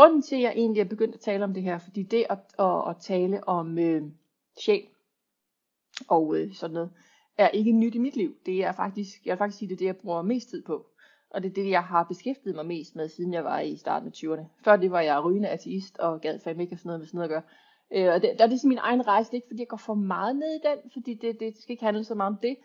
[0.00, 2.38] grunden til, at jeg egentlig er begyndt at tale om det her, fordi det at,
[2.58, 4.02] at, at tale om øh,
[4.60, 4.86] sjæl
[6.08, 6.90] og øh, sådan noget,
[7.38, 8.34] er ikke nyt i mit liv.
[8.46, 10.86] Det er faktisk, jeg vil faktisk sige, det er det, jeg bruger mest tid på.
[11.30, 14.08] Og det er det, jeg har beskæftiget mig mest med, siden jeg var i starten
[14.08, 14.44] af 20'erne.
[14.64, 17.18] Før det var jeg rygende ateist og gad fandme ikke have sådan noget med sådan
[17.18, 17.42] noget at gøre.
[18.08, 19.76] Øh, og det, der er det min egen rejse, det er ikke fordi jeg går
[19.76, 22.56] for meget ned i den, fordi det, det skal ikke handle så meget om det.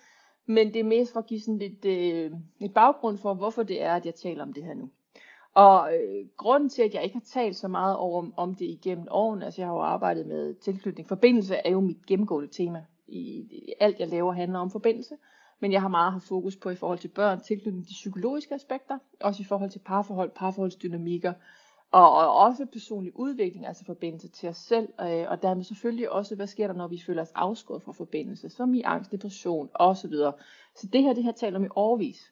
[0.46, 3.82] Men det er mest for at give sådan lidt øh, et baggrund for, hvorfor det
[3.82, 4.90] er, at jeg taler om det her nu.
[5.56, 9.08] Og øh, grunden til, at jeg ikke har talt så meget over, om det igennem
[9.12, 11.08] årene, altså jeg har jo arbejdet med tilknytning.
[11.08, 12.86] Forbindelse er jo mit gennemgående tema.
[13.08, 13.20] I,
[13.52, 15.16] i alt jeg laver handler om forbindelse.
[15.60, 18.98] Men jeg har meget haft fokus på i forhold til børn, tilknytning de psykologiske aspekter,
[19.22, 21.34] også i forhold til parforhold, parforholdsdynamikker,
[21.92, 26.36] og, og også personlig udvikling, altså forbindelse til os selv, øh, og dermed selvfølgelig også,
[26.36, 30.14] hvad sker der, når vi føler os afskåret fra forbindelse, som i angst, depression osv.
[30.76, 32.32] Så det her, det her taler om i overvis.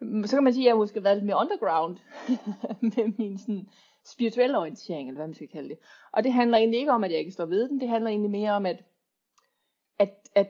[0.00, 1.96] Så kan man sige, at jeg måske har været lidt mere underground
[2.96, 3.68] med min sådan,
[4.04, 5.78] spirituelle orientering, eller hvad man skal kalde det.
[6.12, 8.30] Og det handler egentlig ikke om, at jeg ikke står ved den, det handler egentlig
[8.30, 8.84] mere om, at,
[9.98, 10.48] at, at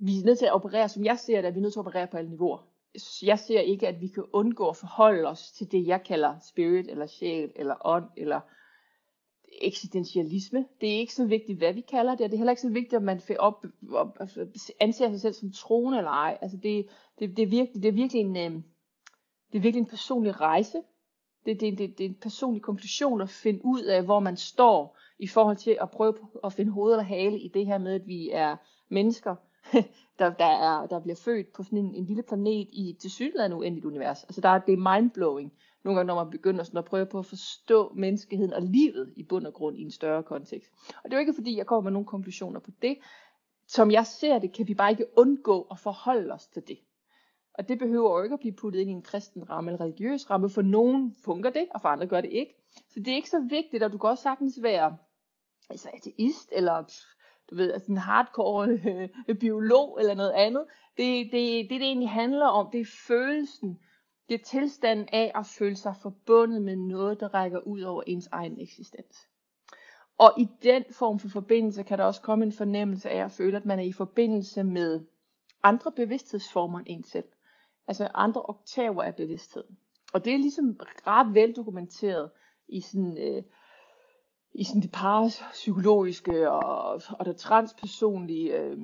[0.00, 1.80] vi er nødt til at operere, som jeg ser det, at vi er nødt til
[1.80, 2.66] at operere på alle niveauer
[3.22, 6.88] jeg ser ikke, at vi kan undgå at forholde os til det, jeg kalder spirit,
[6.88, 8.40] eller sjæl, eller ånd, eller
[9.62, 10.66] eksistentialisme.
[10.80, 12.70] Det er ikke så vigtigt, hvad vi kalder det, og det er heller ikke så
[12.70, 14.46] vigtigt, om man får op, op, altså,
[14.80, 16.38] anser sig selv som troende eller ej.
[16.40, 16.86] Altså det,
[17.18, 18.62] det, det, er virkelig, det er virkelig en, øh,
[19.52, 20.82] det er virkelig en personlig rejse.
[21.46, 24.98] Det, det, det, det er en personlig konklusion at finde ud af, hvor man står
[25.18, 28.06] i forhold til at prøve at finde hoved eller hale i det her med, at
[28.06, 28.56] vi er
[28.88, 29.36] mennesker,
[30.18, 33.56] der, der, er, der bliver født på sådan en, en lille planet i et tilsyneladende
[33.56, 34.24] uendeligt univers.
[34.24, 35.52] Altså der er, det er mindblowing.
[35.84, 39.22] Nogle gange, når man begynder sådan at prøve på at forstå menneskeheden og livet i
[39.22, 40.70] bund og grund i en større kontekst.
[40.88, 42.98] Og det er jo ikke fordi, jeg kommer med nogle konklusioner på det.
[43.68, 46.78] Som jeg ser det, kan vi bare ikke undgå at forholde os til det.
[47.58, 50.30] Og det behøver jo ikke at blive puttet ind i en kristen ramme eller religiøs
[50.30, 50.50] ramme.
[50.50, 52.54] For nogen fungerer det, og for andre gør det ikke.
[52.88, 54.96] Så det er ikke så vigtigt, at du kan også sagtens være
[55.70, 56.84] altså ateist, eller
[57.50, 58.68] du ved, altså en hardcore
[59.28, 60.64] øh, biolog eller noget andet.
[60.96, 63.78] Det, det, det, det egentlig handler om, det er følelsen,
[64.28, 68.28] det er tilstanden af at føle sig forbundet med noget, der rækker ud over ens
[68.32, 69.28] egen eksistens.
[70.18, 73.56] Og i den form for forbindelse kan der også komme en fornemmelse af at føle,
[73.56, 75.00] at man er i forbindelse med
[75.62, 77.24] andre bevidsthedsformer end en selv.
[77.88, 79.64] Altså andre oktaver af bevidsthed.
[80.12, 80.76] Og det er ligesom
[81.06, 82.30] ret veldokumenteret
[82.68, 83.42] i sådan øh,
[84.54, 88.78] i sådan det parapsykologiske og, og det transpersonlige, øh,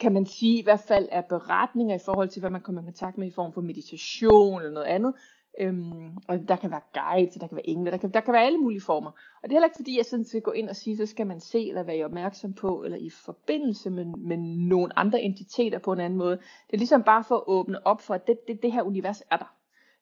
[0.00, 2.84] kan man sige i hvert fald er beretninger i forhold til, hvad man kommer i
[2.84, 5.14] kontakt med i form for meditation eller noget andet.
[5.60, 8.46] Øhm, og der kan være guides, der kan være engle, der kan, der kan være
[8.46, 9.10] alle mulige former.
[9.10, 11.26] Og det er heller ikke fordi, jeg sådan skal gå ind og sige, så skal
[11.26, 14.36] man se eller være opmærksom på, eller i forbindelse med, med
[14.68, 16.36] nogle andre entiteter på en anden måde.
[16.36, 19.22] Det er ligesom bare for at åbne op for, at det, det, det her univers
[19.30, 19.54] er der.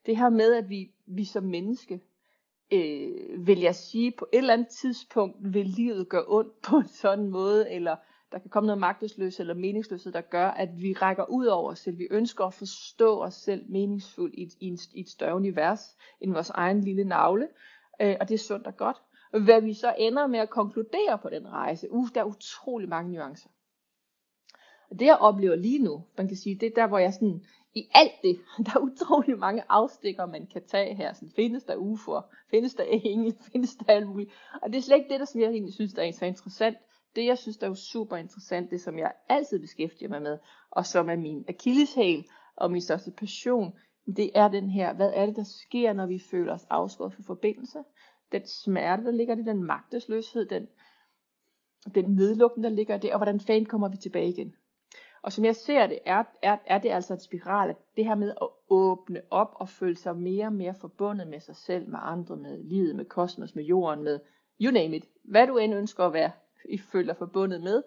[0.07, 2.01] Det her med, at vi, vi som menneske
[2.73, 6.89] øh, vil jeg sige, på et eller andet tidspunkt vil livet gøre ondt på en
[6.89, 7.97] sådan måde, eller
[8.33, 11.79] der kan komme noget magtesløshed eller meningsløshed, der gør, at vi rækker ud over os
[11.79, 11.99] selv.
[11.99, 15.97] Vi ønsker at forstå os selv meningsfuldt i et, i, en, i et større univers
[16.21, 17.49] end vores egen lille navle.
[18.01, 18.97] Øh, og det er sundt og godt.
[19.45, 23.13] Hvad vi så ender med at konkludere på den rejse, uh, der er utrolig mange
[23.13, 23.49] nuancer.
[24.91, 27.43] Og det jeg oplever lige nu, man kan sige, det er der, hvor jeg sådan
[27.75, 28.39] i alt det.
[28.67, 31.13] Der er utrolig mange afstikker, man kan tage her.
[31.13, 32.49] Sådan, findes der UFO'er?
[32.51, 33.33] Findes der engle?
[33.53, 34.31] Findes der alt muligt?
[34.63, 36.77] Og det er slet ikke det, der som jeg egentlig synes, der er så interessant.
[37.17, 40.39] Det, jeg synes, der er jo super interessant, det som jeg altid beskæftiger mig med,
[40.71, 42.25] og som er min akilleshæl
[42.57, 43.79] og min største passion,
[44.17, 47.23] det er den her, hvad er det, der sker, når vi føler os afskåret fra
[47.27, 47.79] forbindelse?
[48.33, 50.69] Den smerte, der ligger i den magtesløshed, den,
[51.95, 54.55] den nedlukning, der ligger i det, og hvordan fanden kommer vi tilbage igen?
[55.23, 58.15] Og som jeg ser det, er, er, er det altså en spiral, at det her
[58.15, 61.99] med at åbne op og føle sig mere og mere forbundet med sig selv, med
[62.03, 64.21] andre, med livet, med kosmos, med jorden, med
[64.61, 65.05] you name it.
[65.25, 66.31] Hvad du end ønsker at være,
[66.65, 67.83] i føler forbundet med,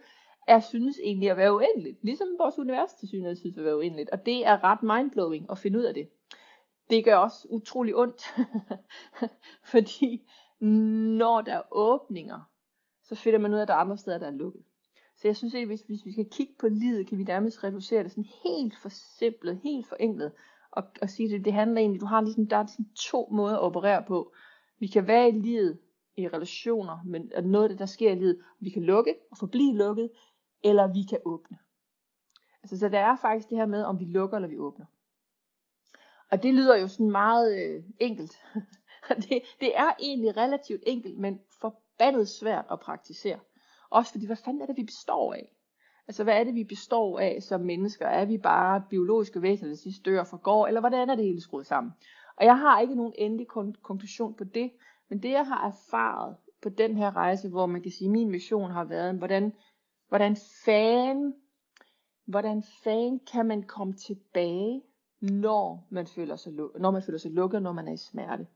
[0.48, 2.04] er synes egentlig at være uendeligt.
[2.04, 4.10] Ligesom vores univers til synes synes at være uendeligt.
[4.10, 6.10] Og det er ret mindblowing at finde ud af det.
[6.90, 8.24] Det gør også utrolig ondt.
[9.72, 10.30] Fordi
[11.20, 12.50] når der er åbninger,
[13.04, 14.62] så finder man ud af, at der er andre steder, der er lukket.
[15.16, 18.04] Så jeg synes egentlig, hvis, hvis vi skal kigge på livet, kan vi nærmest reducere
[18.04, 20.32] det sådan helt forsimplet, helt forenklet,
[20.72, 23.56] og, og sige, det, det handler egentlig, du har ligesom, der er ligesom to måder
[23.56, 24.34] at operere på.
[24.80, 25.78] Vi kan være i livet,
[26.20, 29.38] i relationer, men at noget af det, der sker i livet, vi kan lukke og
[29.38, 30.10] forblive lukket,
[30.64, 31.58] eller vi kan åbne.
[32.64, 34.86] Altså, så der er faktisk det her med, om vi lukker eller vi åbner.
[36.32, 38.38] Og det lyder jo sådan meget øh, enkelt.
[39.30, 43.40] det, det er egentlig relativt enkelt, men forbandet svært at praktisere.
[43.90, 45.56] Også fordi, hvad fanden er det, vi består af?
[46.08, 48.06] Altså, hvad er det, vi består af som mennesker?
[48.06, 50.68] Er vi bare biologiske væsener, der sidst dør og forgår?
[50.68, 51.94] Eller hvordan er det hele skruet sammen?
[52.38, 53.48] Og jeg har ikke nogen endelig
[53.82, 54.72] konklusion på det,
[55.10, 58.30] men det jeg har erfaret på den her rejse, hvor man kan sige, at min
[58.30, 59.54] mission har været, hvordan,
[60.08, 60.36] hvordan
[60.66, 61.34] fan,
[62.26, 64.82] hvordan fan kan man komme tilbage,
[65.22, 68.48] når man føler sig, når man føler sig lukket, når man er i smerte.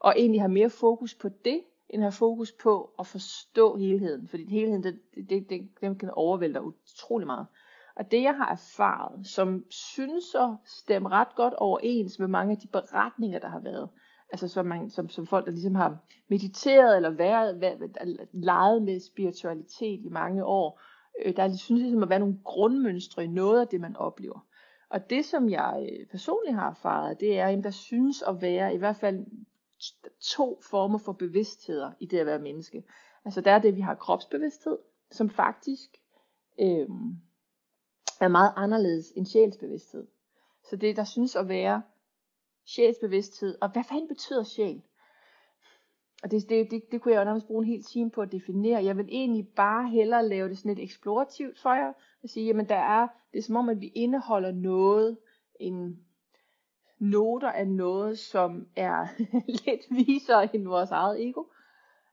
[0.00, 4.28] Og egentlig have mere fokus på det, end have fokus på at forstå helheden.
[4.28, 7.46] Fordi helheden, det, det, det, den kan overvælde dig utrolig meget.
[7.96, 12.58] Og det jeg har erfaret, som synes at stemme ret godt overens med mange af
[12.58, 13.88] de beretninger, der har været,
[14.32, 15.98] altså som, man, som, som folk, der ligesom har
[16.28, 20.80] mediteret eller været, været, leget med spiritualitet i mange år,
[21.24, 24.46] øh, der synes ligesom at være nogle grundmønstre i noget af det, man oplever.
[24.90, 28.74] Og det, som jeg øh, personligt har erfaret, det er, at der synes at være
[28.74, 29.26] i hvert fald
[30.20, 32.84] to former for bevidstheder i det at være menneske.
[33.24, 34.78] Altså der er det, vi har kropsbevidsthed,
[35.10, 35.90] som faktisk
[36.60, 36.88] øh,
[38.20, 40.06] er meget anderledes end sjælsbevidsthed.
[40.70, 41.82] Så det, der synes at være
[42.66, 44.82] sjælsbevidsthed, og hvad fanden betyder sjæl?
[46.22, 48.32] Og det, det, det, det kunne jeg jo nærmest bruge en hel time på at
[48.32, 48.84] definere.
[48.84, 51.92] Jeg vil egentlig bare hellere lave det sådan lidt eksplorativt for jer.
[52.22, 55.18] Og sige, jamen der er, det er som om, at vi indeholder noget,
[55.60, 55.98] en
[56.98, 59.06] noter af noget, som er
[59.66, 61.44] lidt visere end vores eget ego.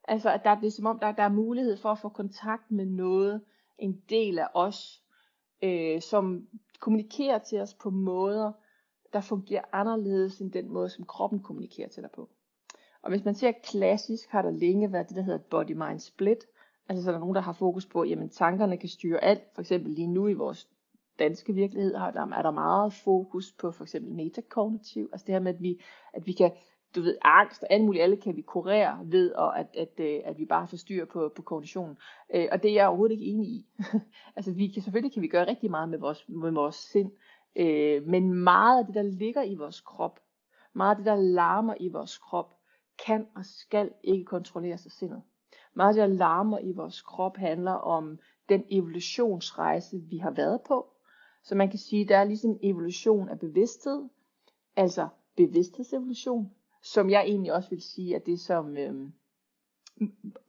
[0.07, 2.71] Altså, at der, det er som om, der, der er mulighed for at få kontakt
[2.71, 3.41] med noget,
[3.77, 5.03] en del af os,
[5.63, 6.47] øh, som
[6.79, 8.51] kommunikerer til os på måder,
[9.13, 12.29] der fungerer anderledes end den måde, som kroppen kommunikerer til dig på.
[13.01, 16.45] Og hvis man ser klassisk, har der længe været det, der hedder body-mind split.
[16.89, 19.41] Altså så er der nogen, der har fokus på, at tankerne kan styre alt.
[19.55, 20.67] For eksempel lige nu i vores
[21.19, 25.09] danske virkelighed har der, er der meget fokus på for eksempel metakognitiv.
[25.11, 25.81] Altså det her med, at vi,
[26.13, 26.51] at vi kan,
[26.95, 30.21] du ved, angst og alt muligt, alle kan vi kurere ved, og at, at, at,
[30.25, 31.97] at vi bare får styr på, på kognitionen.
[32.35, 33.65] Øh, og det er jeg overhovedet ikke enig i.
[34.35, 37.11] altså vi kan, selvfølgelig kan vi gøre rigtig meget med vores, med vores sind,
[37.55, 40.19] øh, men meget af det, der ligger i vores krop,
[40.73, 42.53] meget af det, der larmer i vores krop,
[43.05, 45.21] kan og skal ikke kontrolleres af sindet.
[45.73, 48.19] Meget af det, der larmer i vores krop, handler om
[48.49, 50.87] den evolutionsrejse, vi har været på.
[51.43, 54.09] Så man kan sige, at der er ligesom evolution af bevidsthed,
[54.75, 56.51] altså bevidsthedsevolution,
[56.83, 59.09] som jeg egentlig også vil sige, at det som øh,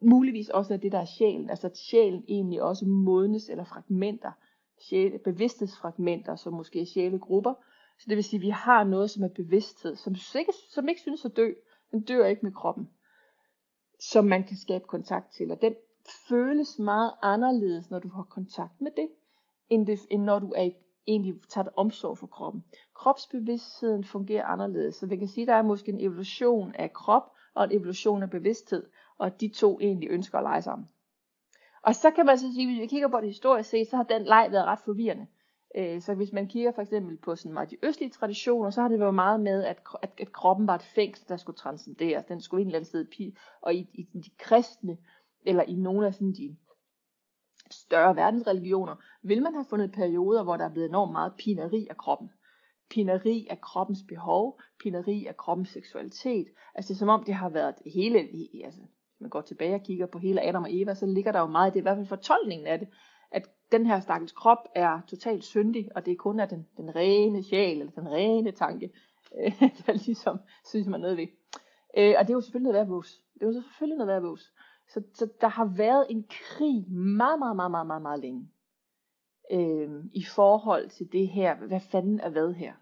[0.00, 1.50] muligvis også er det, der er sjælen.
[1.50, 4.32] Altså at sjælen egentlig også modnes eller fragmenter,
[4.80, 7.54] sjæle, bevidsthedsfragmenter, som måske er sjælegrupper.
[7.98, 11.00] Så det vil sige, at vi har noget, som er bevidsthed, som ikke, som ikke
[11.00, 11.52] synes at dø,
[11.90, 12.90] den dør ikke med kroppen,
[14.00, 15.50] som man kan skabe kontakt til.
[15.50, 15.74] Og den
[16.28, 19.08] føles meget anderledes, når du har kontakt med det,
[19.68, 20.70] end, det, end når du er
[21.06, 22.64] egentlig tager det omsorg for kroppen.
[22.94, 24.94] Kropsbevidstheden fungerer anderledes.
[24.94, 28.22] Så vi kan sige, at der er måske en evolution af krop og en evolution
[28.22, 28.86] af bevidsthed,
[29.18, 30.88] og de to egentlig ønsker at lege sammen.
[31.82, 34.02] Og så kan man så sige, hvis vi kigger på det historisk set, så har
[34.02, 35.26] den leg været ret forvirrende.
[35.76, 38.88] Øh, så hvis man kigger for eksempel på sådan meget de østlige traditioner, så har
[38.88, 42.24] det været meget med, at, at, at kroppen var et fængsel, der skulle transcenderes.
[42.24, 44.98] Den skulle en eller anden sted, og i, i de kristne,
[45.46, 46.56] eller i nogle af sådan de
[47.70, 51.96] større verdensreligioner, vil man have fundet perioder, hvor der er blevet enormt meget pineri af
[51.96, 52.30] kroppen.
[52.90, 56.46] Pineri af kroppens behov, pineri af kroppens seksualitet.
[56.74, 58.18] Altså det er som om det har været hele,
[58.64, 58.80] altså
[59.20, 61.70] man går tilbage og kigger på hele Adam og Eva, så ligger der jo meget,
[61.70, 62.88] i det i hvert fald fortolkningen af det,
[63.30, 66.96] at den her stakkels krop er totalt syndig, og det er kun af den, den
[66.96, 68.90] rene sjæl, eller den rene tanke,
[69.38, 71.26] øh, der ligesom synes man noget ved.
[71.96, 74.38] Øh, og det er jo selvfølgelig noget værd Det er jo selvfølgelig noget værd
[74.88, 78.48] så, så der har været en krig meget, meget, meget, meget, meget, meget længe.
[79.52, 82.72] Øh, I forhold til det her, hvad fanden er hvad her.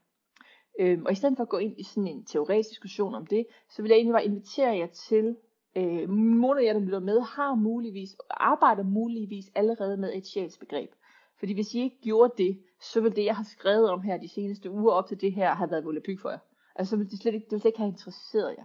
[0.80, 3.46] Øh, og i stedet for at gå ind i sådan en teoretisk diskussion om det,
[3.70, 5.36] så vil jeg egentlig bare invitere jer til,
[5.76, 10.90] øh, nogle af jer, der lytter med, har muligvis, arbejder muligvis allerede med et sjælsbegreb.
[11.38, 14.28] Fordi hvis I ikke gjorde det, så ville det, jeg har skrevet om her de
[14.28, 16.38] seneste uger op til det her, have været volapyk for jer.
[16.74, 18.64] Altså så ville det slet ikke, det ville slet ikke have interesseret jer.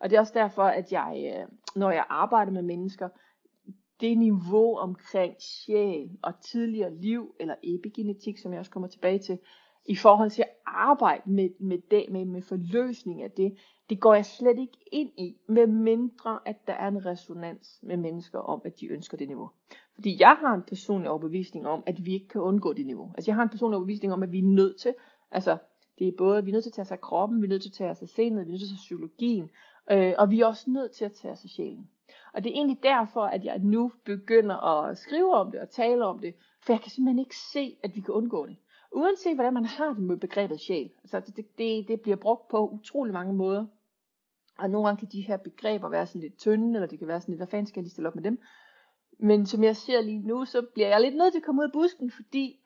[0.00, 3.08] Og det er også derfor, at jeg, øh, når jeg arbejder med mennesker,
[4.00, 9.38] det niveau omkring sjæl og tidligere liv, eller epigenetik, som jeg også kommer tilbage til,
[9.88, 13.56] i forhold til at arbejde med, med, det, med, med forløsning af det,
[13.90, 17.96] det går jeg slet ikke ind i, med mindre at der er en resonans med
[17.96, 19.50] mennesker om, at de ønsker det niveau.
[19.94, 23.12] Fordi jeg har en personlig overbevisning om, at vi ikke kan undgå det niveau.
[23.14, 24.94] Altså jeg har en personlig overbevisning om, at vi er nødt til,
[25.30, 25.56] altså
[25.98, 27.62] det er både, vi er nødt til at tage os af kroppen, vi er nødt
[27.62, 29.50] til at tage os af sindet, vi er nødt til at tage psykologien,
[29.90, 31.90] øh, og vi er også nødt til at tage os af sjælen.
[32.34, 36.04] Og det er egentlig derfor, at jeg nu begynder at skrive om det og tale
[36.04, 38.56] om det, for jeg kan simpelthen ikke se, at vi kan undgå det.
[38.96, 40.90] Uanset hvordan man har det med begrebet sjæl.
[41.02, 43.66] Altså det, det, det bliver brugt på utrolig mange måder.
[44.58, 47.20] Og nogle gange kan de her begreber være sådan lidt tynde, eller det kan være
[47.20, 48.40] sådan lidt, hvad fanden skal jeg lige stille op med dem?
[49.18, 51.66] Men som jeg ser lige nu, så bliver jeg lidt nødt til at komme ud
[51.66, 52.60] af busken, fordi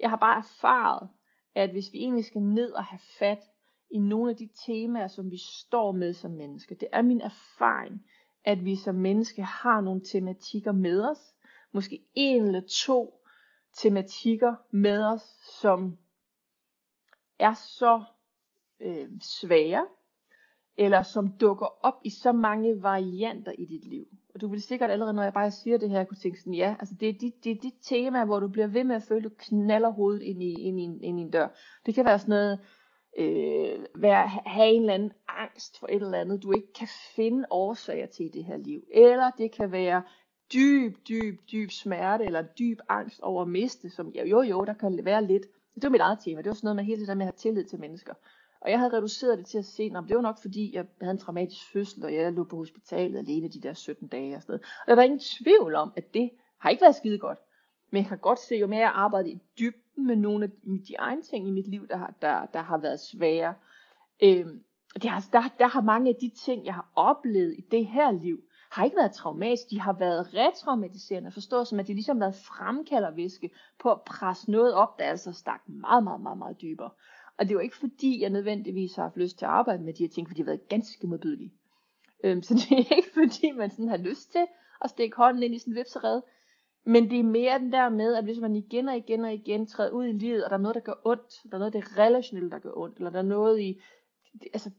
[0.00, 1.08] jeg har bare erfaret,
[1.54, 3.42] at hvis vi egentlig skal ned og have fat
[3.90, 6.74] i nogle af de temaer, som vi står med som mennesker.
[6.74, 8.06] Det er min erfaring,
[8.44, 11.34] at vi som menneske har nogle tematikker med os.
[11.72, 13.21] Måske en eller to
[13.76, 15.22] tematikker med os,
[15.60, 15.98] som
[17.38, 18.02] er så
[18.80, 19.86] øh, svære,
[20.76, 24.06] eller som dukker op i så mange varianter i dit liv.
[24.34, 26.76] Og du vil sikkert allerede, når jeg bare siger det her, kunne tænke sådan, ja,
[26.80, 29.18] altså det er dit, det er dit tema, hvor du bliver ved med at føle,
[29.18, 31.48] at du knaller hovedet ind i, ind i, ind i en dør.
[31.86, 32.58] Det kan være sådan noget,
[33.18, 37.46] øh, være, have en eller anden angst for et eller andet, du ikke kan finde
[37.50, 38.82] årsager til i det her liv.
[38.92, 40.02] Eller det kan være
[40.54, 44.74] dyb, dyb, dyb smerte, eller dyb angst over at miste, som jo, jo, jo, der
[44.74, 45.46] kan være lidt.
[45.74, 47.32] Det var mit eget tema, det var sådan noget med hele det der med at
[47.32, 48.14] have tillid til mennesker.
[48.60, 51.12] Og jeg havde reduceret det til at se, at det var nok fordi, jeg havde
[51.12, 54.52] en traumatisk fødsel, og jeg lå på hospitalet alene de der 17 dage og sådan
[54.52, 54.62] noget.
[54.80, 57.38] Og der var ingen tvivl om, at det har ikke været skide godt.
[57.90, 60.50] Men jeg kan godt se, jo mere jeg arbejder i dybden med nogle af
[60.88, 63.54] de egne ting i mit liv, der har, der, der har været svære.
[64.22, 67.86] Øhm, det har, der, der har mange af de ting, jeg har oplevet i det
[67.86, 72.16] her liv, har ikke været traumatiske, de har været retraumatiserende, forstået som at de ligesom
[72.16, 76.60] har været fremkaldervæske på at presse noget op, der altså stak meget, meget, meget, meget
[76.60, 76.90] dybere.
[77.38, 80.02] Og det var ikke fordi, jeg nødvendigvis har haft lyst til at arbejde med de
[80.02, 81.52] her ting, fordi de har været ganske modbydelige.
[82.24, 84.46] Øhm, så det er ikke fordi, man sådan har lyst til
[84.80, 86.20] at stikke hånden ind i sådan en vipsered.
[86.84, 89.66] Men det er mere den der med, at hvis man igen og igen og igen
[89.66, 91.98] træder ud i livet, og der er noget, der gør ondt, der er noget, det
[91.98, 93.80] relationelle, der gør ondt, eller der er noget i,
[94.52, 94.70] altså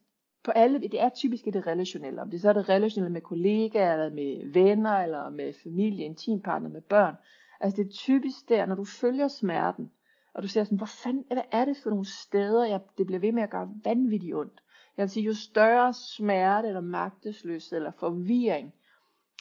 [0.43, 3.93] på alle, det er typisk det relationelle, om det så er det relationelle med kollegaer,
[3.93, 7.15] eller med venner, eller med familie, intimpartner, med børn.
[7.59, 9.91] Altså det er typisk der, når du følger smerten,
[10.33, 13.19] og du ser sådan, hvor fanden, hvad er det for nogle steder, jeg, det bliver
[13.19, 14.63] ved med at gøre vanvittigt ondt.
[14.97, 18.73] Jeg vil sige, jo større smerte, eller magtesløshed, eller forvirring,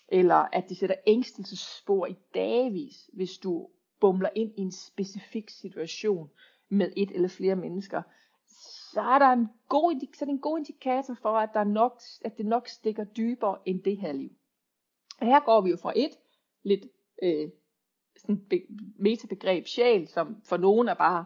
[0.09, 3.69] eller at det sætter ængstelsespor i dagvis, hvis du
[4.01, 6.31] bumler ind i en specifik situation
[6.69, 8.03] med et eller flere mennesker,
[8.93, 12.01] så er der en god, så er det en god indikator for, at, der nok,
[12.25, 14.31] at det nok stikker dybere end det her liv.
[15.21, 16.11] Og her går vi jo fra et
[16.63, 16.85] lidt
[17.23, 17.51] øh,
[18.17, 18.63] sådan be,
[18.99, 21.25] metabegreb sjæl, som for nogen er bare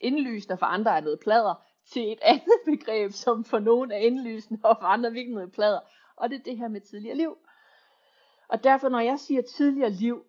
[0.00, 1.54] indlysende, og for andre er noget plader,
[1.92, 5.80] til et andet begreb, som for nogen er indlysende, og for andre virkelig noget plader.
[6.16, 7.36] Og det er det her med tidligere liv.
[8.48, 10.24] Og derfor, når jeg siger tidligere liv,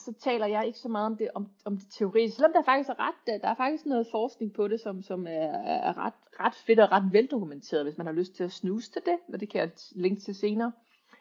[0.00, 2.88] så taler jeg ikke så meget om det, om, om det teoretiske, selvom der faktisk
[2.88, 5.50] er ret, øh, der er faktisk noget forskning på det, som, som er,
[5.88, 9.02] er ret, ret fedt og ret veldokumenteret, hvis man har lyst til at snuse til
[9.06, 10.72] det, og det kan jeg linke til senere.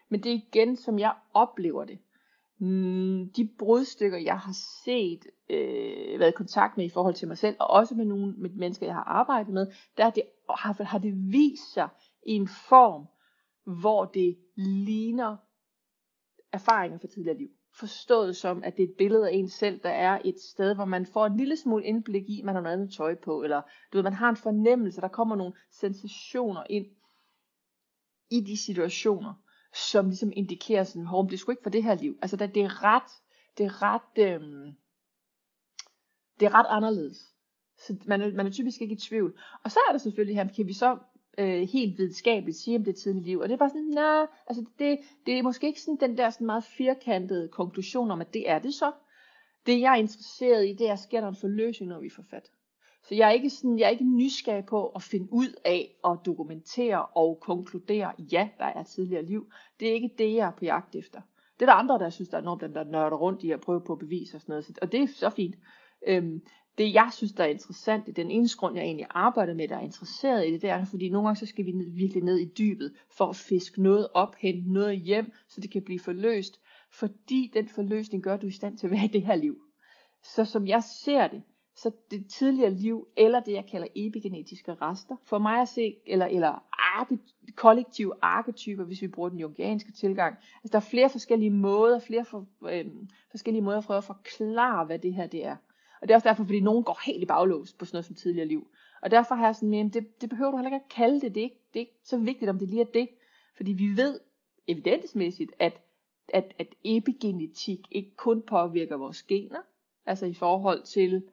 [0.10, 2.00] Men det er igen, som jeg oplever det.
[2.60, 4.54] Mm, de brudstykker, jeg har
[4.86, 8.34] set, øh, været i kontakt med i forhold til mig selv, og også med nogle
[8.38, 9.68] med mennesker, jeg har arbejdet med,
[9.98, 11.90] der det, har, har det vist sig
[12.26, 13.08] i en form,
[13.82, 15.38] hvor det ligner
[16.52, 17.50] erfaringer fra tidligere liv.
[17.80, 20.86] Forstået som, at det er et billede af en selv, der er et sted, hvor
[20.86, 23.62] man får en lille smule indblik i, man har noget andet tøj på, eller
[23.94, 26.86] du ved, man har en fornemmelse, der kommer nogle sensationer ind
[28.30, 29.34] i de situationer
[29.74, 32.18] som ligesom indikerer sådan, hov, det er sgu ikke for det her liv.
[32.22, 33.12] Altså det er ret,
[33.58, 34.42] det er ret, øh,
[36.40, 37.34] det er ret anderledes.
[37.78, 39.40] Så man er, man er typisk ikke i tvivl.
[39.64, 40.98] Og så er der selvfølgelig her, kan vi så
[41.38, 43.40] øh, helt videnskabeligt sige om det tidlige liv.
[43.40, 46.18] Og det er bare sådan, nej, nah, altså det, det er måske ikke sådan den
[46.18, 48.92] der sådan meget firkantede konklusion om, at det er det så.
[49.66, 52.52] Det jeg er interesseret i, det er, sker der en forløsning, når vi får fat.
[53.08, 56.22] Så jeg er ikke sådan, jeg er ikke nysgerrig på at finde ud af og
[56.26, 59.52] dokumentere og konkludere, ja, der er tidligere liv.
[59.80, 61.22] Det er ikke det, jeg er på jagt efter.
[61.60, 63.82] Det er der andre, der synes, der er nogen, der nørder rundt i at prøve
[63.82, 64.80] på at bevise og sådan noget.
[64.82, 65.56] Og det er så fint.
[66.08, 66.42] Øhm,
[66.78, 69.68] det jeg synes, der er interessant, det er den eneste grund, jeg egentlig arbejder med,
[69.68, 72.38] der er interesseret i det, det er, fordi nogle gange så skal vi virkelig ned
[72.38, 76.60] i dybet, for at fiske noget op, hente noget hjem, så det kan blive forløst.
[76.92, 79.36] Fordi den forløsning gør, at du er i stand til at være i det her
[79.36, 79.62] liv.
[80.24, 81.44] Så som jeg ser det,
[81.76, 86.26] så det tidligere liv, eller det jeg kalder epigenetiske rester, for mig at se, eller,
[86.26, 87.18] eller arke,
[87.56, 90.36] kollektive arketyper, hvis vi bruger den jungianske tilgang.
[90.64, 92.86] Altså der er flere forskellige måder, flere for, øh,
[93.32, 95.56] forskellige måder at prøve at forklare, hvad det her det er.
[96.02, 98.16] Og det er også derfor, fordi nogen går helt i baglås på sådan noget som
[98.16, 98.68] tidligere liv.
[99.02, 101.36] Og derfor har jeg sådan med, det, det behøver du heller ikke at kalde det.
[101.36, 103.10] Det er, ikke, det er ikke så vigtigt, om det lige er det.
[103.56, 104.20] Fordi vi ved
[104.68, 105.82] evidensmæssigt, at,
[106.34, 109.62] at, at epigenetik ikke kun påvirker vores gener,
[110.06, 111.24] altså i forhold til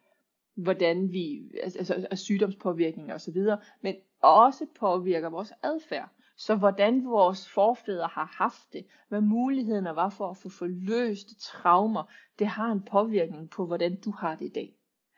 [0.55, 3.37] hvordan vi, altså, altså, altså sygdomspåvirkninger osv.,
[3.81, 6.09] men også påvirker vores adfærd.
[6.37, 12.05] Så hvordan vores forfædre har haft det, hvad mulighederne var for at få forløst traumer,
[12.39, 14.75] det har en påvirkning på, hvordan du har det i dag.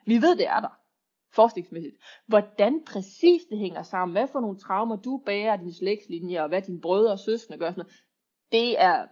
[0.07, 0.79] Vi ved, det er der,
[1.33, 1.97] forskningsmæssigt.
[2.27, 6.63] Hvordan præcis det hænger sammen, hvad for nogle traumer du bærer din slægtslinje, og hvad
[6.63, 8.03] dine brødre og søskende gør, sådan noget,
[8.53, 9.07] det er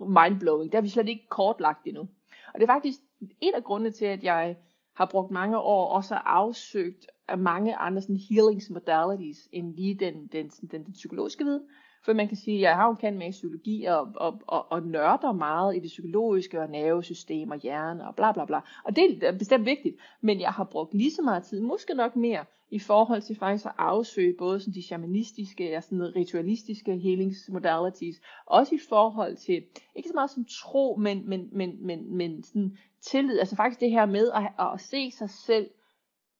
[0.00, 0.72] mindblowing.
[0.72, 2.08] Det har vi slet ikke kortlagt endnu.
[2.54, 2.98] Og det er faktisk
[3.40, 4.56] en af grundene til, at jeg
[4.94, 9.94] har brugt mange år også har afsøgt af mange andre sådan healings modalities end lige
[9.94, 11.62] den, den, den, den, den psykologiske viden.
[12.04, 14.82] For man kan sige, at jeg har jo kendt med psykologi og, og, og, og
[14.82, 18.60] nørder meget i det psykologiske og nervesystem og hjerne og bla bla bla.
[18.84, 22.16] Og det er bestemt vigtigt, men jeg har brugt lige så meget tid, måske nok
[22.16, 27.48] mere, i forhold til faktisk at afsøge både sådan de shamanistiske og sådan ritualistiske healings
[27.52, 29.64] modalities, også i forhold til,
[29.94, 33.90] ikke så meget som tro, men, men, men, men, men sådan tillid, altså faktisk det
[33.90, 35.70] her med at, at se sig selv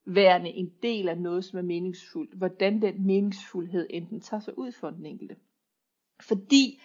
[0.06, 4.72] værende en del af noget, som er meningsfuldt, hvordan den meningsfuldhed enten tager sig ud
[4.72, 5.36] for den enkelte.
[6.20, 6.80] Fordi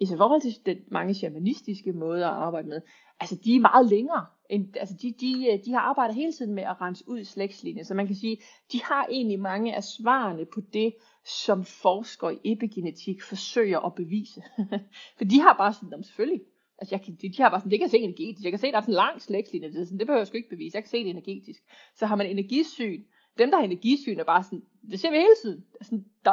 [0.00, 2.80] i forhold til den mange shamanistiske måder at arbejde med,
[3.20, 4.26] altså de er meget længere.
[4.50, 7.84] End, altså de, de, øh, de har arbejdet hele tiden med at rense ud slægtslinjen,
[7.84, 8.38] så man kan sige,
[8.72, 14.42] de har egentlig mange af svarene på det, som forskere i epigenetik forsøger at bevise.
[15.18, 16.40] For de har bare sådan, selvfølgelig,
[16.78, 18.58] altså jeg kan, de, de har bare sådan, det kan jeg se energetisk, jeg kan
[18.58, 20.76] se, der er sådan en lang slægtslinje, det, sådan, det behøver jeg sgu ikke bevise,
[20.76, 21.62] jeg kan se det energetisk.
[21.94, 23.02] Så har man energisyn,
[23.38, 26.30] dem der har energisyn er bare sådan, det ser vi hele tiden, sådan, da.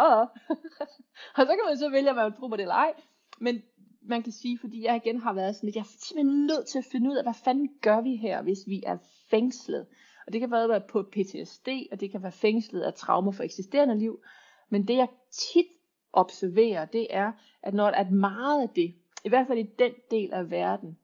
[1.38, 2.94] og så kan man så vælge, om man tror tro på det eller ej,
[3.40, 3.62] men
[4.02, 6.78] man kan sige, fordi jeg igen har været sådan lidt, jeg er simpelthen nødt til
[6.78, 8.98] at finde ud af, hvad fanden gør vi her, hvis vi er
[9.30, 9.86] fængslet.
[10.28, 14.00] Og det kan være på PTSD, og det kan være fængslet af traumer for eksisterende
[14.00, 14.24] liv.
[14.70, 15.68] Men det jeg tit
[16.14, 17.32] observerer, det er,
[17.64, 20.98] at når at meget af det, i hvert fald i den del af verden,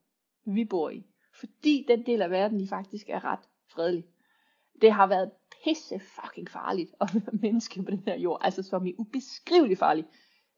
[0.44, 4.04] vi bor i, fordi den del af verden, i faktisk er ret fredelig.
[4.80, 5.30] Det har været
[5.64, 10.08] pisse fucking farligt at være menneske på den her jord, altså som i ubeskriveligt farligt.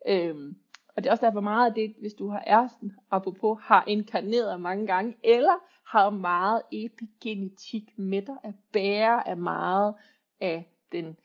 [0.09, 0.57] Øhm,
[0.97, 4.61] og det er også derfor meget af det, hvis du har ærsten, apropos, har inkarneret
[4.61, 5.55] mange gange, eller
[5.87, 9.95] har meget epigenetik med dig, at bære af meget
[10.41, 11.17] af den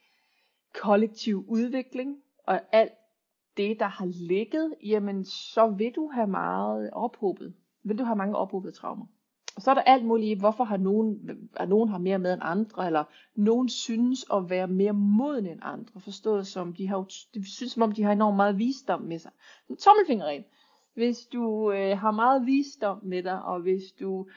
[0.74, 2.94] kollektive udvikling, og alt
[3.58, 7.54] det, der har ligget, jamen så vil du have meget ophobet.
[7.84, 9.06] Vil du have mange ophobede traumer.
[9.56, 11.20] Og så er der alt muligt hvorfor har nogen,
[11.56, 13.04] er nogen har mere med end andre, eller
[13.36, 17.84] nogen synes at være mere moden end andre, forstået som, de har de synes som
[17.84, 19.32] om, de har enormt meget visdom med sig.
[19.68, 20.44] Så tommelfingeren.
[20.94, 24.28] Hvis du øh, har meget visdom med dig, og hvis du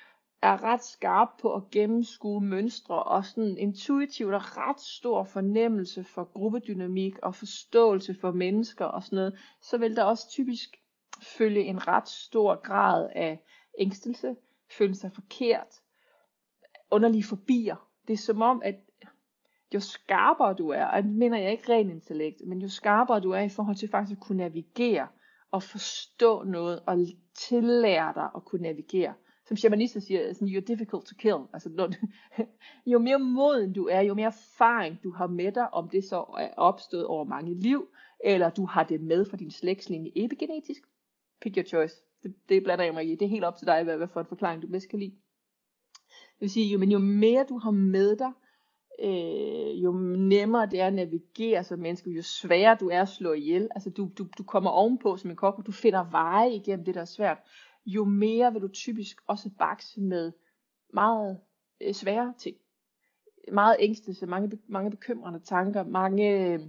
[0.42, 6.24] er ret skarp på at gennemskue mønstre, og sådan intuitivt og ret stor fornemmelse for
[6.24, 10.76] gruppedynamik, og forståelse for mennesker og sådan noget, så vil der også typisk
[11.22, 13.42] følge en ret stor grad af
[13.79, 14.37] ængstelse,
[14.79, 15.81] føle sig forkert,
[16.90, 17.88] underlige forbier.
[18.09, 18.74] Det er som om, at
[19.74, 23.31] jo skarpere du er, og det mener jeg ikke ren intellekt, men jo skarpere du
[23.31, 25.09] er i forhold til faktisk at kunne navigere,
[25.50, 26.98] og forstå noget, og
[27.35, 29.14] tillære dig at kunne navigere.
[29.50, 31.38] Som shamanister siger, sådan, you're difficult to kill.
[31.52, 31.96] Altså, når du,
[32.92, 36.16] jo mere moden du er, jo mere erfaring du har med dig, om det så
[36.38, 37.88] er opstået over mange liv,
[38.24, 40.82] eller du har det med fra din slægtslinje epigenetisk,
[41.40, 41.94] pick your choice.
[42.22, 43.14] Det, det blander jeg mig i.
[43.14, 45.14] Det er helt op til dig, hvad, hvad for en forklaring du bedst kan lide.
[46.10, 48.32] Det vil sige, jo, men jo mere du har med dig,
[49.02, 53.32] øh, jo nemmere det er at navigere som menneske, jo sværere du er at slå
[53.32, 53.68] ihjel.
[53.74, 57.00] Altså du, du, du kommer ovenpå som en kok, du finder veje igennem det, der
[57.00, 57.38] er svært.
[57.86, 60.32] Jo mere vil du typisk også bakse med
[60.94, 61.40] meget
[61.80, 62.56] øh, svære ting.
[63.52, 66.60] Meget ængstelse, mange, mange bekymrende tanker, mange, øh,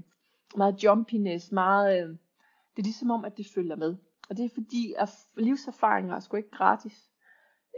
[0.55, 2.09] meget jumpiness, meget, øh,
[2.75, 3.95] det er ligesom om, at det følger med.
[4.29, 7.09] Og det er fordi, at livserfaringer er sgu ikke gratis.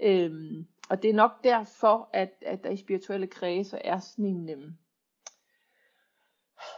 [0.04, 4.50] Øhm, og det er nok derfor, at, at der i spirituelle kredse er sådan en,
[4.50, 4.74] øhm,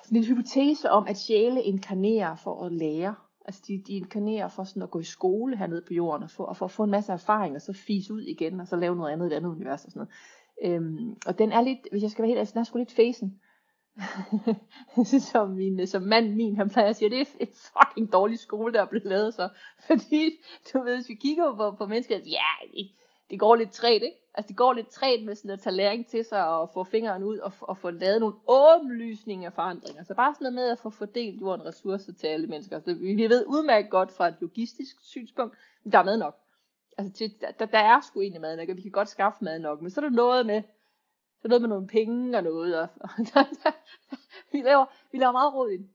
[0.03, 3.15] sådan en hypotese om, at sjæle inkarnerer for at lære.
[3.45, 6.43] Altså de, de inkarnerer for sådan at gå i skole hernede på jorden, og for,
[6.43, 8.95] og for at få en masse erfaring, og så fise ud igen, og så lave
[8.95, 10.11] noget andet i et andet univers og sådan noget.
[10.63, 12.91] Øhm, og den er lidt, hvis jeg skal være helt ærlig, den er sgu lidt
[12.91, 13.39] fæsen.
[15.31, 18.73] som, min, som mand min, han plejer at sige, det er en fucking dårlig skole,
[18.73, 19.49] der er blevet lavet så.
[19.87, 20.31] Fordi,
[20.73, 22.79] du ved, hvis vi kigger på, på mennesker, ja,
[23.29, 24.17] det, går lidt træt, ikke?
[24.33, 27.23] Altså det går lidt træt med sådan at tage læring til sig og få fingeren
[27.23, 30.03] ud og, og få lavet nogle åbenlysninger af forandringer.
[30.03, 32.75] Så bare sådan noget med at få fordelt jorden ressourcer til alle mennesker.
[32.75, 36.37] Altså, så vi ved udmærket godt fra et logistisk synspunkt, men der er mad nok.
[36.97, 39.59] Altså til, der, der er sgu egentlig mad nok, og vi kan godt skaffe mad
[39.59, 39.81] nok.
[39.81, 40.61] Men så er der noget med,
[41.41, 42.79] så noget med nogle penge og noget.
[42.79, 43.09] Og, og
[44.51, 45.89] vi, laver, vi laver meget råd ind.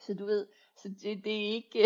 [0.00, 0.46] Så du ved,
[0.76, 1.82] så det, det er ikke,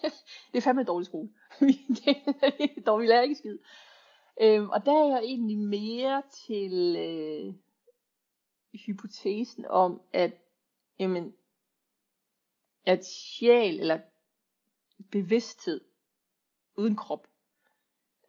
[0.52, 1.28] det er fandme en dårlig skole.
[1.60, 2.16] det,
[2.58, 3.58] det, dårligt, vi lærer ikke skid.
[4.40, 7.54] Øhm, og der er jeg egentlig mere til øh,
[8.86, 10.32] hypotesen om, at,
[10.98, 11.34] jamen,
[12.84, 14.00] at sjæl eller
[15.10, 15.80] bevidsthed
[16.76, 17.28] uden krop,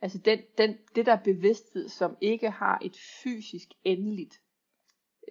[0.02, 4.42] Altså den, den, det der bevidsthed, som ikke har et fysisk endeligt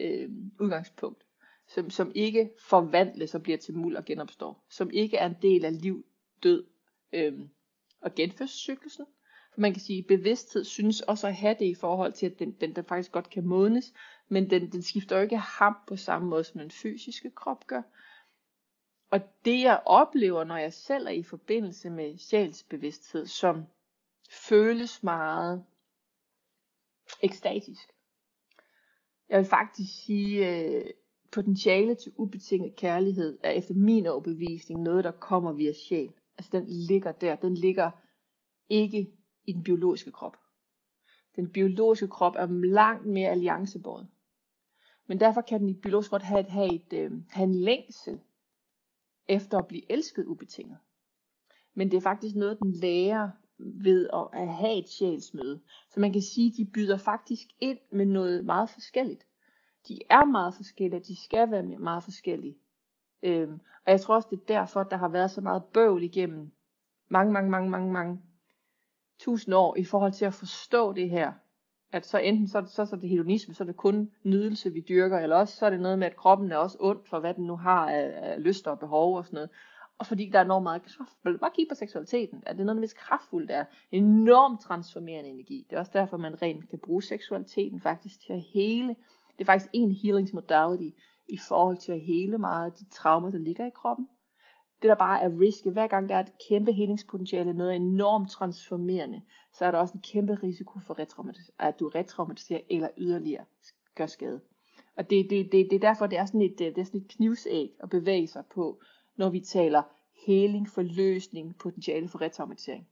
[0.01, 1.25] øh, udgangspunkt,
[1.67, 5.65] som, som ikke forvandles og bliver til muld og genopstår, som ikke er en del
[5.65, 6.07] af liv,
[6.43, 6.67] død
[7.13, 7.41] øh,
[8.01, 9.07] og genfødselscyklusen.
[9.59, 12.77] Man kan sige, bevidsthed synes også at have det i forhold til, at den, den,
[12.77, 13.95] der faktisk godt kan modnes,
[14.29, 17.83] men den, den skifter jo ikke ham på samme måde, som den fysiske krop gør.
[19.11, 23.65] Og det jeg oplever, når jeg selv er i forbindelse med sjælsbevidsthed, som
[24.31, 25.65] føles meget
[27.23, 27.89] ekstatisk.
[29.29, 30.85] Jeg vil faktisk sige, øh,
[31.33, 36.13] potentiale til ubetinget kærlighed er efter min overbevisning noget, der kommer via sjæl.
[36.39, 37.91] Altså den ligger der, den ligger
[38.69, 39.18] ikke
[39.49, 40.37] i den biologiske krop.
[41.37, 44.09] Den biologiske krop er langt mere alliancebåret.
[45.07, 48.21] Men derfor kan den biologiske krop have, have, et, øh, have en længsel
[49.29, 50.79] efter at blive elsket ubetinget.
[51.75, 55.61] Men det er faktisk noget, den lærer ved at have et sjælsmøde.
[55.91, 59.27] Så man kan sige, at de byder faktisk ind med noget meget forskelligt.
[59.89, 62.59] De er meget forskellige, de skal være meget forskellige.
[63.23, 66.53] Øhm, og jeg tror også, det er derfor, der har været så meget bøvl igennem
[67.09, 68.23] mange, mange, mange, mange, mange
[69.19, 71.33] tusind år i forhold til at forstå det her.
[71.93, 74.81] At så enten så, så, så er det hedonisme, så er det kun nydelse, vi
[74.89, 77.35] dyrker, eller også så er det noget med, at kroppen er også ond for, hvad
[77.35, 79.51] den nu har af, af lyster og behov og sådan noget.
[79.99, 81.41] Og fordi der er enormt meget kraft.
[81.41, 82.43] Bare kigge på seksualiteten.
[82.47, 83.51] At det er noget, der er kraftfuldt.
[83.51, 85.67] er enormt transformerende energi.
[85.71, 88.97] Det er også derfor, man rent kan bruge seksualiteten faktisk til at hele.
[89.33, 90.97] Det er faktisk en healingsmodality
[91.29, 94.09] i forhold til at hele meget af de traumer, der ligger i kroppen.
[94.83, 99.23] Det der bare er risk, hver gang der er et kæmpe helingspotentiale, noget enormt transformerende,
[99.53, 100.97] så er der også en kæmpe risiko for
[101.59, 103.45] at du retraumatiserer eller yderligere
[103.95, 104.41] gør skade.
[104.97, 107.01] Og det, det, det, det er derfor, det er sådan et, øh, det er sådan
[107.01, 108.81] et knivsæg at bevæge sig på,
[109.17, 109.83] når vi taler
[110.27, 112.89] heling, forløsning, potentiale for retraumatisering.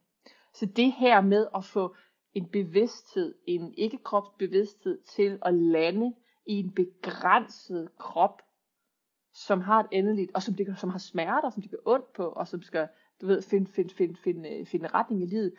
[0.53, 1.95] Så det her med at få
[2.33, 6.13] en bevidsthed, en ikke-kropsbevidsthed til at lande
[6.45, 8.41] i en begrænset krop,
[9.45, 12.23] som har et endeligt, og som, det, som har smerter, som det gør ondt på,
[12.23, 12.87] og som skal,
[13.21, 15.53] du ved, finde, finde, finde, finde, øh, finde retning i livet.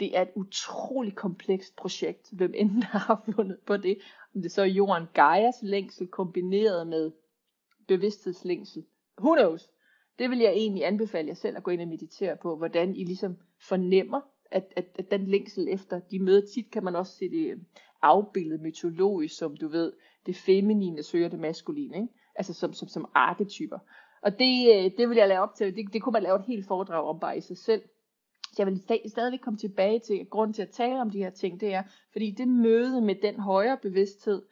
[0.00, 3.98] Det er et utroligt komplekst projekt, hvem end der har fundet på det.
[4.34, 7.12] Om det så er jorden Gaias længsel kombineret med
[7.88, 8.84] bevidsthedslængsel.
[9.20, 9.70] Who knows?
[10.18, 13.04] Det vil jeg egentlig anbefale jer selv at gå ind og meditere på, hvordan I
[13.04, 14.20] ligesom fornemmer,
[14.50, 17.58] at, at, at den længsel efter de møder, tit kan man også se det øh,
[18.02, 19.92] afbildet mytologisk, som du ved,
[20.26, 22.08] det feminine søger det maskuline, ikke?
[22.36, 23.78] Altså som, som, som arketyper.
[24.22, 26.46] Og det, øh, det vil jeg lave op til, det, det kunne man lave et
[26.46, 27.82] helt foredrag om bare i sig selv.
[28.44, 31.60] Så Jeg vil stadigvæk komme tilbage til, grund til at tale om de her ting,
[31.60, 34.42] det er, fordi det møde med den højere bevidsthed,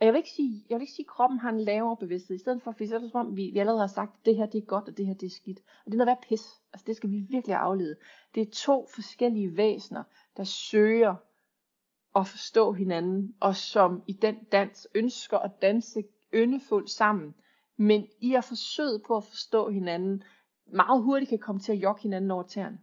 [0.00, 2.36] og jeg vil ikke sige, jeg vil ikke sige, at kroppen har en lavere bevidsthed,
[2.36, 4.26] i stedet for, fordi så er det som om, vi, vi allerede har sagt, at
[4.26, 5.58] det her det er godt, og det her det er skidt.
[5.58, 6.60] Og det er noget værd pis.
[6.72, 7.96] Altså det skal vi virkelig aflede.
[8.34, 10.02] Det er to forskellige væsener,
[10.36, 11.14] der søger
[12.16, 16.02] at forstå hinanden, og som i den dans ønsker at danse
[16.34, 17.34] yndefuldt sammen,
[17.76, 20.22] men i at forsøge på at forstå hinanden,
[20.66, 22.78] meget hurtigt kan komme til at jokke hinanden over tæerne.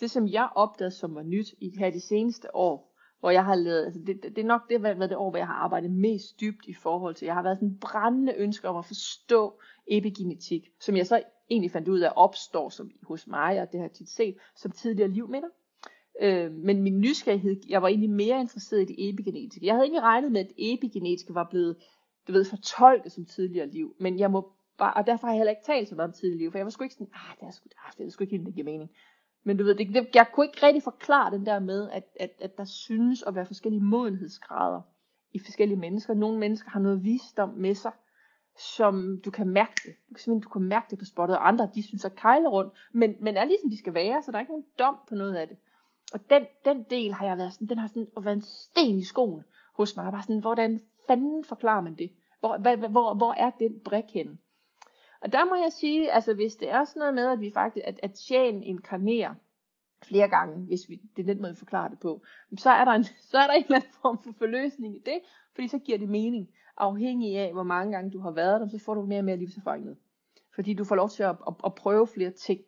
[0.00, 3.54] Det som jeg opdagede som var nyt i her de seneste år, hvor jeg har
[3.54, 6.40] lavet, altså det, det er nok det, været det år, hvor jeg har arbejdet mest
[6.40, 10.68] dybt i forhold til, jeg har været sådan en brændende ønske om at forstå epigenetik,
[10.80, 13.92] som jeg så egentlig fandt ud af opstår som, hos mig, og det har jeg
[13.92, 15.48] tit set, som tidligere livminder.
[16.20, 19.66] Øh, men min nysgerrighed, jeg var egentlig mere interesseret i det epigenetiske.
[19.66, 21.76] Jeg havde ikke regnet med, at epigenetiske var blevet,
[22.28, 25.50] du ved, fortolke som tidligere liv, men jeg må bare, og derfor har jeg heller
[25.50, 27.46] ikke talt så meget om tidligere liv, for jeg var sgu ikke sådan, ah, det
[27.46, 28.90] er sgu, ah, det er sgu ikke helt, det giver mening.
[29.44, 32.30] Men du ved, det, det, jeg kunne ikke rigtig forklare den der med, at, at,
[32.40, 34.80] at der synes at være forskellige modenhedsgrader
[35.32, 36.14] i forskellige mennesker.
[36.14, 37.92] Nogle mennesker har noget visdom med sig,
[38.58, 39.94] som du kan mærke det.
[40.08, 42.48] Du kan simpelthen du kan mærke det på spottet, og andre de synes at kejle
[42.48, 45.14] rundt, men, men er ligesom de skal være, så der er ikke nogen dom på
[45.14, 45.56] noget af det.
[46.12, 49.04] Og den, den del har jeg været sådan, den har sådan været en sten i
[49.04, 49.42] skoen
[49.74, 50.12] hos mig.
[50.12, 52.12] Bare sådan, hvordan fanden forklarer man det?
[52.40, 54.38] Hvor, hvor, hvor, hvor er den brik henne?
[55.20, 57.86] Og der må jeg sige, altså hvis det er sådan noget med, at vi faktisk,
[57.86, 59.34] at, at sjælen inkarnerer
[60.02, 62.22] flere gange, hvis vi, det er den måde, vi forklarer det på,
[62.58, 65.20] så er, der en, så er der en eller anden form for forløsning i det,
[65.54, 68.78] fordi så giver det mening, afhængig af, hvor mange gange du har været der, så
[68.78, 69.96] får du mere og mere livserfaring med.
[70.54, 72.60] Fordi du får lov til at, at, at prøve flere ting.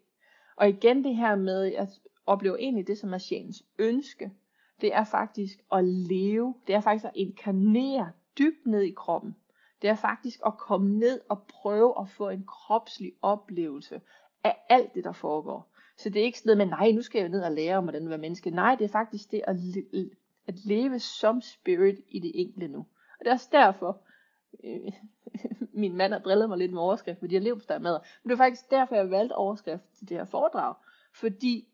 [0.57, 1.89] Og igen det her med, at
[2.27, 4.33] opleve egentlig det, som er sjælens ønske,
[4.81, 9.37] det er faktisk at leve, det er faktisk at inkarnere dybt ned i kroppen
[9.85, 14.01] det er faktisk at komme ned og prøve at få en kropslig oplevelse
[14.45, 15.73] af alt det, der foregår.
[15.97, 17.85] Så det er ikke sådan noget med, nej, nu skal jeg ned og lære om,
[17.85, 18.51] hvordan være menneske.
[18.51, 19.57] Nej, det er faktisk det at,
[20.47, 22.79] at leve som spirit i det enkelte nu.
[22.79, 24.01] Og det er også derfor,
[24.65, 24.93] øh,
[25.83, 27.99] min mand har drillet mig lidt med overskrift, fordi jeg lever på med.
[28.23, 30.75] Men det er faktisk derfor, jeg valgte overskrift til det her foredrag.
[31.15, 31.69] Fordi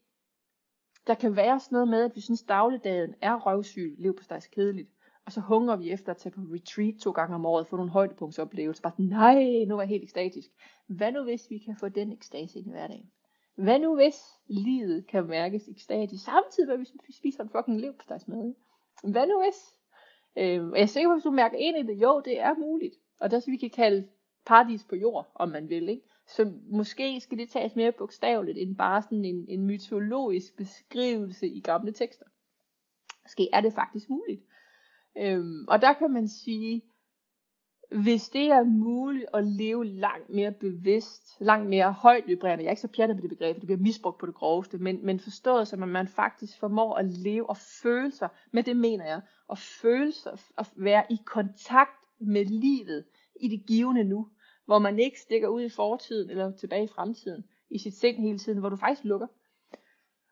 [1.06, 4.88] der kan være sådan noget med, at vi synes dagligdagen er røvsyg, lever på kedeligt
[5.26, 7.90] og så hungrer vi efter at tage på retreat to gange om året, få nogle
[7.90, 8.82] højdepunktsoplevelser.
[8.82, 10.50] Bare nej, nu var jeg helt ekstatisk.
[10.86, 13.10] Hvad nu hvis vi kan få den ekstase ind i hverdagen?
[13.54, 18.54] Hvad nu hvis livet kan mærkes ekstatisk, samtidig med at vi spiser en fucking leverpostejsmad?
[19.04, 19.74] Hvad nu hvis?
[20.36, 22.54] Øh, jeg er sikker på, at hvis du mærker ind i det, jo, det er
[22.54, 22.96] muligt.
[23.20, 24.08] Og det vi kan kalde
[24.46, 25.88] paradis på jord, om man vil.
[25.88, 26.02] Ikke?
[26.26, 31.60] Så måske skal det tages mere bogstaveligt, end bare sådan en, en mytologisk beskrivelse i
[31.60, 32.26] gamle tekster.
[33.24, 34.42] Måske er det faktisk muligt.
[35.18, 36.82] Øhm, og der kan man sige,
[37.90, 42.72] hvis det er muligt at leve langt mere bevidst, langt mere højt vibrerende, jeg er
[42.72, 45.68] ikke så pjattet med det begreb, det bliver misbrugt på det groveste, men, men forstået
[45.68, 49.20] som, at man faktisk formår at leve og føle sig, med det mener jeg,
[49.50, 53.04] at føle sig, og være i kontakt med livet
[53.40, 54.28] i det givende nu,
[54.64, 58.38] hvor man ikke stikker ud i fortiden eller tilbage i fremtiden i sit sind hele
[58.38, 59.26] tiden, hvor du faktisk lukker.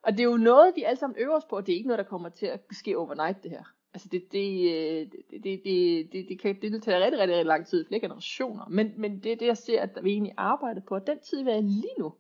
[0.03, 1.89] Og det er jo noget, vi alle sammen øver os på, og det er ikke
[1.89, 3.65] noget, der kommer til at ske overnight, det her.
[3.95, 7.67] Altså det, det, det, det, det, det, det, kan, det tage rigtig, rigtig, rigtig lang
[7.67, 8.69] tid, flere generationer.
[8.69, 10.95] Men, men det er det, jeg ser, at vi egentlig arbejder på.
[10.95, 12.15] Og den tid, vi er lige nu,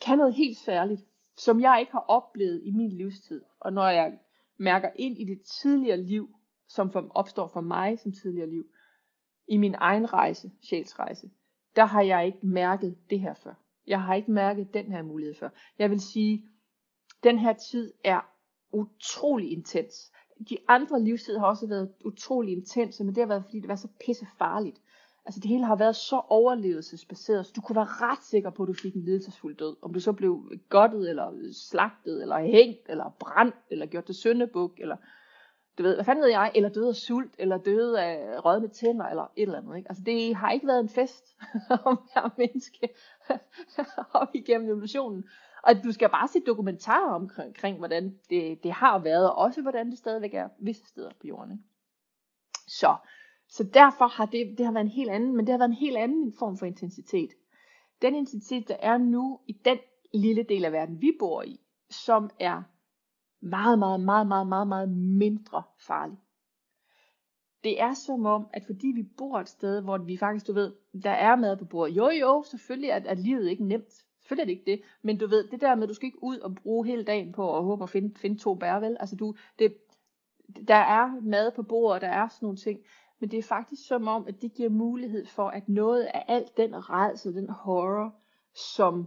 [0.00, 1.00] kan noget helt særligt,
[1.36, 3.42] som jeg ikke har oplevet i min livstid.
[3.60, 4.18] Og når jeg
[4.56, 6.36] mærker ind i det tidligere liv,
[6.68, 8.66] som for, opstår for mig som tidligere liv,
[9.48, 11.30] i min egen rejse, sjælsrejse,
[11.76, 13.54] der har jeg ikke mærket det her før.
[13.86, 15.48] Jeg har ikke mærket den her mulighed før.
[15.78, 16.48] Jeg vil sige,
[17.22, 18.35] den her tid er
[18.76, 20.12] utrolig intens.
[20.48, 23.76] De andre livstider har også været utrolig intense, men det har været fordi det var
[23.76, 24.80] så pisse farligt.
[25.26, 28.66] Altså det hele har været så overlevelsesbaseret, så du kunne være ret sikker på, at
[28.66, 29.76] du fik en lidelsesfuld død.
[29.82, 34.72] Om du så blev godtet, eller slagtet, eller hængt, eller brændt, eller gjort til søndebuk,
[34.78, 34.96] eller
[35.78, 39.04] du ved, hvad fanden ved jeg, eller døde af sult, eller døde af rødne tænder,
[39.04, 39.76] eller et eller andet.
[39.76, 39.88] Ikke?
[39.88, 41.36] Altså det har ikke været en fest
[41.84, 42.88] om jeg menneske
[44.12, 45.24] op igennem evolutionen.
[45.66, 49.62] Og du skal bare se dokumentarer omkring, omkring hvordan det, det har været, og også
[49.62, 51.52] hvordan det stadigvæk er visse steder på jorden.
[51.52, 51.64] Ikke?
[52.66, 52.96] Så,
[53.48, 55.76] så derfor har det, det har været en helt anden, men det har været en
[55.76, 57.30] helt anden form for intensitet.
[58.02, 59.78] Den intensitet, der er nu i den
[60.14, 62.62] lille del af verden, vi bor i, som er
[63.40, 66.18] meget, meget, meget, meget, meget, meget mindre farlig.
[67.64, 70.74] Det er som om, at fordi vi bor et sted, hvor vi faktisk, du ved,
[71.02, 71.96] der er mad på bordet.
[71.96, 74.05] Jo, jo, selvfølgelig er, er livet ikke nemt.
[74.26, 74.82] Selvfølgelig er det ikke det.
[75.02, 77.32] Men du ved, det der med, at du skal ikke ud og bruge hele dagen
[77.32, 78.96] på at håbe at finde, finde to bær, vel?
[79.00, 79.76] Altså du, det,
[80.68, 82.80] der er mad på bordet, der er sådan nogle ting.
[83.20, 86.56] Men det er faktisk som om, at det giver mulighed for, at noget af alt
[86.56, 88.14] den redsel, den horror,
[88.74, 89.06] som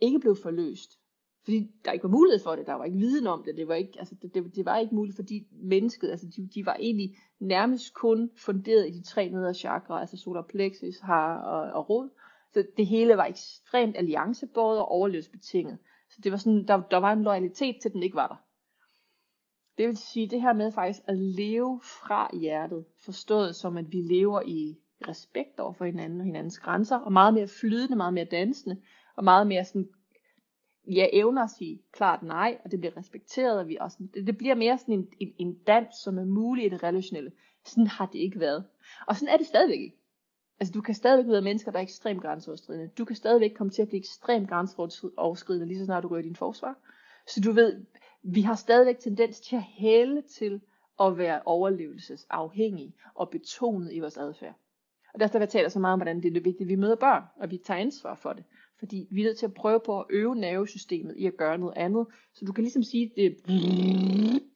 [0.00, 1.00] ikke blev forløst,
[1.44, 3.74] fordi der ikke var mulighed for det, der var ikke viden om det, det var
[3.74, 7.16] ikke, altså det, det, det var ikke muligt, fordi mennesket, altså de, de var egentlig
[7.40, 12.08] nærmest kun funderet i de tre nedre chakra, altså solar plexus, har og, og rod,
[12.56, 15.78] så det hele var ekstremt alliancebåret og overlevelsesbetinget.
[16.10, 18.36] Så det var sådan, der, der var en loyalitet til, at den ikke var der.
[19.78, 23.96] Det vil sige, det her med faktisk at leve fra hjertet, forstået som, at vi
[23.96, 24.76] lever i
[25.08, 28.82] respekt over for hinanden og hinandens grænser, og meget mere flydende, meget mere dansende,
[29.16, 29.88] og meget mere sådan
[30.86, 34.38] ja, evner at sige klart nej, og det bliver respekteret, og vi også, det, det
[34.38, 37.32] bliver mere sådan en, en, en dans, som er mulig i det relationelle.
[37.64, 38.64] Sådan har det ikke været.
[39.06, 39.96] Og sådan er det stadigvæk ikke.
[40.60, 42.90] Altså du kan stadigvæk være mennesker, der er ekstremt grænseoverskridende.
[42.98, 46.22] Du kan stadigvæk komme til at blive ekstremt grænseoverskridende, lige så snart du går i
[46.22, 46.78] din forsvar.
[47.26, 47.84] Så du ved,
[48.22, 50.60] vi har stadigvæk tendens til at hælde til
[51.00, 54.54] at være overlevelsesafhængige og betonet i vores adfærd.
[55.14, 57.22] Og derfor jeg taler så meget om, hvordan det er vigtigt, at vi møder børn,
[57.36, 58.44] og vi tager ansvar for det.
[58.78, 61.76] Fordi vi er nødt til at prøve på at øve nervesystemet i at gøre noget
[61.76, 62.06] andet.
[62.34, 63.36] Så du kan ligesom sige, det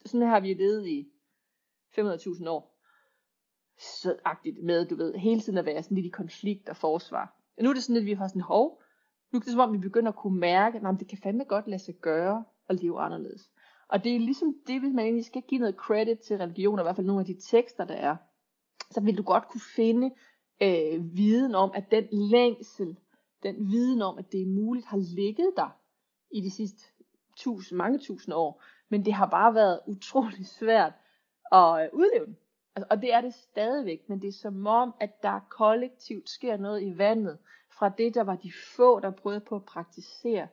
[0.07, 1.09] sådan her har vi levet i
[1.99, 2.70] 500.000 år.
[3.81, 7.37] Så agtigt med, du ved, hele tiden at være sådan lidt i konflikt og forsvar.
[7.59, 8.83] Og nu er det sådan, at vi har sådan, hov,
[9.33, 11.69] nu er det som om, vi begynder at kunne mærke, at det kan fandme godt
[11.69, 13.51] lade sig gøre at leve anderledes.
[13.89, 16.83] Og det er ligesom det, hvis man egentlig skal give noget credit til religion, i
[16.83, 18.17] hvert fald nogle af de tekster, der er,
[18.91, 20.11] så vil du godt kunne finde
[20.63, 22.97] øh, viden om, at den længsel,
[23.43, 25.77] den viden om, at det er muligt, har ligget der
[26.31, 26.83] i de sidste
[27.37, 28.63] tusind, mange tusind år.
[28.89, 30.93] Men det har bare været utrolig svært
[31.53, 32.37] at øh, udleve den.
[32.81, 36.57] Altså, og det er det stadigvæk, men det er som om, at der kollektivt sker
[36.57, 37.39] noget i vandet,
[37.71, 40.49] fra det, der var de få, der prøvede på at praktisere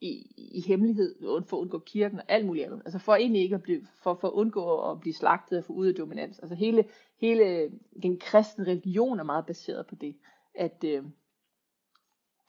[0.00, 1.14] i, i hemmelighed,
[1.46, 2.82] for at undgå kirken og alt muligt andet.
[2.84, 5.72] Altså for egentlig ikke at blive, for, for at undgå at blive slagtet og få
[5.72, 6.38] ud af dominans.
[6.38, 6.84] Altså hele,
[7.20, 7.70] hele øh,
[8.02, 10.16] den kristne religion er meget baseret på det,
[10.54, 11.04] at, øh,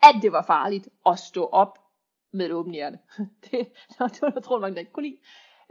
[0.04, 1.80] at det var farligt at stå op
[2.32, 3.00] med et åbent hjerte.
[3.44, 3.52] det,
[4.00, 5.20] det var tror mange, der ikke kunne lide.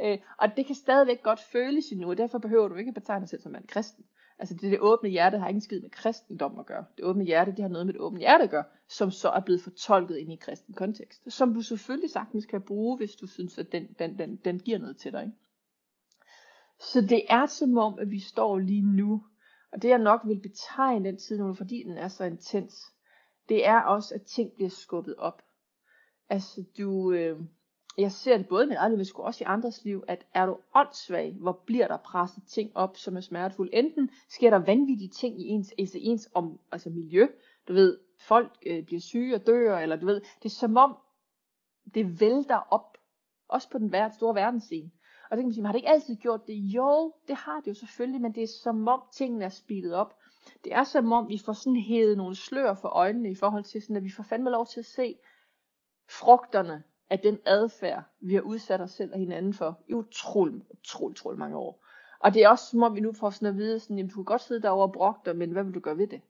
[0.01, 3.21] Øh, og det kan stadigvæk godt føles endnu, og derfor behøver du ikke at betegne
[3.21, 4.05] dig selv som en kristen.
[4.39, 6.85] Altså det, det åbne hjerte har ikke skid med kristendom at gøre.
[6.97, 9.41] Det åbne hjerte, det har noget med det åbne hjerte at gøre, som så er
[9.41, 11.33] blevet fortolket ind i kristen kontekst.
[11.33, 14.79] Som du selvfølgelig sagtens kan bruge, hvis du synes, at den, den, den, den giver
[14.79, 15.23] noget til dig.
[15.23, 15.37] Ikke?
[16.81, 19.25] Så det er som om, at vi står lige nu,
[19.73, 22.75] og det jeg nok vil betegne den tid nu, fordi den er så intens,
[23.49, 25.43] det er også, at ting bliver skubbet op.
[26.29, 27.41] Altså du, øh,
[27.99, 30.47] jeg ser det både i mit eget liv, men også i andres liv, at er
[30.47, 33.75] du åndssvag, hvor bliver der presset ting op, som er smertefulde.
[33.75, 37.27] Enten sker der vanvittige ting i ens, altså ens om, altså miljø,
[37.69, 40.97] du ved, folk øh, bliver syge og dør, eller du ved, det er som om,
[41.95, 42.99] det vælter op,
[43.49, 44.91] også på den ver- store verdensscene.
[45.31, 46.55] Og det kan man sige, har det ikke altid gjort det?
[46.55, 50.15] Jo, det har det jo selvfølgelig, men det er som om tingene er speedet op.
[50.65, 53.83] Det er som om, vi får sådan hævet nogle slør for øjnene i forhold til
[53.83, 55.19] sådan, at vi får fandme lov til at se
[56.09, 61.11] frugterne af den adfærd, vi har udsat os selv og hinanden for i utrolig, utrolig,
[61.11, 61.87] utrolig mange år.
[62.21, 64.15] Og det er også som om, vi nu får sådan at vide, sådan, jamen, du
[64.15, 66.21] kan godt sidde derovre og brokke dig, men hvad vil du gøre ved det?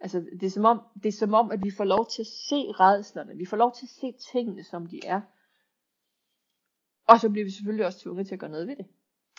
[0.00, 2.26] Altså, det er, som om, det er som om, at vi får lov til at
[2.26, 3.36] se redslerne.
[3.36, 5.20] Vi får lov til at se tingene, som de er.
[7.08, 8.86] Og så bliver vi selvfølgelig også tvunget til at gøre noget ved det.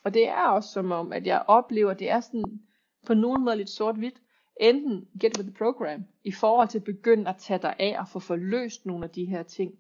[0.04, 2.62] Og det er også som om, at jeg oplever, at det er sådan
[3.06, 4.22] på nogen måde lidt sort-hvidt.
[4.60, 8.08] Enten get with the program, i forhold til at begynde at tage dig af og
[8.08, 9.74] få forløst nogle af de her ting.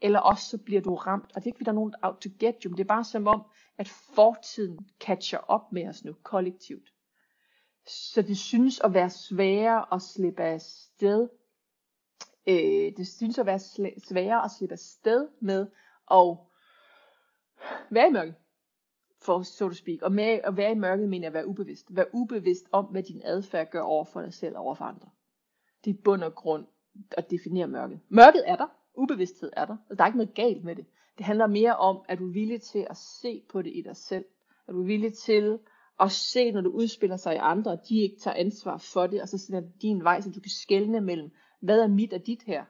[0.00, 2.16] Eller også så bliver du ramt, og det er ikke, fordi der er nogen out
[2.20, 3.42] to get you, men det er bare som om,
[3.78, 6.92] at fortiden catcher op med os nu, kollektivt.
[7.86, 11.28] Så det synes at være sværere at slippe af sted.
[12.46, 13.58] Øh, det synes at være
[14.08, 15.66] sværere at slippe af sted med
[16.10, 16.36] at
[17.90, 18.34] være i mørket,
[19.22, 20.02] for so to speak.
[20.02, 21.96] Og med at være i mørket mener jeg at være ubevidst.
[21.96, 25.08] Være ubevidst om, hvad din adfærd gør over for dig selv og over for andre.
[25.84, 26.66] Det er bund og grund
[27.10, 28.00] at definere mørket.
[28.08, 28.77] Mørket er der.
[28.98, 29.76] Ubevidsthed er der.
[29.90, 30.86] Altså, der er ikke noget galt med det.
[31.18, 33.96] Det handler mere om, at du er villig til at se på det i dig
[33.96, 34.24] selv.
[34.68, 35.58] At du er villig til
[36.00, 39.22] at se, når du udspiller sig i andre, at de ikke tager ansvar for det,
[39.22, 41.30] og så sender din vej, så du kan skelne mellem,
[41.60, 42.64] hvad er mit og dit her.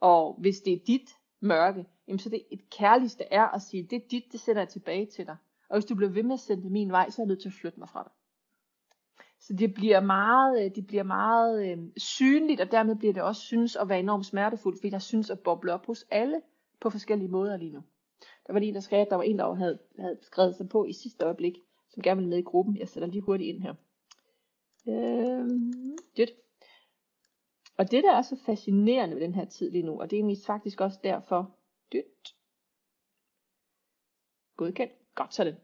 [0.00, 3.96] Og hvis det er dit mørke, jamen så det et kærligste er at sige, det
[3.96, 5.36] er dit, det sender jeg tilbage til dig.
[5.68, 7.40] Og hvis du bliver ved med at sende det min vej, så er jeg nødt
[7.40, 8.12] til at flytte mig fra dig.
[9.40, 13.42] Så det bliver meget, øh, det bliver meget øh, synligt, og dermed bliver det også
[13.42, 16.42] synes at være enormt smertefuldt, fordi der synes at boble op hos alle
[16.80, 17.82] på forskellige måder lige nu.
[18.46, 20.68] Der var lige en, der skrev, at der var en, der havde, havde skrevet sig
[20.68, 21.58] på i sidste øjeblik,
[21.90, 22.76] som gerne ville med i gruppen.
[22.76, 23.74] Jeg sætter lige hurtigt ind her.
[24.88, 25.48] Øh,
[26.16, 26.30] det.
[27.76, 30.20] Og det, der er så fascinerende ved den her tid lige nu, og det er
[30.20, 31.56] egentlig faktisk også derfor,
[31.92, 32.34] dyt.
[34.56, 34.92] Godkendt.
[35.14, 35.56] Godt, så det.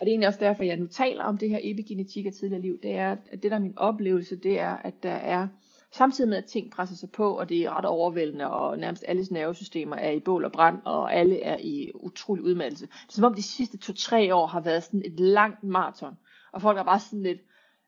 [0.00, 2.62] Og det er egentlig også derfor, jeg nu taler om det her epigenetik af tidligere
[2.62, 2.78] liv.
[2.82, 5.48] Det er, at det der er min oplevelse, det er, at der er,
[5.92, 9.30] samtidig med at ting presser sig på, og det er ret overvældende, og nærmest alles
[9.30, 12.86] nervesystemer er i bål og brand, og alle er i utrolig udmattelse.
[12.86, 16.16] Det er som om de sidste to-tre år har været sådan et langt maraton,
[16.52, 17.40] og folk er bare sådan lidt,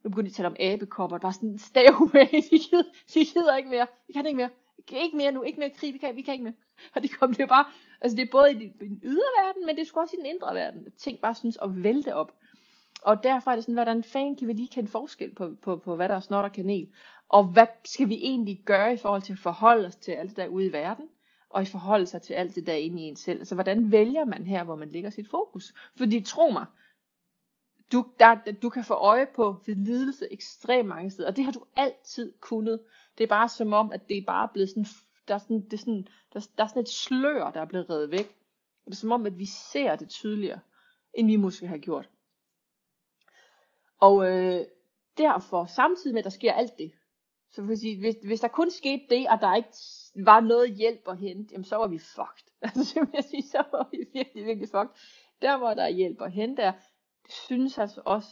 [0.05, 2.83] nu begynder de at tale om abekopper, bare sådan stay away, de gider,
[3.14, 4.51] de gider ikke mere, vi kan ikke mere,
[5.03, 6.55] ikke mere nu, ikke mere krig, vi kan, vi kan ikke mere.
[6.94, 7.64] Og det kommer det bare,
[8.00, 10.26] altså det er både i den ydre verden, men det er sgu også i den
[10.26, 12.32] indre verden, at ting bare synes at vælte op.
[13.02, 15.96] Og derfor er det sådan, hvordan fanden kan vi lige kende forskel på, på, på
[15.96, 16.88] hvad der er snot og kanel?
[17.28, 20.37] Og hvad skal vi egentlig gøre i forhold til at forholde os til alt det
[20.37, 21.08] der ude i verden?
[21.48, 23.38] Og i forhold sig til alt det der inde i en selv.
[23.38, 25.74] Altså hvordan vælger man her, hvor man lægger sit fokus?
[25.96, 26.66] Fordi tro mig,
[27.92, 31.64] du, der, du kan få øje på lidelse ekstremt mange steder, og det har du
[31.76, 32.80] altid kunnet.
[33.18, 34.87] Det er bare som om, at det er bare blevet sådan,
[35.28, 37.90] der er sådan, det er sådan, der, der er sådan et slør, der er blevet
[37.90, 38.37] reddet væk.
[38.85, 40.61] Og det er som om, at vi ser det tydeligere,
[41.14, 42.11] end vi måske har gjort.
[44.00, 44.66] Og øh,
[45.18, 46.92] derfor, samtidig med, at der sker alt det,
[47.50, 49.68] så vil sige, hvis, hvis der kun skete det, og der ikke
[50.14, 52.52] var noget hjælp at hente, jamen så var vi fucked.
[52.62, 55.00] Altså jeg sige, så var vi virkelig, virkelig fucked.
[55.42, 56.72] Der hvor der er hjælp at hente, der,
[57.22, 58.28] det synes altså også,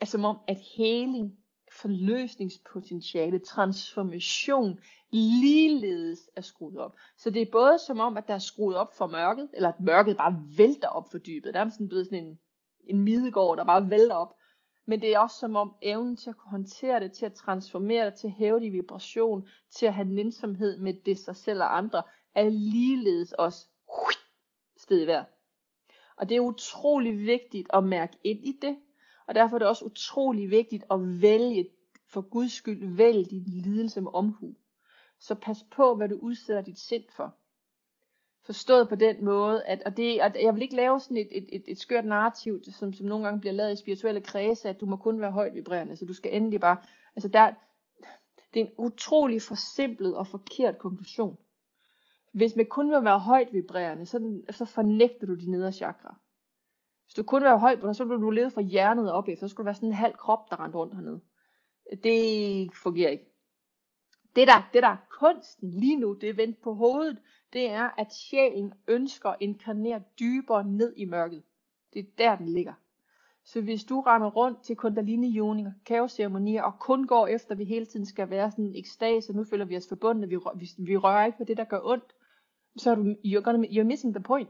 [0.00, 1.38] at som om, at heling,
[1.72, 6.96] forløsningspotentiale, transformation, ligeledes er skruet op.
[7.16, 9.80] Så det er både som om, at der er skruet op for mørket, eller at
[9.80, 11.54] mørket bare vælter op for dybet.
[11.54, 12.38] Der er sådan, blevet sådan en,
[12.84, 14.34] en midegård, der bare vælter op.
[14.86, 18.06] Men det er også som om evnen til at kunne håndtere det, til at transformere
[18.06, 21.60] det, til at hæve det i vibration, til at have nænsomhed med det sig selv
[21.60, 22.02] og andre,
[22.34, 23.66] er ligeledes også
[24.76, 25.26] sted værd.
[26.16, 28.76] Og det er utrolig vigtigt at mærke ind i det,
[29.26, 31.68] og derfor er det også utrolig vigtigt at vælge,
[32.08, 34.54] for Guds skyld, vælge din lidelse med omhu.
[35.20, 37.34] Så pas på, hvad du udsætter dit sind for.
[38.46, 41.48] Forstået på den måde, at, og, det, at jeg vil ikke lave sådan et, et,
[41.52, 44.86] et, et skørt narrativ, som, som nogle gange bliver lavet i spirituelle kredse, at du
[44.86, 46.76] må kun være højt vibrerende, så du skal endelig bare,
[47.16, 47.54] altså der,
[48.54, 51.38] det er en utrolig forsimplet og forkert konklusion.
[52.32, 56.16] Hvis man kun vil være højt vibrerende, så, så fornægter du de nedre chakra.
[57.04, 59.50] Hvis du kun vil være højt, så vil du leve fra hjernet op efter, så
[59.50, 61.20] skulle du være sådan en halv krop, der rendte rundt hernede.
[62.02, 63.35] Det fungerer ikke.
[64.36, 67.18] Det der, det der er kunsten lige nu, det er vendt på hovedet,
[67.52, 71.42] det er, at sjælen ønsker at inkarnere dybere ned i mørket.
[71.92, 72.72] Det er der, den ligger.
[73.44, 77.64] Så hvis du render rundt til kundalini yoning kaosceremonier, og kun går efter, at vi
[77.64, 80.68] hele tiden skal være sådan en ekstase, og nu føler vi os forbundne, vi, vi,
[80.78, 82.14] vi rører ikke på det, der gør ondt,
[82.76, 84.48] så er du, you're, gonna, you're missing the point.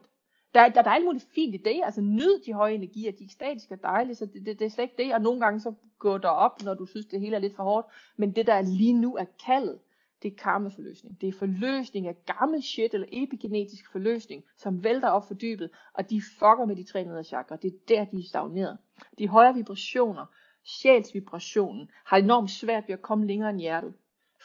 [0.56, 3.24] Der, der, der er alt muligt fint i det, altså nyd de høje energier, de
[3.24, 5.72] ekstatiske er dejlige, så det, det, det er slet ikke det, og nogle gange så
[5.98, 7.86] går der op, når du synes, det hele er lidt for hårdt,
[8.16, 9.78] men det der lige nu er kaldet,
[10.22, 11.20] det er karmaforløsning.
[11.20, 16.10] Det er forløsning af gammel shit, eller epigenetisk forløsning, som vælter op for dybet, og
[16.10, 17.56] de fucker med de tre nedre chakra.
[17.56, 18.78] Det er der, de er stagneret.
[19.18, 20.26] De højere vibrationer,
[20.64, 23.94] sjælsvibrationen, har enormt svært ved at komme længere end hjertet,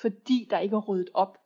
[0.01, 1.37] fordi der ikke er ryddet op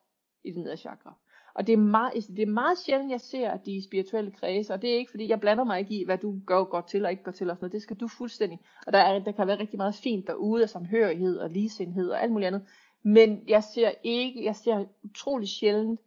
[0.44, 1.14] i den nedre chakra.
[1.56, 4.82] Og det er, meget, det er meget sjældent, jeg ser, at de spirituelle kredse, og
[4.82, 7.12] det er ikke fordi, jeg blander mig ikke i, hvad du gør godt til og
[7.12, 7.72] ikke går til og sådan noget.
[7.72, 8.60] Det skal du fuldstændig.
[8.88, 12.24] Og der, er, der kan være rigtig meget fint derude af samhørighed og ligesindhed og
[12.24, 12.66] alt muligt andet.
[13.04, 16.00] Men jeg ser ikke, jeg ser utrolig sjældent,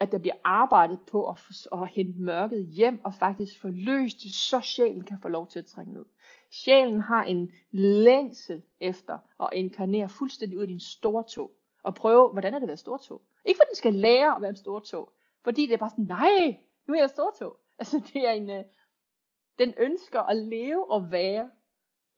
[0.00, 1.38] at der bliver arbejdet på at,
[1.72, 5.58] at hente mørket hjem og faktisk få løst det, så sjælen kan få lov til
[5.58, 6.04] at trænge ned.
[6.50, 11.50] Sjælen har en længsel efter at inkarnere fuldstændig ud i din store tog.
[11.82, 13.22] Og prøve, hvordan er det at være stortog?
[13.44, 15.12] Ikke fordi den skal lære at være en stortog.
[15.44, 17.56] Fordi det er bare sådan, nej, nu er jeg stortog.
[17.78, 18.64] Altså det er en, øh,
[19.58, 21.50] den ønsker at leve og være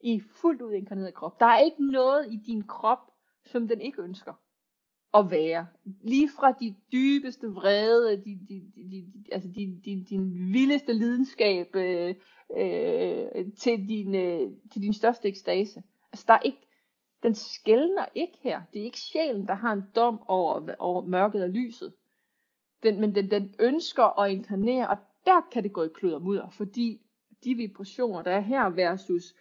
[0.01, 1.41] i fuldt ud inkarneret krop.
[1.41, 2.99] Der er ikke noget i din krop,
[3.45, 4.33] som den ikke ønsker
[5.15, 5.67] at være.
[5.85, 11.77] Lige fra de dybeste vrede, de, de, de, de, altså din, din, din vildeste lidenskab,
[11.77, 12.15] øh,
[12.57, 15.83] øh, til, din, øh, til din største ekstase.
[16.13, 16.69] Altså der er ikke,
[17.25, 18.63] den skældner ikke her.
[18.73, 21.95] Det er ikke sjælen, der har en dom over, over mørket og lyset.
[22.83, 24.97] Den, men den, den ønsker at inkarnere, og
[25.27, 27.01] der kan det gå i klud og mudder, fordi
[27.45, 29.35] de vibrationer, der er her versus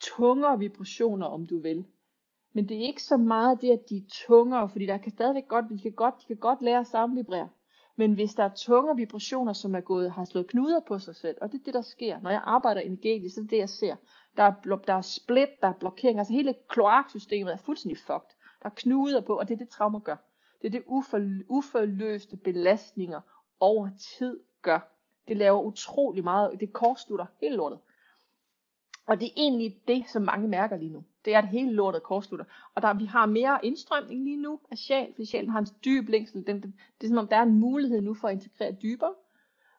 [0.00, 1.84] tungere vibrationer, om du vil,
[2.52, 5.48] men det er ikke så meget det, at de er tungere, fordi der kan stadigvæk
[5.48, 7.48] godt, de kan godt, de kan godt lære at samvibrere.
[7.98, 11.36] Men hvis der er tungere vibrationer, som er gået, har slået knuder på sig selv,
[11.40, 12.20] og det er det, der sker.
[12.20, 13.96] Når jeg arbejder energetisk, så er det det, jeg ser.
[14.36, 18.36] Der er, der er split, der er blokering, altså hele kloaksystemet er fuldstændig fucked.
[18.62, 20.16] Der er knuder på, og det er det, traumer gør.
[20.62, 23.20] Det er det ufor, uforløste belastninger
[23.60, 23.88] over
[24.18, 24.80] tid gør.
[25.28, 27.78] Det laver utrolig meget, det kortslutter hele lortet.
[29.08, 31.04] Og det er egentlig det, som mange mærker lige nu.
[31.24, 32.44] Det er, at hele lortet kortslutter.
[32.74, 36.08] Og der, vi har mere indstrømning lige nu af sjæl, fordi sjælen har en dyb
[36.08, 36.46] længsel.
[36.46, 39.14] Den, den, det er som om, der er en mulighed nu for at integrere dybere.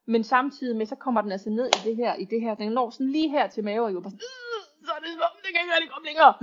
[0.06, 2.56] Men samtidig med, så kommer den altså ned i det her, i det her.
[2.56, 5.10] Den når sådan lige her til mave, og jo bare sådan, øh, så er det
[5.14, 6.34] som om, det kan ikke rigtig komme længere.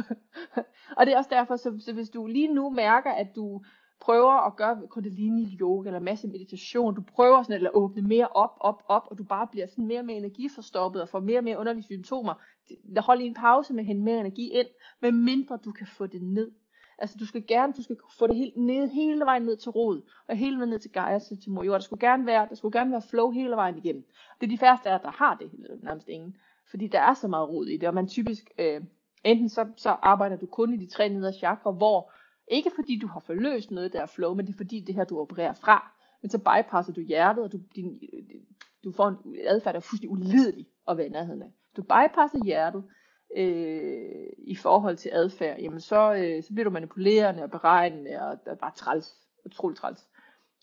[0.97, 3.64] og det er også derfor, så, så hvis du lige nu mærker, at du
[4.01, 8.57] prøver at gøre kundalini yoga eller masse meditation, du prøver sådan at åbne mere op,
[8.61, 11.44] op, op, og du bare bliver sådan mere og mere energiforstoppet og får mere og
[11.44, 12.34] mere underlige symptomer,
[12.99, 14.66] hold lige en pause med at hente mere energi ind,
[15.01, 16.51] med mindre du kan få det ned.
[16.99, 20.03] Altså du skal gerne, du skal få det helt ned, hele vejen ned til rod,
[20.28, 21.72] og hele vejen ned til Gaia, til, til Morior.
[21.72, 24.05] Der skulle gerne være, der skulle gerne være flow hele vejen igennem.
[24.40, 25.51] Det er de færreste af der har det,
[25.82, 26.36] nærmest ingen.
[26.70, 28.80] Fordi der er så meget rod i det, og man typisk, øh,
[29.24, 32.12] enten så, så arbejder du kun i de tre nedre chakra, hvor,
[32.49, 35.05] ikke fordi du har forløst noget, der er flow, men det er fordi det her,
[35.05, 35.92] du opererer fra.
[36.22, 38.01] Men så bypasser du hjertet, og du, din,
[38.84, 42.44] du får en adfærd, der er fuldstændig ulidelig at være i nærheden af du bypasser
[42.44, 42.84] hjertet
[43.36, 48.38] øh, i forhold til adfærd, jamen så, øh, så bliver du manipulerende og beregnende, og
[48.44, 50.09] det er bare træls, Utrolig træls.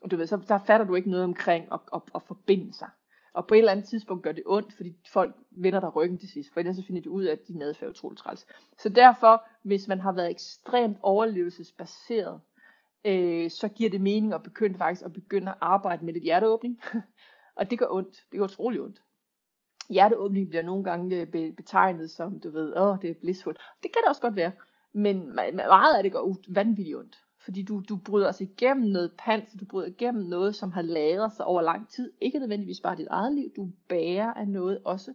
[0.01, 2.89] Og du ved, så der fatter du ikke noget omkring at, at, at forbinde sig.
[3.33, 6.29] Og på et eller andet tidspunkt gør det ondt, fordi folk vender dig ryggen til
[6.29, 8.45] sidst, for ellers så finder de ud af, at din adfærd er utroligt træls.
[8.77, 12.41] Så derfor, hvis man har været ekstremt overlevelsesbaseret,
[13.05, 16.81] øh, så giver det mening at begynde faktisk at begynde at arbejde med lidt hjerteåbning.
[17.57, 18.15] og det gør ondt.
[18.31, 19.01] Det gør utroligt ondt
[19.89, 23.59] hjerteåbning bliver nogle gange øh, betegnet som, du ved, åh, det er blissfuldt.
[23.83, 24.51] Det kan det også godt være.
[24.93, 27.22] Men meget af det går vanvittigt ondt.
[27.43, 31.31] Fordi du, du bryder os igennem noget pant, du bryder igennem noget, som har lagret
[31.31, 32.11] sig over lang tid.
[32.21, 35.13] Ikke nødvendigvis bare dit eget liv, du bærer af noget også.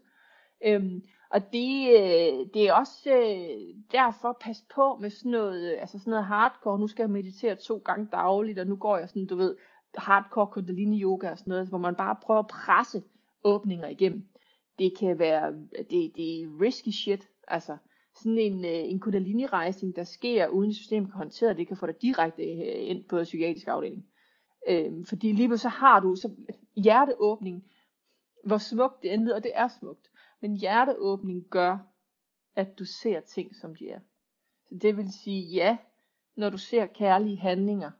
[0.64, 5.80] Øhm, og det, øh, det er også øh, derfor pas på med sådan noget, øh,
[5.80, 6.78] altså sådan noget hardcore.
[6.78, 9.56] Nu skal jeg meditere to gange dagligt, og nu går jeg sådan, du ved,
[9.96, 13.02] hardcore kundalini yoga og sådan noget, hvor man bare prøver at presse
[13.44, 14.28] åbninger igennem
[14.78, 15.52] det kan være,
[15.90, 17.76] det, det er risky shit, altså
[18.22, 22.02] sådan en, øh, en kundalini-rejsning, der sker uden systemet kan håndtere det, kan få dig
[22.02, 24.06] direkte øh, ind på psykiatrisk afdeling.
[24.68, 26.30] Øhm, fordi lige så har du så
[26.76, 27.64] hjerteåbning,
[28.44, 30.10] hvor smukt det endelig, og det er smukt,
[30.40, 31.78] men hjerteåbning gør,
[32.56, 34.00] at du ser ting, som de er.
[34.68, 35.76] Så det vil sige, ja,
[36.36, 37.90] når du ser kærlige handlinger,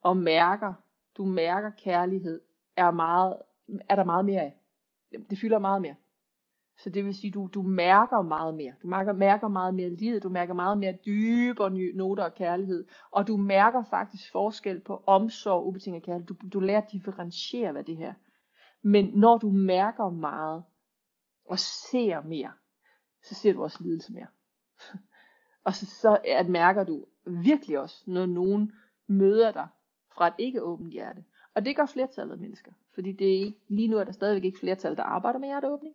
[0.00, 0.74] og mærker,
[1.16, 2.40] du mærker kærlighed,
[2.76, 3.36] er, meget,
[3.88, 4.56] er der meget mere af
[5.30, 5.94] det fylder meget mere.
[6.78, 8.72] Så det vil sige, du, du mærker meget mere.
[8.82, 13.26] Du mærker, mærker meget mere livet, du mærker meget mere dybere noter af kærlighed, og
[13.26, 16.26] du mærker faktisk forskel på omsorg og ubetinget kærlighed.
[16.26, 18.14] Du, du lærer at differentiere, hvad det her.
[18.82, 20.64] Men når du mærker meget,
[21.44, 22.52] og ser mere,
[23.22, 24.26] så ser du også lidelse mere.
[25.66, 28.72] og så, så at mærker du virkelig også, når nogen
[29.06, 29.68] møder dig
[30.16, 31.24] fra et ikke åbent hjerte.
[31.54, 32.72] Og det gør flertallet af mennesker.
[32.94, 35.94] Fordi det er ikke, lige nu er der stadigvæk ikke flertal, der arbejder med hjerteåbning.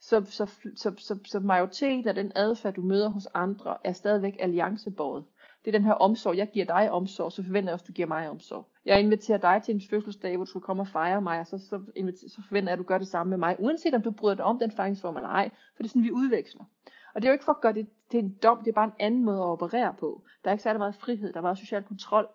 [0.00, 4.36] Så, så, så, så, så majoriteten af den adfærd, du møder hos andre, er stadigvæk
[4.40, 5.24] alliancebåret.
[5.64, 6.36] Det er den her omsorg.
[6.36, 8.68] Jeg giver dig omsorg, så forventer jeg også, at du giver mig omsorg.
[8.84, 11.58] Jeg inviterer dig til en fødselsdag, hvor du skal komme og fejre mig, og så,
[11.58, 11.80] så,
[12.28, 14.44] så forventer jeg, at du gør det samme med mig, uanset om du bryder dig
[14.44, 16.64] om den fejringsform eller ej, for det er sådan, vi udveksler.
[17.14, 18.84] Og det er jo ikke for at gøre det til en dom, det er bare
[18.84, 20.22] en anden måde at operere på.
[20.44, 22.28] Der er ikke særlig meget frihed, der er meget social kontrol.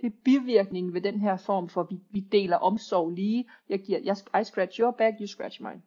[0.00, 3.48] Det er bivirkningen ved den her form for, at vi, vi deler omsorg lige.
[3.68, 5.82] Jeg giver, jeg, I scratch your back, you scratch mine.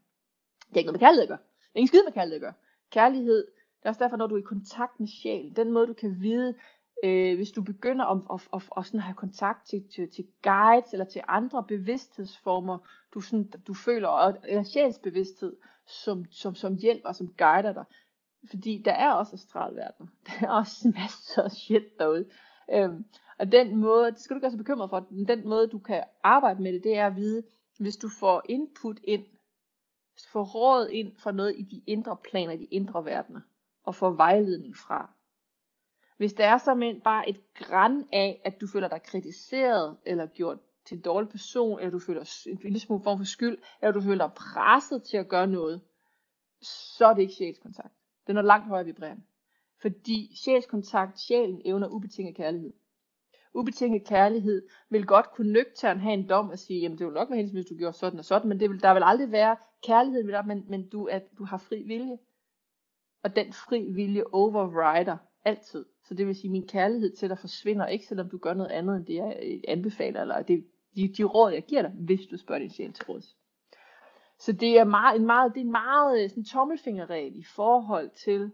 [0.72, 1.38] Det er ikke noget med kærlighed at gøre.
[1.38, 2.54] Det er ingen skid med kærlighed at gøre.
[2.92, 3.48] Kærlighed,
[3.80, 6.22] det er også derfor, når du er i kontakt med sjælen, den måde du kan
[6.22, 6.56] vide,
[7.04, 10.94] øh, hvis du begynder at, at, at, at sådan have kontakt til, til, til guides
[10.94, 12.78] eller til andre bevidsthedsformer,
[13.14, 14.10] du, sådan, du føler,
[14.48, 15.56] eller sjælsbevidsthed,
[15.88, 17.86] som, som, som hjælper, som guider dig.
[18.50, 20.10] Fordi der er også astralverden.
[20.28, 22.26] Der er også masser af shit derude.
[22.74, 23.06] Øhm,
[23.40, 26.04] og den måde, det skal du ikke være så bekymret for, den måde du kan
[26.24, 27.44] arbejde med det, det er at vide,
[27.80, 29.26] hvis du får input ind,
[30.28, 33.42] få råd ind fra noget i de indre planer, i de indre verdener,
[33.84, 35.10] og få vejledning fra.
[36.18, 40.58] Hvis der er simpelthen bare et græn af, at du føler dig kritiseret, eller gjort
[40.86, 44.02] til en dårlig person, eller du føler en lille smule form for skyld, eller du
[44.02, 45.82] føler dig presset til at gøre noget,
[46.62, 47.94] så er det ikke sjælskontakt.
[48.28, 49.24] Den er langt højere vibrerende.
[49.82, 52.74] Fordi sjælskontakt, sjælen evner ubetinget kærlighed.
[53.54, 57.30] Ubetinget kærlighed vil godt kunne nøgtern have en dom og sige, jamen det vil nok
[57.30, 59.56] være hendes, hvis du gjorde sådan og sådan, men det vil, der vil aldrig være
[59.84, 62.18] kærlighed ved dig, men, men du, at du har fri vilje.
[63.24, 65.86] Og den fri vilje overrider altid.
[66.04, 68.72] Så det vil sige, at min kærlighed til dig forsvinder ikke, selvom du gør noget
[68.72, 72.28] andet, end det jeg øh, anbefaler, eller det, de, de råd, jeg giver dig, hvis
[72.28, 73.38] du spørger din sjæl til råds.
[74.40, 78.10] Så det er meget, en meget, det er øh, en meget sådan tommelfingerregel i forhold
[78.10, 78.52] til,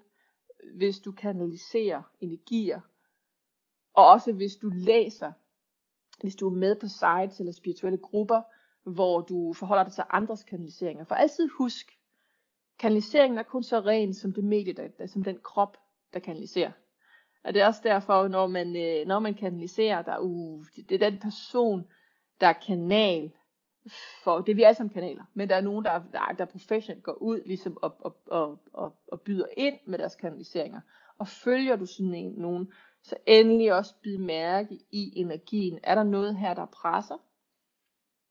[0.76, 2.82] hvis du kanaliserer energier,
[3.98, 5.32] og også hvis du læser,
[6.22, 8.42] hvis du er med på sites eller spirituelle grupper,
[8.84, 11.04] hvor du forholder dig til andres kanaliseringer.
[11.04, 11.98] For altid husk,
[12.80, 15.78] kanaliseringen er kun så ren som det medie, der, der, som den krop,
[16.14, 16.72] der kanaliserer.
[17.44, 21.04] Og det er også derfor, når man, øh, når man kanaliserer, der, uh, det, det
[21.04, 21.88] er den person,
[22.42, 23.32] der er kanal
[24.24, 27.04] for, det er vi alle sammen kanaler, men der er nogen, der, der, der professionelt
[27.04, 30.82] går ud ligesom og, og, og, og, og byder ind med deres kanaliseringer.
[31.18, 32.72] Og følger du sådan en, nogen,
[33.08, 35.80] så endelig også bid mærke i energien.
[35.84, 37.18] Er der noget her, der presser?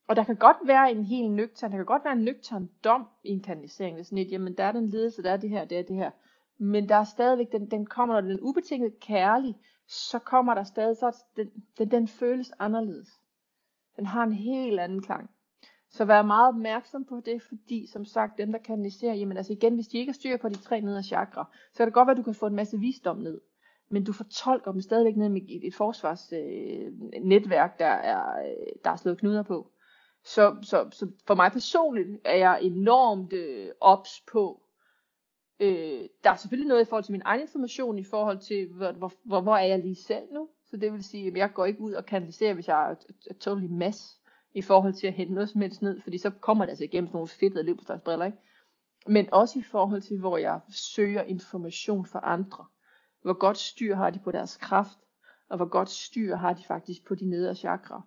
[0.08, 3.06] Og der kan godt være en helt nøgtern, der kan godt være en nøgtern dom
[3.24, 3.96] i en kanalisering.
[3.96, 5.82] Det er sådan et, jamen der er den ledelse, der er det her, det er
[5.82, 6.10] det her.
[6.58, 9.56] Men der er stadigvæk, den, den kommer, når den er ubetinget kærlig,
[9.88, 13.20] så kommer der stadig, så den, den, den føles anderledes.
[13.96, 15.30] Den har en helt anden klang.
[15.90, 19.74] Så vær meget opmærksom på det, fordi som sagt, dem der kanaliserer, jamen altså igen,
[19.74, 22.12] hvis de ikke har styr på de tre nedre chakra, så kan det godt være,
[22.12, 23.40] at du kan få en masse visdom ned.
[23.88, 28.90] Men du fortolker dem stadigvæk ned med et, et forsvarsnetværk, øh, der, er, øh, der
[28.90, 29.70] er slået knuder på.
[30.24, 34.62] Så, så, så for mig personligt er jeg enormt øh, ops på,
[35.60, 38.92] øh, der er selvfølgelig noget i forhold til min egen information, i forhold til, hvor,
[38.92, 40.48] hvor, hvor, hvor er jeg lige selv nu.
[40.70, 42.94] Så det vil sige, at jeg går ikke ud og kanaliserer, hvis jeg er
[43.30, 44.20] et totally mess
[44.54, 47.08] i forhold til at hente noget som helst ned, fordi så kommer det altså igennem
[47.08, 48.38] sådan nogle fedtede liv på briller, ikke?
[49.06, 52.64] Men også i forhold til, hvor jeg søger information fra andre.
[53.26, 54.98] Hvor godt styr har de på deres kraft,
[55.48, 58.02] og hvor godt styr har de faktisk på de nedre chakra.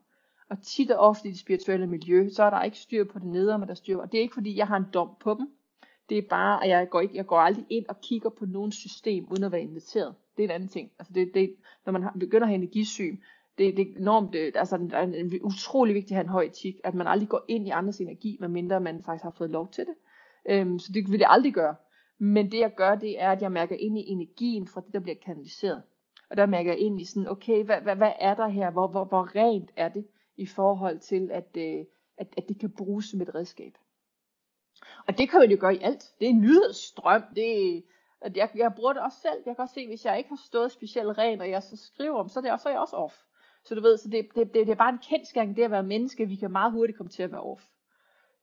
[0.49, 3.27] Og tit og ofte i det spirituelle miljø, så er der ikke styr på det
[3.27, 3.97] nedre, men der styr.
[3.97, 5.49] Og det er ikke fordi, jeg har en dom på dem.
[6.09, 8.71] Det er bare, at jeg går, ikke, jeg går aldrig ind og kigger på nogen
[8.71, 10.15] system, uden at være inviteret.
[10.37, 10.91] Det er en anden ting.
[10.99, 11.55] Altså det, det,
[11.85, 13.17] når man begynder at have energisyn,
[13.57, 16.43] det, det er enormt, det, altså det er en utrolig vigtigt at have en høj
[16.43, 19.71] etik, at man aldrig går ind i andres energi, medmindre man faktisk har fået lov
[19.71, 19.95] til det.
[20.49, 21.75] Øhm, så det vil jeg aldrig gøre.
[22.19, 24.99] Men det jeg gør, det er, at jeg mærker ind i energien fra det, der
[24.99, 25.83] bliver kanaliseret.
[26.29, 28.71] Og der mærker jeg ind i sådan, okay, hvad, hvad, hvad er der her?
[28.71, 30.07] Hvor, hvor, hvor rent er det
[30.37, 31.85] i forhold til, at, øh,
[32.17, 33.73] at, at det kan bruges som et redskab?
[35.07, 36.13] Og det kan man jo gøre i alt.
[36.19, 37.23] Det er en nyhedsstrøm.
[37.35, 37.81] Det er,
[38.21, 39.43] at jeg, jeg bruger det også selv.
[39.45, 42.19] Jeg kan også se, hvis jeg ikke har stået specielt ren, og jeg så skriver
[42.19, 43.15] om, så er, det også, så er jeg også off.
[43.63, 45.83] Så du ved, så det, det, det, det er bare en kendskærning, det at være
[45.83, 47.63] menneske, vi kan meget hurtigt komme til at være off.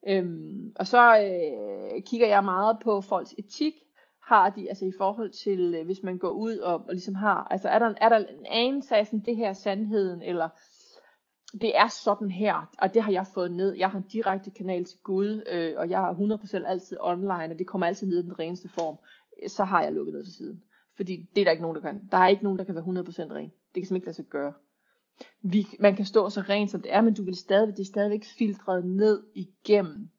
[0.09, 3.75] Øhm, og så øh, kigger jeg meget på folks etik,
[4.23, 7.47] har de, altså i forhold til, øh, hvis man går ud og, og ligesom har,
[7.51, 10.49] altså er der, er der en anelse af sådan, det her er sandheden, eller
[11.61, 13.73] det er sådan her, og det har jeg fået ned.
[13.73, 17.59] Jeg har en direkte kanal til Gud, øh, og jeg har 100% altid online, og
[17.59, 18.99] det kommer altid ned i den reneste form.
[19.49, 20.63] Så har jeg lukket noget til siden.
[20.97, 22.09] Fordi det er der ikke nogen, der kan.
[22.11, 23.53] Der er ikke nogen, der kan være 100% ren.
[23.75, 24.53] Det kan simpelthen ikke lade sig gøre
[25.43, 27.85] vi, man kan stå så rent som det er, men du vil stadig, det er
[27.85, 30.11] stadigvæk filtreret ned igennem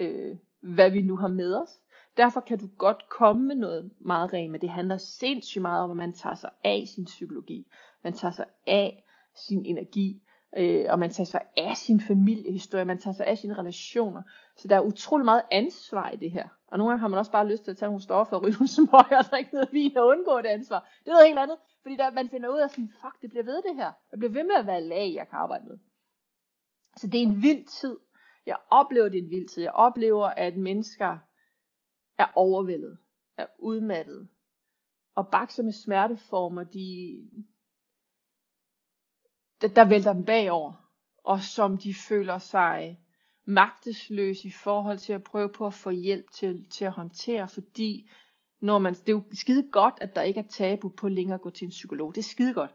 [0.00, 1.70] øh, hvad vi nu har med os.
[2.16, 5.90] Derfor kan du godt komme med noget meget rent, men det handler sindssygt meget om,
[5.90, 7.66] at man tager sig af sin psykologi.
[8.04, 9.04] Man tager sig af
[9.34, 10.22] sin energi,
[10.56, 14.22] øh, og man tager sig af sin familiehistorie, man tager sig af sine relationer.
[14.56, 16.48] Så der er utrolig meget ansvar i det her.
[16.66, 18.52] Og nogle gange har man også bare lyst til at tage nogle stoffer og ryge
[18.52, 20.90] nogle smøger og drikke noget vin og undgå det ansvar.
[21.04, 21.56] Det er noget helt andet.
[21.82, 23.92] Fordi der, man finder ud af sådan, fuck, det bliver ved det her.
[24.10, 25.78] Jeg bliver ved med at være lag, jeg kan arbejde med.
[26.96, 27.96] Så det er en vild tid.
[28.46, 29.62] Jeg oplever, det er en vild tid.
[29.62, 31.18] Jeg oplever, at mennesker
[32.18, 32.98] er overvældet,
[33.38, 34.28] er udmattet,
[35.14, 37.20] og bakser med smerteformer, de,
[39.64, 40.72] der, der vælter dem bagover,
[41.24, 42.98] og som de føler sig
[43.44, 48.10] magtesløse i forhold til at prøve på at få hjælp til, til at håndtere, fordi
[48.60, 51.40] når man, det er jo skide godt, at der ikke er tabu på længere at
[51.40, 52.14] gå til en psykolog.
[52.14, 52.74] Det er skide godt.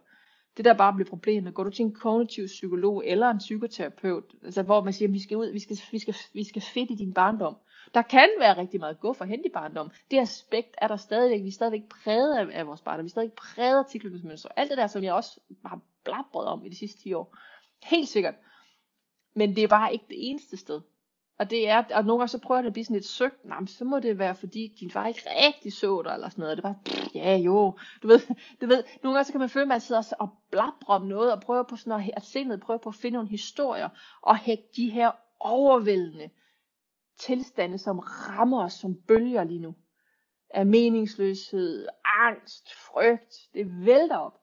[0.58, 4.64] Det der bare bliver problemet, går du til en kognitiv psykolog eller en psykoterapeut, altså
[4.64, 6.96] hvor man siger, at vi skal ud, vi skal, vi skal, vi skal fedt i
[6.96, 7.58] din barndom.
[7.94, 9.92] Der kan være rigtig meget gå for hen i barndom.
[10.12, 11.44] Det aspekt er der stadigvæk.
[11.44, 13.04] Vi er stadigvæk præget af, af vores barndom.
[13.04, 14.50] Vi er stadigvæk præget af tilknytningsmønstre.
[14.60, 15.80] Alt det der, som jeg også har
[16.10, 17.38] blabret om i de sidste 10 år.
[17.84, 18.36] Helt sikkert.
[19.36, 20.82] Men det er bare ikke det eneste sted.
[21.40, 23.66] Og det er, og nogle gange så prøver det at blive sådan lidt søgt, nej,
[23.66, 26.58] så må det være, fordi din far ikke rigtig så dig, eller sådan noget.
[26.58, 26.76] Det var,
[27.16, 28.20] ja jo, du ved,
[28.62, 31.34] du ved, nogle gange så kan man føle, at man sidder og blabrer om noget,
[31.34, 33.90] og prøver på sådan at, at sindet prøver på at finde nogle historier,
[34.22, 36.30] og hække de her overvældende
[37.20, 39.76] tilstande, som rammer os som bølger lige nu.
[40.50, 44.40] Af meningsløshed, angst, frygt, det vælter op.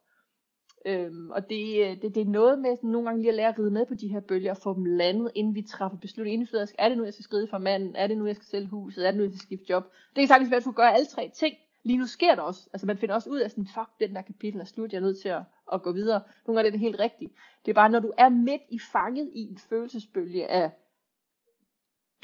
[0.86, 3.48] Øhm, og det, øh, det, det er noget med sådan, nogle gange lige at lære
[3.48, 6.32] at ride med på de her bølger og få dem landet, inden vi træffer beslutninger.
[6.32, 7.96] Inden vi er det nu, jeg skal skride for manden?
[7.96, 9.06] Er det nu, jeg skal sælge huset?
[9.06, 9.84] Er det nu, jeg skal skifte job?
[9.84, 11.54] Det kan sagtens være, at du gøre alle tre ting.
[11.82, 12.68] Lige nu sker det også.
[12.72, 15.02] Altså man finder også ud af sådan, fuck, den der kapitel er slut, jeg er
[15.02, 16.22] nødt til at, at gå videre.
[16.46, 17.32] Nogle gange er det helt rigtigt.
[17.64, 20.70] Det er bare, når du er midt i fanget i en følelsesbølge af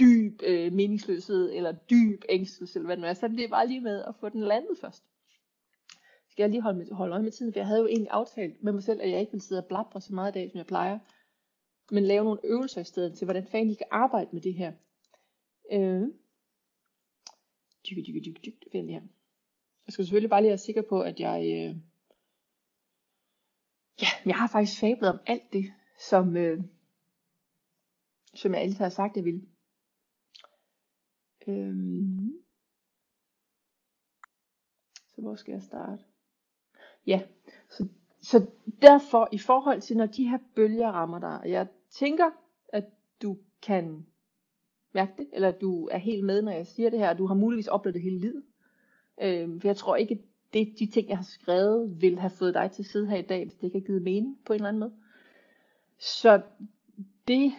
[0.01, 3.81] dyb øh, meningsløshed, eller dyb ængstelse, eller hvad det nu er, så er bare lige
[3.81, 5.05] med at få den landet først
[6.33, 8.63] skal jeg lige holde, med, holde øje med tiden, for jeg havde jo egentlig aftalt
[8.63, 10.59] med mig selv, at jeg ikke ville sidde og blabre så meget i dag, som
[10.59, 10.99] jeg plejer,
[11.91, 14.73] men lave nogle øvelser i stedet til, hvordan fanden I kan arbejde med det her.
[15.73, 16.03] Øh.
[17.91, 19.03] Dyk, dyk, dyk, dyk, dyk, her.
[19.87, 21.77] Jeg skal selvfølgelig bare lige være sikker på, at jeg, øh,
[24.03, 25.73] ja, jeg har faktisk fablet om alt det,
[26.09, 26.65] som, øh,
[28.35, 29.43] som jeg altid har sagt, jeg ville.
[31.47, 31.75] Øh.
[35.15, 36.12] Så hvor skal jeg starte?
[37.07, 37.23] Ja,
[37.71, 37.89] så,
[38.21, 38.47] så
[38.83, 42.31] derfor i forhold til, når de her bølger rammer dig, og jeg tænker,
[42.69, 42.85] at
[43.23, 44.07] du kan
[44.93, 47.35] mærke det, eller du er helt med, når jeg siger det her, og du har
[47.35, 48.43] muligvis oplevet det hele livet.
[49.23, 50.23] Øh, for jeg tror ikke,
[50.53, 53.23] det, de ting, jeg har skrevet, vil have fået dig til at sidde her i
[53.23, 54.93] dag, hvis det ikke har givet mening på en eller anden måde.
[55.99, 56.43] Så
[57.29, 57.53] det,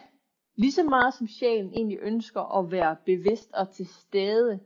[0.56, 4.60] lige så meget som sjælen egentlig ønsker at være bevidst og til stede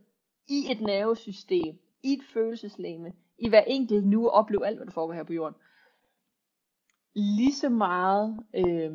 [0.47, 5.13] i et nervesystem, i et følelseslæme, i hver enkelt nu opleve alt, hvad der foregår
[5.13, 5.55] her på jorden.
[7.15, 8.91] Lige så meget øh,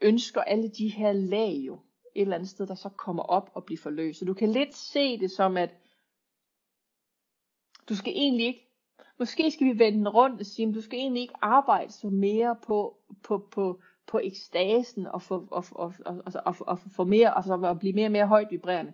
[0.00, 1.74] ønsker alle de her lag jo
[2.14, 4.18] et eller andet sted, der så kommer op og bliver forløst.
[4.18, 5.70] Så du kan lidt se det som, at
[7.88, 8.66] du skal egentlig ikke,
[9.18, 12.56] måske skal vi vende rundt og sige, at du skal egentlig ikke arbejde så mere
[12.66, 17.54] på, på, på, på ekstasen og få, og, og, og, og, og, og, mere, altså
[17.54, 18.92] at blive mere og mere højt vibrerende.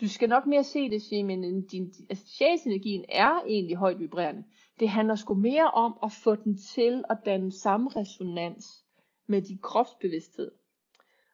[0.00, 4.44] Du skal nok mere se det, sige, men din, altså, sjælsenergien er egentlig højt vibrerende.
[4.80, 8.84] Det handler sgu mere om at få den til at danne samme resonans
[9.26, 10.50] med din kropsbevidsthed.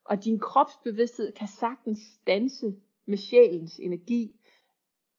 [0.05, 2.75] Og din kropsbevidsthed kan sagtens danse
[3.07, 4.35] med sjælens energi.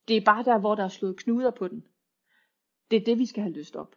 [0.08, 1.86] Det er bare der, hvor der er slået knuder på den.
[2.90, 3.96] Det er det, vi skal have løst op.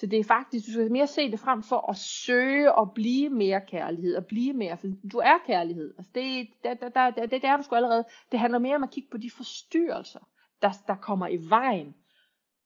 [0.00, 3.30] Så det er faktisk, du skal mere se det frem for at søge og blive
[3.30, 5.94] mere kærlighed, og blive mere, for du er kærlighed.
[5.98, 8.04] Altså det, der, der, der, det, det er du sgu allerede.
[8.32, 10.28] Det handler mere om at kigge på de forstyrrelser,
[10.62, 11.94] der, der kommer i vejen,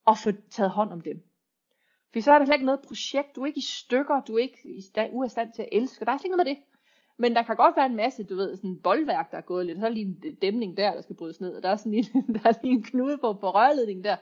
[0.05, 1.23] og få taget hånd om dem.
[2.13, 4.39] For så er der slet ikke noget projekt, du er ikke i stykker, du er
[4.39, 6.55] ikke i stand, ude af stand til at elske, der er slet ikke noget med
[6.55, 6.63] det.
[7.17, 9.79] Men der kan godt være en masse, du ved, sådan boldværk, der er gået lidt,
[9.79, 11.95] så er lige en øh, dæmning der, der skal brydes ned, og der er sådan
[11.95, 12.05] en,
[12.35, 14.17] der er lige en knude på, på rørledningen der.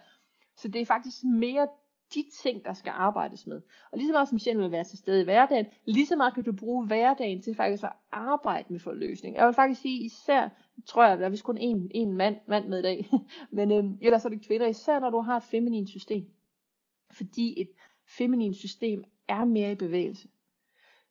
[0.57, 1.69] Så det er faktisk mere
[2.15, 3.63] de ting, der skal arbejdes med.
[3.93, 6.35] Og lige så meget som sjælen vil være til stede i hverdagen, lige så meget
[6.35, 9.37] kan du bruge hverdagen til faktisk at arbejde med forløsning.
[9.37, 10.49] Jeg vil faktisk sige især,
[10.87, 13.09] tror jeg, der er vist kun en, en mand, mand med i dag,
[13.57, 16.31] men øhm, ellers er det kvinder, især når du har et feminin system.
[17.11, 17.71] Fordi et
[18.19, 20.29] feminin system er mere i bevægelse.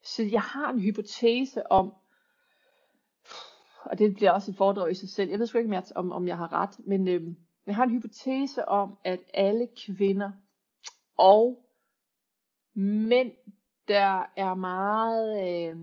[0.03, 1.93] Så jeg har en hypotese om,
[3.85, 6.11] og det bliver også et foredrag i sig selv, jeg ved sgu ikke, mere, om,
[6.11, 10.31] om jeg har ret, men øhm, jeg har en hypotese om, at alle kvinder
[11.17, 11.63] og
[12.75, 13.31] mænd,
[13.87, 15.77] der er meget øh,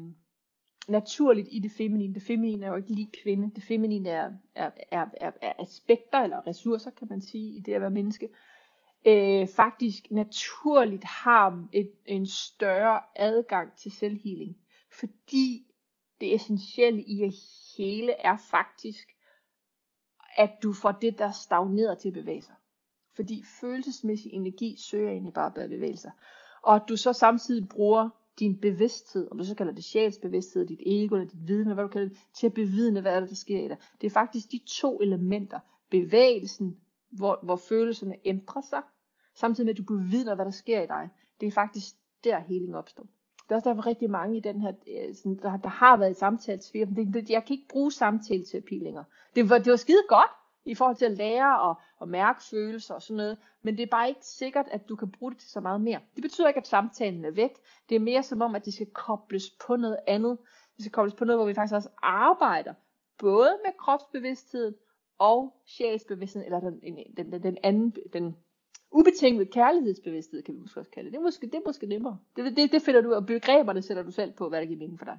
[0.88, 2.14] naturligt i det feminine.
[2.14, 3.50] Det feminine er jo ikke lige kvinde.
[3.54, 7.74] Det feminine er, er, er, er, er aspekter eller ressourcer, kan man sige, i det
[7.74, 8.28] at være menneske.
[9.06, 14.56] Øh, faktisk naturligt har et, en større adgang til selvhealing.
[14.92, 15.66] Fordi
[16.20, 17.32] det essentielle i at
[17.78, 19.08] hele er faktisk,
[20.36, 22.54] at du får det, der stagnerer til at bevæge sig.
[23.16, 26.10] Fordi følelsesmæssig energi søger egentlig bare bedre bevægelser.
[26.62, 28.08] Og at du så samtidig bruger
[28.38, 31.88] din bevidsthed, om du så kalder det sjælsbevidsthed, dit ego eller dit viden, hvad du
[31.88, 33.76] kalder det, til at bevidne, hvad er det, der sker i dig.
[34.00, 35.60] Det er faktisk de to elementer.
[35.90, 36.76] Bevægelsen,
[37.10, 38.82] hvor, hvor følelserne ændrer sig,
[39.34, 41.08] samtidig med at du bevidner, hvad der sker i dig.
[41.40, 41.94] Det er faktisk
[42.24, 43.06] der healing opstår.
[43.48, 46.10] Der er også derfor rigtig mange i den her, øh, sådan, der, der har været
[46.10, 49.04] i samtalesfære, det, det, jeg kan ikke bruge samtaleterapi længere.
[49.36, 50.30] Det var, det var skide godt,
[50.64, 53.38] i forhold til at lære og, og mærke følelser og sådan noget.
[53.62, 56.00] Men det er bare ikke sikkert, at du kan bruge det til så meget mere.
[56.14, 57.50] Det betyder ikke, at samtalen er væk.
[57.88, 60.38] Det er mere som om, at det skal kobles på noget andet.
[60.76, 62.74] De skal kobles på noget, hvor vi faktisk også arbejder.
[63.18, 64.74] Både med kropsbevidstheden
[65.18, 66.80] og sjælsbevidstheden, eller den,
[67.16, 68.36] den, den, den anden, den
[68.90, 71.12] ubetinget kærlighedsbevidsthed, kan vi måske også kalde det.
[71.12, 72.18] Det er måske, det er måske nemmere.
[72.36, 74.98] Det, det, det finder du, og begreberne sætter du selv på, hvad der giver mening
[74.98, 75.18] for dig.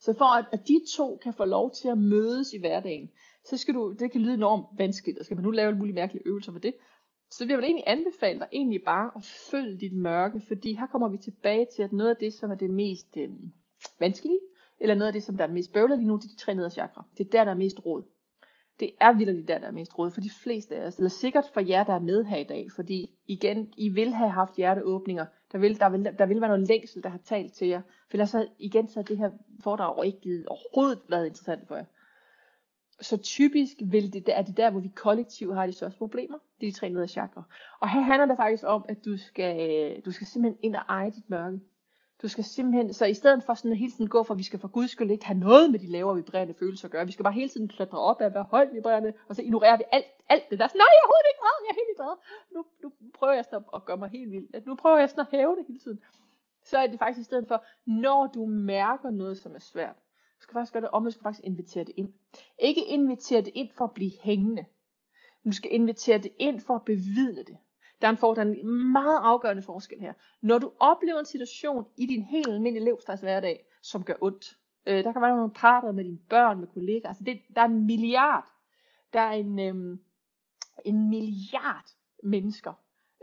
[0.00, 3.10] Så for at, at de to kan få lov til at mødes i hverdagen,
[3.44, 5.94] så skal du, det kan lyde enormt vanskeligt, og skal man nu lave en mulig
[5.94, 6.74] mærkelige øvelser for det,
[7.30, 11.08] så vil jeg egentlig anbefale dig egentlig bare at følge dit mørke, fordi her kommer
[11.08, 13.30] vi tilbage til, at noget af det, som er det mest øh,
[14.00, 14.40] vanskelige,
[14.80, 16.54] eller noget af det, som der er mest bøvlet lige nu, det er de tre
[16.54, 17.04] nederste chakra.
[17.18, 18.02] Det er der, der er mest råd.
[18.80, 21.44] Det er vildt der, der er mest råd for de fleste af os, eller sikkert
[21.54, 25.26] for jer, der er med her i dag, fordi igen, I vil have haft hjerteåbninger,
[25.52, 28.14] der vil, der vil, der vil være noget længsel, der har talt til jer, for
[28.14, 29.30] ellers så igen så det her
[29.62, 31.84] foredrag ikke givet overhovedet været interessant for jer.
[33.00, 36.38] Så typisk vil det, er det der, hvor vi kollektivt har de største problemer.
[36.60, 37.42] Det er de tre nederste chakra.
[37.80, 40.82] Og her handler det faktisk om, at du skal, øh, du skal simpelthen ind og
[40.88, 41.60] eje dit mørke.
[42.22, 44.42] Du skal simpelthen, så i stedet for sådan at hele tiden gå for, at vi
[44.42, 47.06] skal for guds skyld ikke have noget med de lavere vibrerende følelser at gøre.
[47.06, 49.76] Vi skal bare hele tiden klatre op af at være højt vibrerende, og så ignorerer
[49.76, 50.68] vi alt, alt det der.
[50.68, 52.14] Så, Nej, jeg er overhovedet ikke meget, jeg er helt glad.
[52.54, 54.66] Nu, nu prøver jeg sådan at gøre mig helt vild.
[54.66, 56.00] Nu prøver jeg sådan at hæve det hele tiden.
[56.64, 59.96] Så er det faktisk i stedet for, når du mærker noget, som er svært,
[60.36, 62.12] du skal faktisk gøre det om, du skal faktisk invitere det ind.
[62.58, 64.64] Ikke invitere det ind for at blive hængende.
[65.42, 67.56] Men du skal invitere det ind for at bevidne det.
[68.00, 70.12] Der er en, for, der er en meget afgørende forskel her.
[70.40, 74.56] Når du oplever en situation i din helt almindelige levstads hverdag, som gør ondt.
[74.86, 77.08] Øh, der kan være nogle parter med dine børn, med kollegaer.
[77.08, 78.44] Altså det, der er en milliard.
[79.12, 79.98] Der er en, øh,
[80.84, 81.86] en milliard
[82.22, 82.72] mennesker,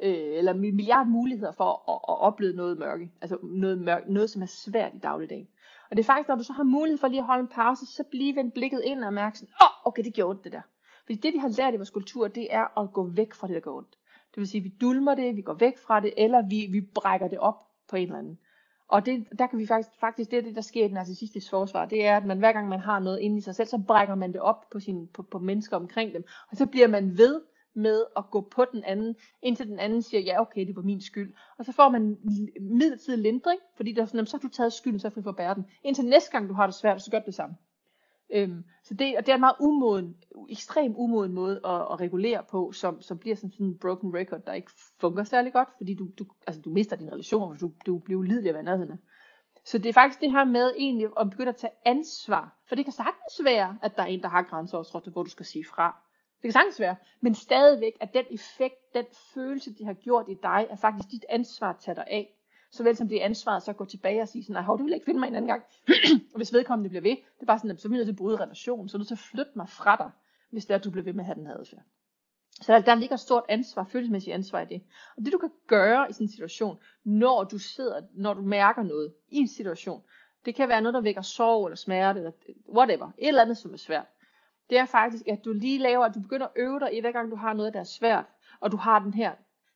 [0.03, 3.11] øh, eller en milliard muligheder for at, at opleve noget mørke.
[3.21, 5.47] Altså noget, mørke, noget, som er svært i dagligdagen.
[5.89, 7.85] Og det er faktisk, når du så har mulighed for lige at holde en pause,
[7.85, 10.51] så blive vendt blikket ind og mærke sådan, åh, oh, okay, det gjorde ondt det
[10.51, 10.61] der.
[11.05, 13.53] Fordi det vi har lært i vores kultur, det er at gå væk fra det,
[13.53, 13.97] der gør ondt.
[14.35, 16.81] Det vil sige, at vi dulmer det, vi går væk fra det, eller vi, vi
[16.81, 17.55] brækker det op
[17.89, 18.37] på en eller anden.
[18.87, 21.49] Og det, der kan vi faktisk, faktisk det er det, der sker i den narcissistiske
[21.49, 23.83] forsvar, det er, at man hver gang man har noget inde i sig selv, så
[23.87, 26.23] brækker man det op på, sin, på, på mennesker omkring dem.
[26.51, 27.41] Og så bliver man ved
[27.75, 31.01] med at gå på den anden, indtil den anden siger, ja okay, det var min
[31.01, 31.33] skyld.
[31.57, 32.17] Og så får man
[32.61, 35.31] midlertidig lindring, fordi der er sådan, så har du taget skylden, så er fri for
[35.31, 37.55] bære Indtil næste gang du har det svært, så gør det samme.
[38.33, 40.15] Øhm, så det, og det er en meget umoden,
[40.49, 44.41] ekstrem umoden måde at, at regulere på, som, som bliver sådan, sådan en broken record,
[44.45, 47.71] der ikke fungerer særlig godt, fordi du, du, altså, du mister din relation, og du,
[47.85, 48.99] du bliver ulidelig af nærheden.
[49.65, 52.57] Så det er faktisk det her med egentlig at begynde at tage ansvar.
[52.67, 55.45] For det kan sagtens være, at der er en, der har grænseovertrådt, hvor du skal
[55.45, 56.03] sige fra.
[56.35, 56.95] Det kan sagtens være.
[57.21, 61.25] Men stadigvæk, at den effekt, den følelse, de har gjort i dig, er faktisk dit
[61.29, 62.42] ansvar at tage dig af
[62.73, 64.93] såvel som det er ansvaret så at gå tilbage og sige sådan, nej, du vil
[64.93, 65.63] ikke finde mig en anden gang.
[66.33, 68.17] og hvis vedkommende bliver ved, det er bare sådan, at så er nødt til at
[68.17, 70.11] bryde relation, så er du til at flytte mig fra dig,
[70.51, 71.81] hvis det er, at du bliver ved med at have den her adfærd.
[72.61, 74.81] Så der, der ligger et stort ansvar, følelsesmæssigt ansvar i det.
[75.17, 78.83] Og det du kan gøre i sådan en situation, når du sidder, når du mærker
[78.83, 80.03] noget i en situation,
[80.45, 82.31] det kan være noget, der vækker sorg eller smerte, eller
[82.75, 84.05] whatever, et eller andet, som er svært.
[84.69, 87.11] Det er faktisk, at du lige laver, at du begynder at øve dig i, hver
[87.11, 88.25] gang du har noget, der er svært,
[88.59, 89.31] og du har den her,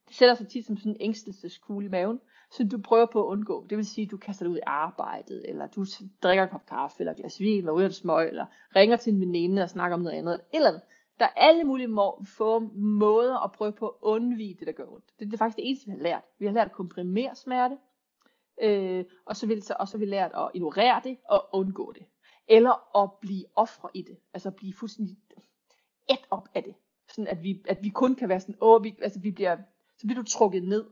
[0.07, 2.19] det sætter sig tit som sådan en ængstelseskugle i maven,
[2.51, 3.65] som du prøver på at undgå.
[3.69, 5.85] Det vil sige, at du kaster dig ud i arbejdet, eller du
[6.23, 8.45] drikker en kop kaffe, eller glas vin, eller ryger en smøg, eller
[8.75, 10.79] ringer til en veninde og snakker om noget andet, eller.
[11.19, 14.85] Der er alle mulige må- få måder at prøve på at undvige det, der gør
[14.85, 15.05] ondt.
[15.19, 16.23] Det, det er faktisk det eneste, vi har lært.
[16.39, 17.77] Vi har lært at komprimere smerte,
[18.61, 22.05] øh, og, så vil, og så har vi lært at ignorere det og undgå det.
[22.47, 24.17] Eller at blive ofre i det.
[24.33, 25.17] Altså at blive fuldstændig
[26.09, 26.75] et op af det.
[27.09, 29.57] Sådan at vi, at vi kun kan være sådan, åh, vi, altså vi bliver,
[29.97, 30.85] så bliver du trukket ned.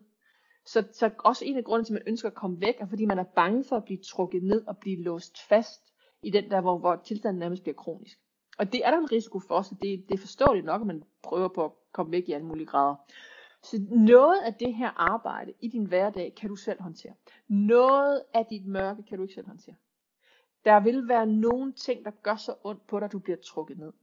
[0.65, 3.05] Så, så også en af grundene til, at man ønsker at komme væk, er fordi
[3.05, 5.93] man er bange for at blive trukket ned og blive låst fast
[6.23, 8.19] i den der, hvor, hvor tilstanden nærmest bliver kronisk.
[8.57, 11.03] Og det er der en risiko for, så det, det er forståeligt nok, at man
[11.23, 12.95] prøver på at komme væk i alle mulige grader.
[13.63, 17.13] Så noget af det her arbejde i din hverdag kan du selv håndtere.
[17.47, 19.75] Noget af dit mørke kan du ikke selv håndtere.
[20.65, 23.77] Der vil være nogle ting, der gør så ondt på dig, at du bliver trukket
[23.77, 23.93] ned.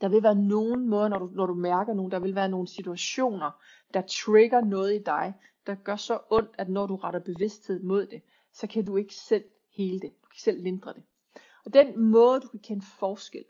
[0.00, 2.68] Der vil være nogen måder, når du, når du mærker nogen, der vil være nogle
[2.68, 3.50] situationer,
[3.94, 5.34] der trigger noget i dig,
[5.66, 8.22] der gør så ondt, at når du retter bevidsthed mod det,
[8.52, 9.44] så kan du ikke selv
[9.76, 10.10] hele det.
[10.22, 11.02] Du kan selv lindre det.
[11.64, 13.44] Og den måde, du kan kende forskel,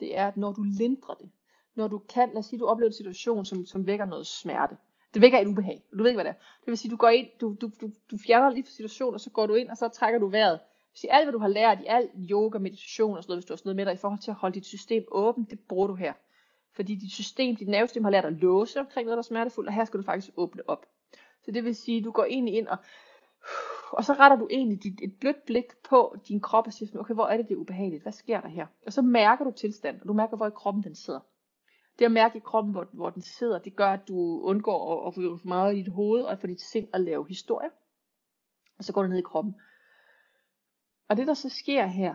[0.00, 1.30] det er, at når du lindrer det,
[1.74, 4.76] når du kan, lad os sige, du oplever en situation, som, som vækker noget smerte.
[5.14, 5.84] Det vækker et ubehag.
[5.92, 6.44] Du ved ikke, hvad det er.
[6.60, 9.20] Det vil sige, du går ind, du, du, du, du fjerner lige fra situationen, og
[9.20, 10.60] så går du ind, og så trækker du vejret.
[10.94, 13.52] Så alt, hvad du har lært i al yoga, meditation og sådan noget, hvis du
[13.52, 15.86] har sådan noget med dig i forhold til at holde dit system åbent, det bruger
[15.86, 16.12] du her.
[16.72, 19.74] Fordi dit system, dit nervesystem har lært at låse omkring noget, der er smertefuldt, og
[19.74, 20.86] her skal du faktisk åbne op.
[21.44, 22.78] Så det vil sige, at du går egentlig ind og,
[23.92, 27.14] og så retter du egentlig dit, et blødt blik på din krop og siger, okay,
[27.14, 28.02] hvor er det, det er ubehageligt?
[28.02, 28.66] Hvad sker der her?
[28.86, 31.20] Og så mærker du tilstand, og du mærker, hvor i kroppen den sidder.
[31.98, 35.06] Det at mærke i kroppen, hvor, hvor den sidder, det gør, at du undgår at,
[35.06, 37.70] at få for meget i dit hoved, og få dit sind at lave historie.
[38.78, 39.54] Og så går du ned i kroppen.
[41.12, 42.14] Og det der så sker her,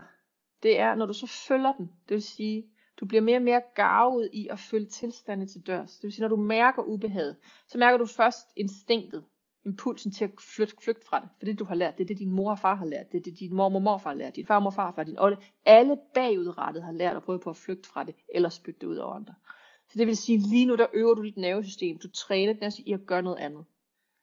[0.62, 2.66] det er, når du så følger den, det vil sige,
[3.00, 5.94] du bliver mere og mere garvet i at følge tilstanden til dørs.
[5.96, 7.36] Det vil sige, når du mærker ubehaget,
[7.66, 9.24] så mærker du først instinktet,
[9.66, 11.28] impulsen til at flytte, flygte fra det.
[11.38, 13.18] For det du har lært, det er det din mor og far har lært, det
[13.18, 15.36] er det din mor og morfar har lært, din far og farfar, din olde.
[15.64, 18.96] Alle bagudrettet har lært at prøve på at flygte fra det, eller spytte det ud
[18.96, 19.34] over andre.
[19.88, 22.92] Så det vil sige, lige nu der øver du dit nervesystem, du træner det i
[22.92, 23.64] at gøre noget andet.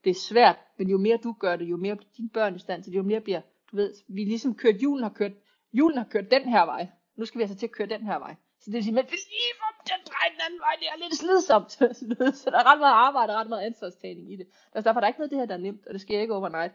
[0.03, 2.59] Det er svært, men jo mere du gør det, jo mere bliver dine børn i
[2.59, 3.41] stand til det, jo mere bliver,
[3.76, 5.32] ved, vi ligesom kørt, julen har kørt,
[5.73, 6.88] julen har kørt den her vej.
[7.15, 8.36] Nu skal vi altså til at køre den her vej.
[8.59, 10.97] Så det vil sige, men hvis lige får den drej den anden vej, det er
[11.03, 11.71] lidt slidsomt.
[12.41, 14.47] så der er ret meget arbejde og ret meget ansvarstagning i det.
[14.73, 16.19] Altså, derfor er der ikke noget af det her, der er nemt, og det sker
[16.19, 16.73] ikke overnight.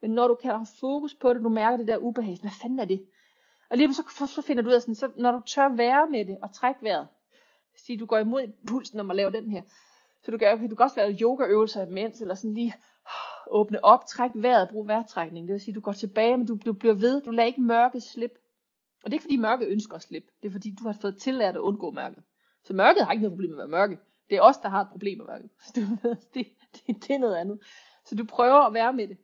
[0.00, 2.78] Men når du kan have fokus på det, du mærker det der ubehag, hvad fanden
[2.78, 3.06] er det?
[3.70, 6.24] Og lige så, så finder du ud af sådan, så når du tør være med
[6.24, 7.08] det og trække vejret,
[7.76, 9.62] sige du går imod pulsen når man laver den her,
[10.22, 12.74] så du kan, du kan også lave yogaøvelser imens, eller sådan lige
[13.50, 15.48] åbne op, træk vejret, brug vejrtrækning.
[15.48, 18.02] Det vil sige, du går tilbage, men du, du bliver ved, du lader ikke mørket
[18.02, 18.38] slip.
[19.04, 21.18] Og det er ikke fordi mørket ønsker at slippe, det er fordi du har fået
[21.18, 22.22] tillært at undgå mørket.
[22.64, 23.98] Så mørket har ikke noget problem med at være mørke.
[24.30, 25.50] Det er os, der har et problem med mørket.
[25.60, 25.98] Så det,
[26.34, 27.60] det, det, det er noget andet.
[28.04, 29.16] Så du prøver at være med det.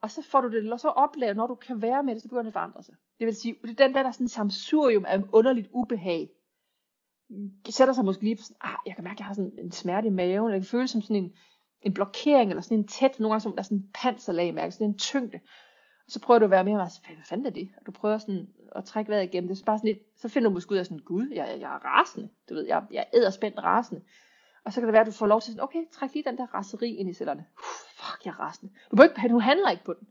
[0.00, 2.28] Og så får du det, og så oplever, når du kan være med det, så
[2.28, 2.94] begynder det at forandre sig.
[3.18, 6.30] Det vil sige, det er den der, der er sådan en samsurium af underligt ubehag,
[7.68, 9.72] sætter sig måske lige på sådan, ah, jeg kan mærke, at jeg har sådan en
[9.72, 11.32] smerte i maven, eller jeg kan føle som sådan en,
[11.86, 14.72] en blokering, eller sådan en tæt, nogle gange som der er sådan en panserlag, mærke,
[14.72, 15.40] sådan en tyngde.
[16.06, 17.68] Og så prøver du at være mere, hvad fanden er det?
[17.80, 19.58] Og du prøver sådan at trække vejret igennem det.
[19.58, 21.84] Så, bare sådan lidt, så finder du måske ud af sådan, gud, jeg, jeg er
[21.84, 22.28] rasende.
[22.48, 24.02] Du ved, jeg, jeg er spændt rasende.
[24.64, 26.38] Og så kan det være, at du får lov til sådan, okay, træk lige den
[26.38, 27.46] der raseri ind i cellerne.
[27.58, 28.72] Uff, fuck, jeg er rasende.
[28.90, 30.08] Du, ikke, du handler ikke på den.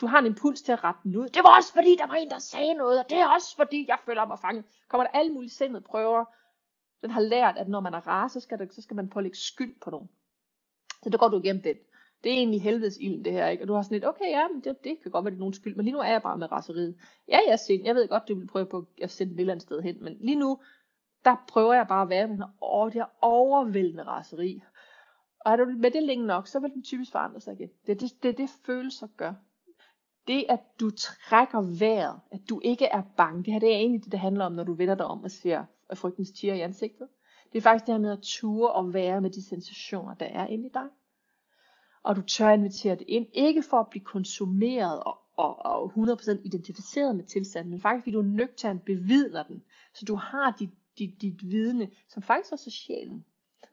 [0.00, 1.28] Du har en impuls til at rette den ud.
[1.28, 3.84] Det var også fordi, der var en, der sagde noget, og det er også fordi,
[3.88, 4.64] jeg føler mig fanget.
[4.88, 6.24] Kommer der alle mulige sindede prøver.
[7.02, 9.36] Den har lært, at når man er ras, så skal, det, så skal man pålægge
[9.36, 10.08] skyld på nogen.
[11.04, 11.76] Så der går du igennem den
[12.24, 13.64] det er egentlig helvedes ild, det her, ikke?
[13.64, 15.40] Og du har sådan lidt, okay, ja, men det, det kan godt være, det er
[15.40, 16.96] nogen skyld, men lige nu er jeg bare med raseriet.
[17.28, 19.52] Ja, jeg, sind, jeg ved godt, du vil prøve på at sende det et eller
[19.52, 20.58] andet sted hen, men lige nu,
[21.24, 24.62] der prøver jeg bare at være med den åh, det er overvældende raseri.
[25.40, 27.70] Og er du med det længe nok, så vil den typisk forandre sig igen.
[27.86, 29.32] Det er det, det, det følelser gør.
[30.26, 34.04] Det, at du trækker vejret, at du ikke er bange, det her det er egentlig
[34.04, 37.08] det, det handler om, når du vender dig om og ser frygtens tiger i ansigtet.
[37.54, 40.46] Det er faktisk det her med at ture og være med de sensationer, der er
[40.46, 40.88] inde i dig
[42.04, 46.40] og du tør invitere det ind, ikke for at blive konsumeret og, og, og 100%
[46.44, 49.62] identificeret med tilstanden, men faktisk fordi du nøgternt bevidner den,
[49.94, 53.24] så du har dit, dit, dit vidne, som faktisk også er sjælen.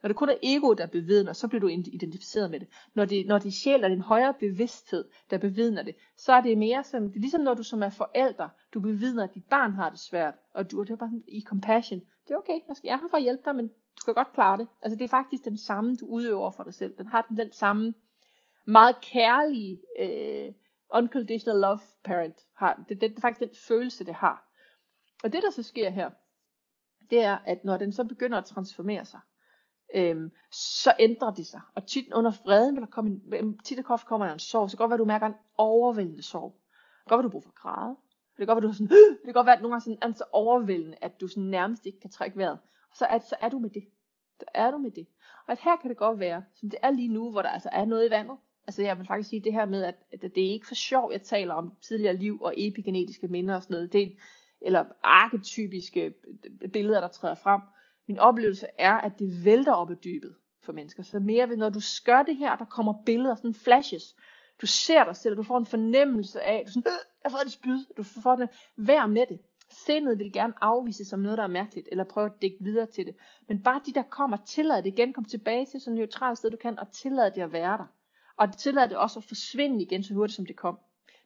[0.02, 2.68] Når det kun er ego, der bevidner, så bliver du identificeret med det.
[2.94, 6.40] Når det, når det er sjæl og din højere bevidsthed, der bevidner det, så er
[6.40, 9.44] det mere som, det er ligesom når du som er forælder, du bevidner, at dit
[9.44, 12.02] barn har det svært, og du det er bare i compassion.
[12.28, 14.14] Det er okay, jeg, skal, jeg er her for at hjælpe dig, men du kan
[14.14, 14.68] godt klare det.
[14.82, 16.98] Altså det er faktisk den samme, du udøver for dig selv.
[16.98, 17.94] Den har den, den samme
[18.66, 20.52] meget kærlige øh,
[20.90, 22.84] unconditional love parent har.
[22.88, 24.48] Det, det, det er faktisk den følelse, det har.
[25.24, 26.10] Og det, der så sker her,
[27.10, 29.20] det er, at når den så begynder at transformere sig,
[29.94, 31.60] øhm, så ændrer det sig.
[31.74, 34.72] Og tit under freden vil der komme en, tit og kommer der en sorg, så
[34.72, 36.54] det kan godt være, at du mærker en overvældende sorg.
[36.54, 37.96] Det kan godt være, at du bruger for græde.
[38.36, 40.10] Det kan godt være, at du sådan, det kan godt være, at nogle gange sådan,
[40.10, 42.58] er så overvældende, at du sådan nærmest ikke kan trække vejret.
[42.90, 43.84] Og så er, så er du med det.
[44.40, 45.06] Så er du med det.
[45.46, 47.68] Og at her kan det godt være, som det er lige nu, hvor der altså
[47.72, 50.46] er noget i vandet, Altså jeg vil faktisk sige det her med, at, at det
[50.46, 53.92] er ikke for sjov, jeg taler om tidligere liv og epigenetiske minder og sådan noget.
[53.92, 54.08] Det er,
[54.60, 56.14] eller arketypiske
[56.72, 57.60] billeder, der træder frem.
[58.08, 61.02] Min oplevelse er, at det vælter op i dybet for mennesker.
[61.02, 64.16] Så mere ved, når du skør det her, der kommer billeder, sådan flashes.
[64.62, 67.38] Du ser dig selv, og du får en fornemmelse af, du sådan, øh, jeg får
[67.38, 69.38] det spyd, du får det, vær med det.
[69.86, 73.06] Sindet vil gerne afvise som noget, der er mærkeligt, eller prøve at dække videre til
[73.06, 73.14] det.
[73.48, 76.50] Men bare de, der kommer, tillad det igen, kom tilbage til sådan et neutralt sted,
[76.50, 77.86] du kan, og tillad det at være der
[78.36, 80.78] og tillad det også at forsvinde igen så hurtigt som det kom.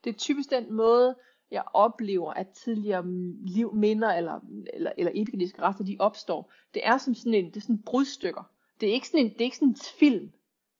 [0.04, 1.16] Det er typisk den måde,
[1.50, 3.04] jeg oplever, at tidligere
[3.46, 4.40] liv, minder eller,
[4.74, 8.50] eller, eller epigenetiske rester, de opstår, det er som sådan en, det er sådan brudstykker.
[8.80, 10.32] Det er ikke sådan en, det er ikke sådan en film.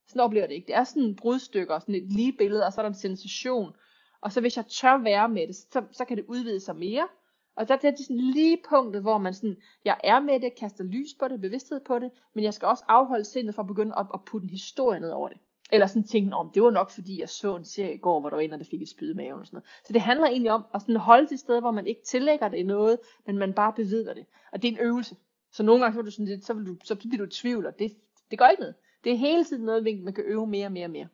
[0.07, 0.67] Sådan oplever det ikke.
[0.67, 3.75] Det er sådan en brudstykker, sådan et lige billede, og så er der en sensation.
[4.21, 7.07] Og så hvis jeg tør være med det, så, så kan det udvide sig mere.
[7.55, 10.83] Og der, er det sådan lige punktet, hvor man sådan, jeg er med det, kaster
[10.83, 13.93] lys på det, bevidsthed på det, men jeg skal også afholde sindet for at begynde
[13.97, 15.37] at, at putte en historie ned over det.
[15.71, 18.29] Eller sådan tænke om, det var nok fordi, jeg så en serie i går, hvor
[18.29, 19.69] der var en, der fik et spyd i maven og sådan noget.
[19.85, 22.65] Så det handler egentlig om at sådan holde til sted, hvor man ikke tillægger det
[22.65, 24.25] noget, men man bare bevidner det.
[24.51, 25.15] Og det er en øvelse.
[25.51, 27.79] Så nogle gange så, du sådan, så, vil du, så bliver du i tvivl, og
[27.79, 27.97] det,
[28.31, 28.75] det gør ikke noget.
[29.07, 31.07] Det er hele tiden noget, man kan øve mere og mere og mere.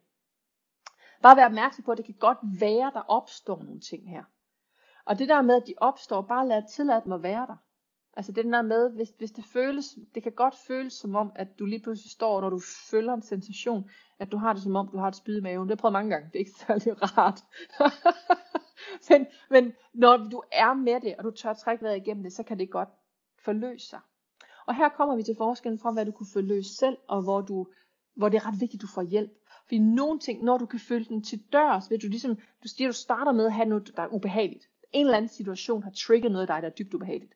[1.22, 4.24] Bare vær opmærksom på, at det kan godt være, der opstår nogle ting her.
[5.06, 7.56] Og det der med, at de opstår, bare lad tillade dem at være der.
[8.14, 11.60] Altså det der med, hvis, hvis det føles, det kan godt føles som om, at
[11.60, 12.60] du lige pludselig står, når du
[12.92, 13.90] føler en sensation,
[14.20, 15.70] at du har det som om, du har et spyd i maven.
[15.70, 17.40] Det har jeg prøvet mange gange, det er ikke særlig rart.
[19.10, 22.44] men, men når du er med det, og du tør trække vejret igennem det, så
[22.44, 22.90] kan det godt
[23.44, 24.00] forløse sig.
[24.68, 27.68] Og her kommer vi til forskellen fra, hvad du kunne forløse selv, og hvor, du,
[28.16, 29.32] hvor det er ret vigtigt, at du får hjælp.
[29.64, 32.88] Fordi nogle ting, når du kan følge den til dørs, ved du ligesom, du siger,
[32.88, 34.70] du starter med at have noget, der er ubehageligt.
[34.92, 37.34] En eller anden situation har trigget noget af dig, der er dybt ubehageligt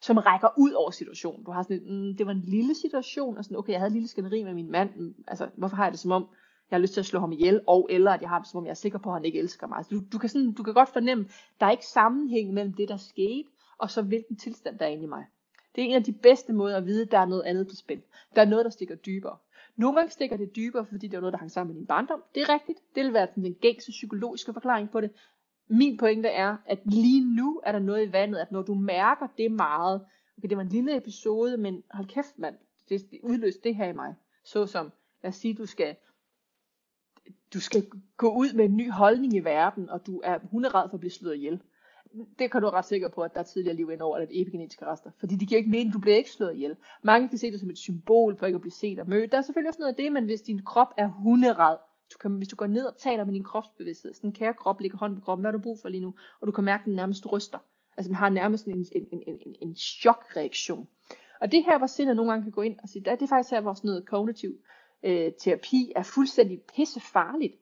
[0.00, 1.44] som rækker ud over situationen.
[1.44, 3.88] Du har sådan et, mm, det var en lille situation, og sådan, okay, jeg havde
[3.88, 6.28] en lille skænderi med min mand, mm, altså, hvorfor har jeg det som om,
[6.70, 8.58] jeg har lyst til at slå ham ihjel, og eller at jeg har det som
[8.58, 9.76] om, jeg er sikker på, at han ikke elsker mig.
[9.76, 11.28] Altså, du, du, kan sådan, du kan godt fornemme,
[11.60, 15.04] der er ikke sammenhæng mellem det, der skete, og så hvilken tilstand, der er inde
[15.04, 15.24] i mig.
[15.74, 17.74] Det er en af de bedste måder at vide, at der er noget andet på
[17.74, 18.02] spil.
[18.36, 19.36] Der er noget, der stikker dybere.
[19.80, 22.22] Nogle gange stikker det dybere, fordi det er noget, der hang sammen med din barndom.
[22.34, 22.78] Det er rigtigt.
[22.94, 25.10] Det vil være den gængse psykologiske forklaring på det.
[25.68, 29.26] Min pointe er, at lige nu er der noget i vandet, at når du mærker
[29.38, 30.06] det meget,
[30.38, 32.54] okay, det var en lille episode, men hold kæft mand,
[32.88, 34.14] det, udløste det her i mig.
[34.44, 35.96] Så som, lad os sige, du skal,
[37.54, 40.94] du skal gå ud med en ny holdning i verden, og du er hunderad for
[40.96, 41.62] at blive slået ihjel.
[42.38, 44.28] Det kan du være ret sikker på, at der er tidligere liv ind over, eller
[44.30, 45.10] epigenetiske rester.
[45.18, 46.76] Fordi det giver ikke mening, du bliver ikke slået ihjel.
[47.02, 49.32] Mange kan se det som et symbol på ikke at blive set og mødt.
[49.32, 51.76] Der er selvfølgelig også noget af det, men hvis din krop er hunderad,
[52.12, 54.98] du kan, hvis du går ned og taler med din kropsbevidsthed, sådan kære krop ligger
[54.98, 56.14] hånd på kroppen, hvad har du brug for lige nu?
[56.40, 57.58] Og du kan mærke, at den nærmest ryster.
[57.96, 60.88] Altså man har nærmest en, en, en, en, en chokreaktion.
[61.40, 63.50] Og det her, hvor sindet nogle gange kan gå ind og sige, det er faktisk
[63.50, 64.50] her, hvor sådan noget kognitiv
[65.02, 67.54] øh, terapi er fuldstændig pissefarligt.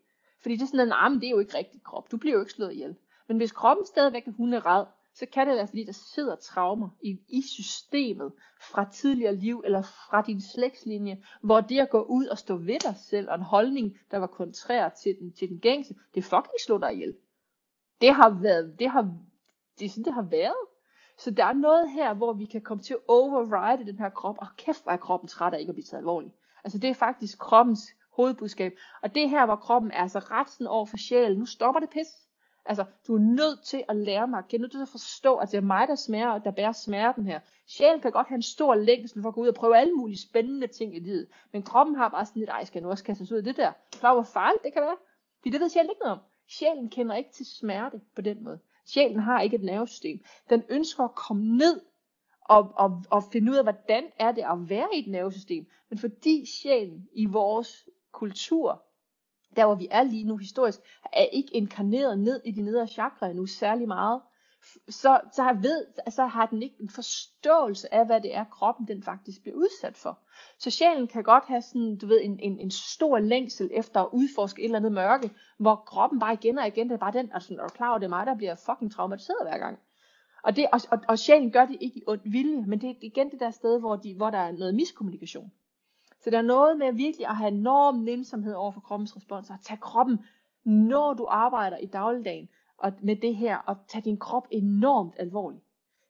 [0.43, 2.11] Fordi det er sådan en arm, det er jo ikke rigtig krop.
[2.11, 2.97] Du bliver jo ikke slået ihjel.
[3.29, 7.19] Men hvis kroppen stadigvæk er hunderad, så kan det være, fordi der sidder traumer i,
[7.29, 12.39] i systemet fra tidligere liv eller fra din slægtslinje, hvor det at gå ud og
[12.39, 15.95] stå ved dig selv og en holdning, der var kontrær til den, til den gængse,
[16.15, 17.17] det fucking slår dig ihjel.
[18.01, 19.15] Det har været, det har
[19.79, 20.67] det er sådan, det har været.
[21.19, 24.37] Så der er noget her, hvor vi kan komme til at override den her krop,
[24.39, 26.35] og kæft, hvor er kroppen træt af ikke at blive taget alvorligt.
[26.65, 28.73] Altså det er faktisk kroppens hovedbudskab.
[29.03, 31.39] Og det er her, hvor kroppen er altså retsen over for sjælen.
[31.39, 32.28] Nu stopper det pis.
[32.69, 35.51] Altså, du er nødt til at lære mig at kende, nødt til at forstå, at
[35.51, 37.41] det er mig, der smager, der bærer smerten her.
[37.67, 40.19] Sjælen kan godt have en stor længsel for at gå ud og prøve alle mulige
[40.19, 41.27] spændende ting i livet.
[41.53, 43.57] Men kroppen har bare sådan lidt, ej, skal jeg nu også kaste ud af det
[43.57, 43.73] der?
[43.93, 44.97] Klar, hvor farligt det kan være?
[45.39, 46.25] Fordi det ved sjælen ikke noget om.
[46.49, 48.59] Sjælen kender ikke til smerte på den måde.
[48.87, 50.25] Sjælen har ikke et nervesystem.
[50.51, 51.81] Den ønsker at komme ned
[52.41, 55.67] og, og, og finde ud af, hvordan er det at være i et nervesystem.
[55.89, 58.83] Men fordi sjælen i vores kultur,
[59.59, 60.81] der hvor vi er lige nu historisk,
[61.13, 64.21] er ikke inkarneret ned i de nedre chakra nu særlig meget,
[64.89, 68.89] så, så, har ved, så har den ikke en forståelse af, hvad det er, kroppen
[68.89, 70.19] den faktisk bliver udsat for.
[70.59, 74.09] Så sjælen kan godt have sådan, du ved, en, en, en stor længsel efter at
[74.13, 77.31] udforske et eller andet mørke, hvor kroppen bare igen og igen, det er bare den,
[77.35, 79.79] altså, er du klar over, det er mig, der bliver fucking traumatiseret hver gang.
[80.45, 82.95] Og, det, og, og, og sjælen gør det ikke i ond vilje, men det er
[83.01, 85.53] igen det der sted, hvor, de, hvor der er noget miskommunikation.
[86.21, 89.57] Så der er noget med virkelig at have enorm nænsomhed over for kroppens respons, og
[89.63, 90.19] tage kroppen,
[90.65, 92.49] når du arbejder i dagligdagen,
[92.79, 95.65] og med det her, og tage din krop enormt alvorligt.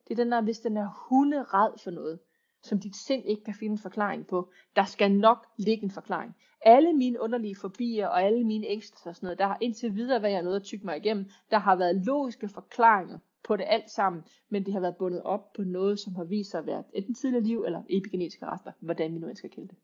[0.09, 2.19] Det er den der, hvis den er hunderad for noget,
[2.63, 4.51] som dit sind ikke kan finde en forklaring på.
[4.77, 6.37] Der skal nok ligge en forklaring.
[6.61, 10.23] Alle mine underlige fobier og alle mine ængstelser og sådan noget, der har indtil videre
[10.23, 11.31] været jeg noget at tykke mig igennem.
[11.51, 15.53] Der har været logiske forklaringer på det alt sammen, men det har været bundet op
[15.53, 19.15] på noget, som har vist sig at være enten tidligere liv eller epigenetiske rester, hvordan
[19.15, 19.77] vi nu end skal kalde det.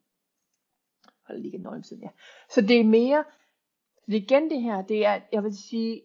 [1.27, 2.09] Hold lige nøje siden, ja.
[2.51, 3.25] Så det er mere,
[4.07, 6.03] det er igen det her, det er, jeg vil sige,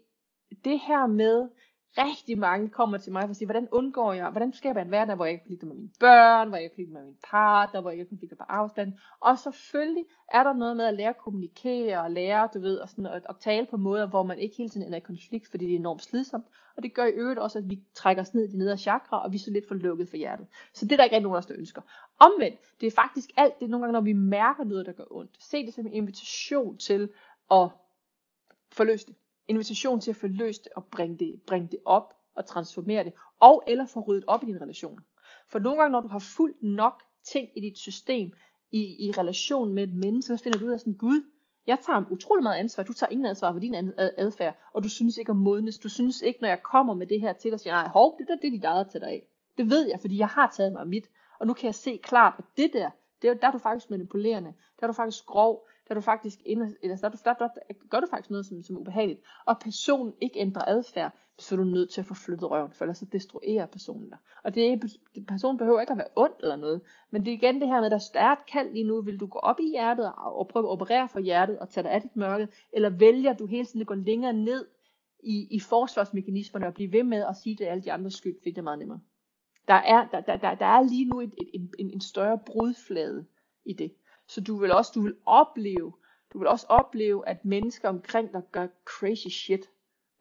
[0.63, 1.49] det her med,
[1.97, 4.89] rigtig mange kommer til mig for at sige, hvordan undgår jeg, hvordan skaber jeg en
[4.89, 7.81] hverdag, hvor jeg ikke konflikter med mine børn, hvor jeg ikke konflikter med min partner,
[7.81, 8.93] hvor jeg ikke konflikter på afstand.
[9.19, 12.89] Og selvfølgelig er der noget med at lære at kommunikere og lære, du ved, og
[12.89, 15.65] sådan, at, at tale på måder, hvor man ikke hele tiden ender i konflikt, fordi
[15.65, 16.45] det er enormt slidsomt.
[16.77, 19.23] Og det gør i øvrigt også, at vi trækker os ned i de nedre chakra,
[19.23, 20.47] og vi er så lidt for lukket for hjertet.
[20.73, 21.81] Så det er der ikke rigtig nogen af os, der ønsker.
[22.19, 25.43] Omvendt, det er faktisk alt det nogle gange, når vi mærker noget, der gør ondt.
[25.43, 27.09] Se det som en invitation til
[27.51, 27.69] at
[28.71, 29.15] forløse det
[29.49, 33.13] invitation til at få løst det og bringe det, bringe det op og transformere det,
[33.39, 34.99] og eller få ryddet op i din relation.
[35.47, 38.31] For nogle gange, når du har fuldt nok ting i dit system,
[38.71, 41.21] i, i relation med et menneske, så finder du ud af sådan, Gud,
[41.67, 45.17] jeg tager utrolig meget ansvar, du tager ingen ansvar for din adfærd, og du synes
[45.17, 47.73] ikke om modnes, du synes ikke, når jeg kommer med det her til dig, siger,
[47.73, 49.27] nej, hov, det der, det er dit eget til dig af.
[49.57, 52.33] Det ved jeg, fordi jeg har taget mig mit, og nu kan jeg se klart,
[52.37, 52.89] at det der,
[53.21, 56.01] det er, der er du faktisk manipulerende, der er du faktisk grov, der er du
[56.01, 59.21] faktisk inde, eller der, der, der, der, gør du faktisk noget, som, som er ubehageligt,
[59.45, 62.85] og personen ikke ændrer adfærd, så er du nødt til at få flyttet røven, for
[62.85, 64.17] ellers så destruerer personen dig.
[64.43, 64.77] Og det er,
[65.27, 66.81] personen behøver ikke at være ond eller noget,
[67.11, 69.19] men det er igen det her med, at der er et kald lige nu, vil
[69.19, 72.01] du gå op i hjertet og prøve at operere for hjertet og tage dig af
[72.01, 74.65] dit mørke, eller vælger du hele tiden at gå længere ned
[75.23, 78.35] i, i forsvarsmekanismerne og blive ved med at sige, det er alle de andres skyld,
[78.39, 78.99] fordi det er meget nemmere.
[79.67, 83.25] Der er, der, der, der, der er lige nu et, et, en, en større brudflade
[83.65, 83.91] i det.
[84.29, 85.93] Så du vil også du vil opleve,
[86.33, 89.69] du vil også opleve, at mennesker omkring dig gør crazy shit.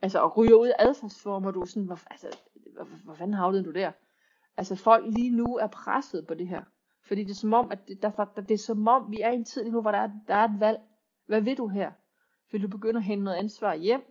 [0.02, 2.38] Altså og ryger ud af adfærdsformer, du er sådan, hvor, altså,
[2.74, 3.92] hvor, hvor fanden havlede du der?
[4.56, 6.62] Altså folk lige nu er presset på det her.
[7.02, 9.30] Fordi det er som om, at det, der, der, det er som om, vi er
[9.30, 10.78] i en tid lige nu, hvor der er, der er et valg.
[11.26, 11.92] Hvad vil du her?
[12.52, 14.02] Vil du begynde at hente noget ansvar hjem?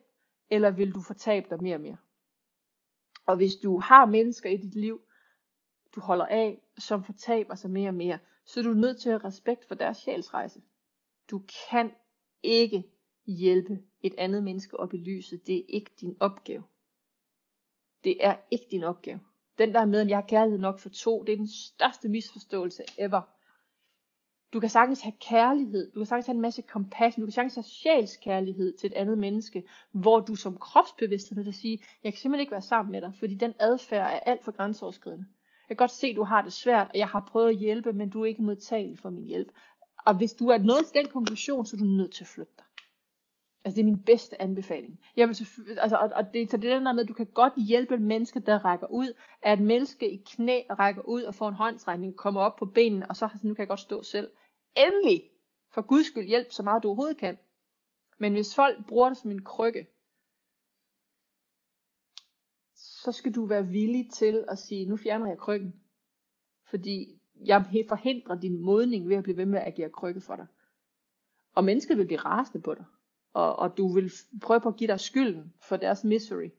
[0.50, 1.98] Eller vil du fortabe dig mere og mere?
[3.26, 5.02] Og hvis du har mennesker i dit liv,
[5.95, 9.22] du holder af, som fortaber sig mere og mere, så er du nødt til at
[9.22, 10.62] have respekt for deres sjælsrejse.
[11.32, 11.91] Du kan
[12.43, 12.84] ikke
[13.26, 15.48] hjælpe et andet menneske op i lyset.
[15.48, 16.64] Det er ikke din opgave.
[18.04, 19.20] Det er ikke din opgave.
[19.58, 22.84] Den der med, at jeg har kærlighed nok for to, det er den største misforståelse
[22.98, 23.22] ever.
[24.54, 27.56] Du kan sagtens have kærlighed, du kan sagtens have en masse compassion, du kan sagtens
[27.56, 32.41] have sjælskærlighed til et andet menneske, hvor du som kropsbevidsthed vil sige, jeg kan simpelthen
[32.41, 35.26] ikke være sammen med dig, fordi den adfærd er alt for grænseoverskridende.
[35.70, 37.93] Jeg kan godt se, at du har det svært, og jeg har prøvet at hjælpe,
[37.93, 39.51] men du er ikke modtagelig for min hjælp.
[40.05, 42.53] Og hvis du er nået til den konklusion, så er du nødt til at flytte
[42.57, 42.65] dig.
[43.65, 44.99] Altså det er min bedste anbefaling.
[45.15, 45.38] Jeg vil
[45.78, 48.39] altså, og, og det, så det der med, at du kan godt hjælpe et menneske,
[48.39, 49.13] der rækker ud.
[49.41, 53.09] At et menneske i knæ rækker ud og får en håndsrækning, kommer op på benene,
[53.09, 54.32] og så nu kan jeg godt stå selv.
[54.76, 55.24] Endelig,
[55.74, 57.38] for guds skyld, hjælp så meget du overhovedet kan.
[58.18, 59.88] Men hvis folk bruger det som en krykke,
[63.08, 65.74] så skal du være villig til at sige, nu fjerner jeg krykken.
[66.70, 70.45] Fordi jeg forhindrer din modning ved at blive ved med at agere krykke for dig.
[71.55, 72.86] Og mennesket vil blive rasende på dig.
[73.34, 76.49] Og, og du vil prøve på at give dig skylden for deres misery.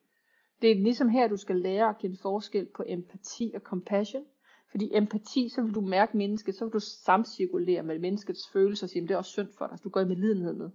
[0.62, 4.24] Det er ligesom her, du skal lære at kende forskel på empati og compassion.
[4.70, 8.90] Fordi empati, så vil du mærke mennesket, så vil du samcirkulere med menneskets følelser og
[8.90, 10.70] sige, det er også synd for dig, så du går i medlidenhed med.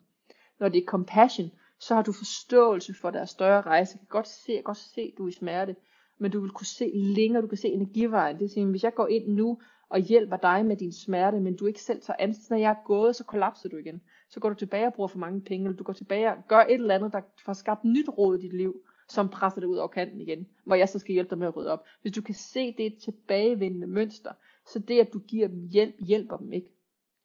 [0.59, 1.51] Når det er compassion,
[1.87, 3.93] så har du forståelse for deres større rejse.
[3.93, 5.75] Jeg kan godt se, jeg kan godt se, at du er i smerte,
[6.17, 8.39] men du vil kunne se længere, du kan se energivejen.
[8.39, 11.65] Det vil hvis jeg går ind nu og hjælper dig med din smerte, men du
[11.65, 14.01] ikke selv tager ansigt, når jeg er gået, så kollapser du igen.
[14.29, 16.59] Så går du tilbage og bruger for mange penge, eller du går tilbage og gør
[16.59, 19.77] et eller andet, der får skabt nyt råd i dit liv, som presser dig ud
[19.77, 21.83] over kanten igen, hvor jeg så skal hjælpe dig med at rydde op.
[22.01, 24.31] Hvis du kan se, det tilbagevendende mønster,
[24.65, 26.67] så det, at du giver dem hjælp, hjælper dem ikke.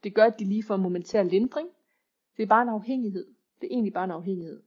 [0.04, 1.68] Det gør, at de lige får en momentær lindring.
[2.36, 3.26] Det er bare en afhængighed.
[3.61, 4.62] Det er egentlig bare en afhængighed.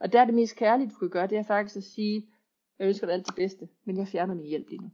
[0.00, 2.28] Og der er det mest kærlige, du kan gøre, det er faktisk at sige,
[2.78, 4.90] jeg ønsker dig alt det bedste, men jeg fjerner min hjælp lige nu.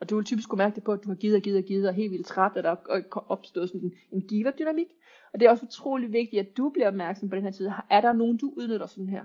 [0.00, 1.64] Og du vil typisk kunne mærke det på, at du har givet og givet og
[1.64, 4.86] givet, og helt vildt træt, at der er opstået sådan en, en giverdynamik.
[5.32, 7.70] Og det er også utrolig vigtigt, at du bliver opmærksom på den her tid.
[7.90, 9.24] Er der nogen, du udnytter sådan her?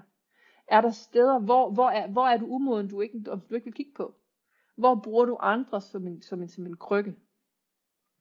[0.68, 3.20] Er der steder, hvor, hvor, er, hvor er du umoden, du ikke,
[3.50, 4.16] du ikke vil kigge på?
[4.76, 7.16] Hvor bruger du andre som en, som en, som en krykke?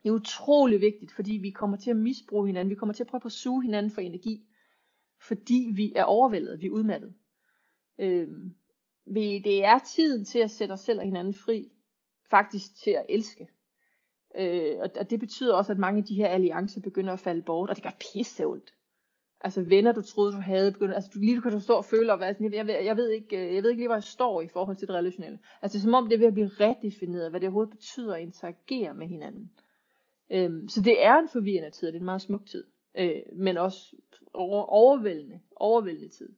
[0.03, 2.71] Det er utrolig vigtigt, fordi vi kommer til at misbruge hinanden.
[2.71, 4.48] Vi kommer til at prøve at suge hinanden for energi
[5.21, 7.15] fordi vi er overvældet, vi er udmattet.
[7.99, 8.29] Øh,
[9.07, 11.73] vi, det er tiden til at sætte os selv og hinanden fri,
[12.31, 13.49] faktisk til at elske.
[14.37, 17.43] Øh, og, og det betyder også, at mange af de her alliancer begynder at falde
[17.43, 18.75] bort, og det gør pisse ondt.
[19.41, 21.85] Altså venner, du troede, du havde, begynder, altså du, lige du kan du stå og
[21.85, 23.97] føle, og være sådan, jeg, jeg, jeg, ved ikke, øh, jeg ved ikke lige, hvor
[23.97, 25.39] jeg står i forhold til det relationelle.
[25.63, 28.15] Altså det er som om, det er ved at blive redefineret, hvad det overhovedet betyder
[28.15, 29.51] at interagere med hinanden.
[30.31, 32.65] Øhm, så det er en forvirrende tid, og det er en meget smuk tid.
[32.95, 33.97] Øh, men også
[34.35, 36.29] over, overvældende, overvældende tid.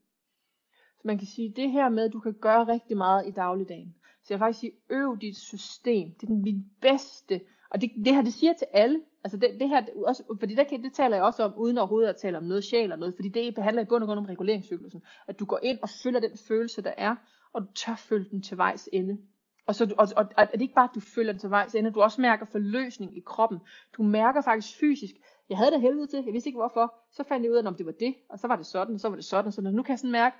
[0.96, 3.94] Så man kan sige, det her med, at du kan gøre rigtig meget i dagligdagen.
[4.22, 6.14] Så jeg vil faktisk sige, øv dit system.
[6.14, 7.40] Det er den min bedste.
[7.70, 9.00] Og det, det her, det siger til alle.
[9.24, 12.08] Altså det, det her, også, fordi der kan, det taler jeg også om, uden overhovedet
[12.08, 13.14] at tale om noget sjæl eller noget.
[13.14, 15.02] Fordi det behandler i bund og grund om reguleringscyklusen.
[15.26, 17.16] At du går ind og følger den følelse, der er,
[17.52, 19.18] og du tør følge den til vejs ende.
[19.66, 21.90] Og, så, og, og, og det ikke bare, at du følger den til vejs ende,
[21.90, 23.58] du også mærker forløsning i kroppen.
[23.96, 25.14] Du mærker faktisk fysisk,
[25.50, 26.94] jeg havde det helvede til, jeg vidste ikke hvorfor.
[27.10, 29.00] Så fandt jeg ud af, om det var det, og så var det sådan, og
[29.00, 29.66] så var det sådan, og sådan.
[29.66, 30.36] Og nu kan jeg sådan mærke,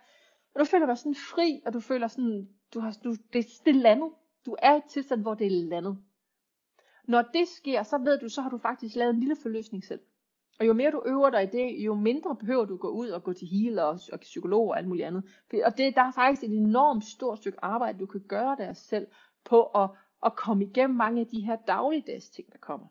[0.55, 3.77] og du føler dig sådan fri, og du føler sådan, du har, du, det, det
[3.77, 4.11] er landet.
[4.47, 5.99] Du er i et tilstand, hvor det er landet.
[7.05, 10.01] Når det sker, så ved du, så har du faktisk lavet en lille forløsning selv.
[10.61, 13.23] Og jo mere du øver dig i det, jo mindre behøver du gå ud og
[13.23, 15.25] gå til healer og, og psykolog og alt muligt andet.
[15.65, 19.07] Og det, der er faktisk et enormt stort stykke arbejde, du kan gøre der selv
[19.45, 19.91] på at,
[20.25, 22.87] at komme igennem mange af de her dagligdags ting, der kommer.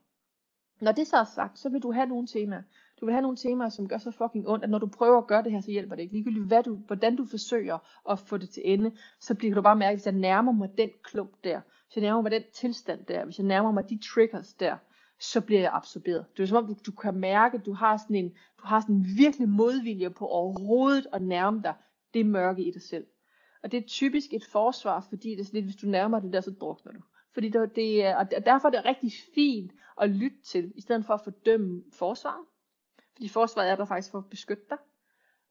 [0.81, 2.61] Når det så er sagt, så vil du have nogle temaer.
[3.01, 5.27] Du vil have nogle temaer, som gør så fucking ondt, at når du prøver at
[5.27, 6.13] gøre det her, så hjælper det ikke.
[6.13, 7.77] Ligegyldigt hvad du, hvordan du forsøger
[8.09, 10.89] at få det til ende, så bliver du bare mærke, hvis jeg nærmer mig den
[11.03, 14.53] klump der, hvis jeg nærmer mig den tilstand der, hvis jeg nærmer mig de triggers
[14.53, 14.77] der,
[15.19, 16.25] så bliver jeg absorberet.
[16.37, 18.81] Det er som om, du, du kan mærke, at du har sådan en, du har
[18.81, 21.73] sådan en virkelig modvilje på overhovedet at nærme dig
[22.13, 23.05] det mørke i dig selv.
[23.63, 26.33] Og det er typisk et forsvar, fordi det er sådan lidt, hvis du nærmer det
[26.33, 26.99] der, så drukner du.
[27.33, 31.05] Fordi det, det øh, og derfor er det rigtig fint at lytte til, i stedet
[31.05, 32.45] for at fordømme forsvaret.
[33.13, 34.77] Fordi forsvaret er der faktisk for at beskytte dig.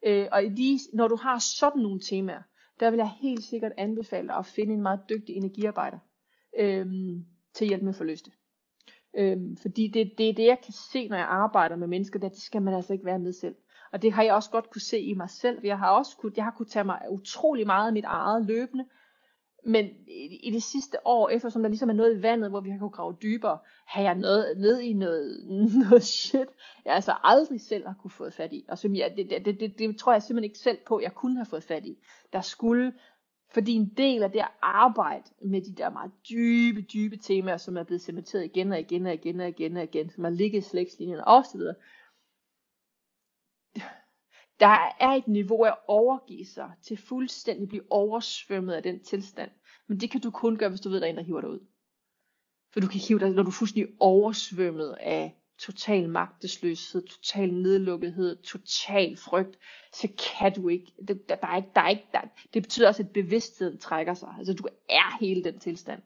[0.07, 2.43] Øh, og lige, når du har sådan nogle temaer,
[2.81, 5.99] der vil jeg helt sikkert anbefale dig at finde en meget dygtig energiarbejder
[6.59, 6.87] øh,
[7.55, 8.33] til at hjælpe med at forløse det.
[9.17, 12.33] Øhm, fordi det, det er det, jeg kan se, når jeg arbejder med mennesker, det,
[12.33, 13.55] det skal man altså ikke være med selv.
[13.93, 15.59] Og det har jeg også godt kunne se i mig selv.
[15.65, 18.85] Jeg har også kunne, jeg har kunne tage mig utrolig meget af mit eget løbende.
[19.64, 22.70] Men i, i det sidste år, eftersom der ligesom er noget i vandet, hvor vi
[22.70, 25.47] har kunnet grave dybere, har jeg noget, ned i noget,
[25.90, 26.48] noget shit,
[26.85, 28.64] jeg altså aldrig selv har kunne få fat i.
[28.68, 31.14] Og som jeg, det, det, det, det, det tror jeg simpelthen ikke selv på, jeg
[31.14, 31.98] kunne have fået fat i.
[32.32, 32.93] Der skulle
[33.51, 37.76] fordi en del af det at arbejde med de der meget dybe, dybe temaer, som
[37.76, 40.59] er blevet cementeret igen og igen og igen og igen og igen, som har ligget
[40.59, 41.60] i slægtslinjen osv.,
[44.60, 49.51] der er et niveau af at overgive sig til fuldstændig blive oversvømmet af den tilstand.
[49.86, 51.51] Men det kan du kun gøre, hvis du ved, der er en, der hiver dig
[51.51, 51.60] ud.
[52.72, 58.43] For du kan hive dig, når du er fuldstændig oversvømmet af total magtesløshed, total nedlukkethed,
[58.43, 59.59] total frygt,
[59.93, 60.09] så
[60.39, 62.20] kan du ikke, det, der, der er ikke, der er ikke der,
[62.55, 66.02] det betyder også, at bevidstheden trækker sig, altså du er hele den tilstand.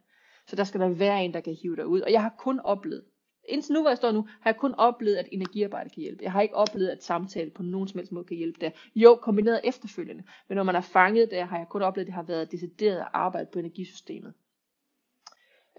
[0.46, 2.00] Så der skal der være en, der kan hive dig ud.
[2.00, 3.04] Og jeg har kun oplevet,
[3.48, 6.24] indtil nu, hvor jeg står nu, har jeg kun oplevet, at energiarbejde kan hjælpe.
[6.24, 8.70] Jeg har ikke oplevet, at samtale på nogen som helst måde kan hjælpe der.
[8.94, 10.22] Jo, kombineret efterfølgende.
[10.48, 13.04] Men når man er fanget der, har jeg kun oplevet, at det har været decideret
[13.12, 14.32] arbejde på energisystemet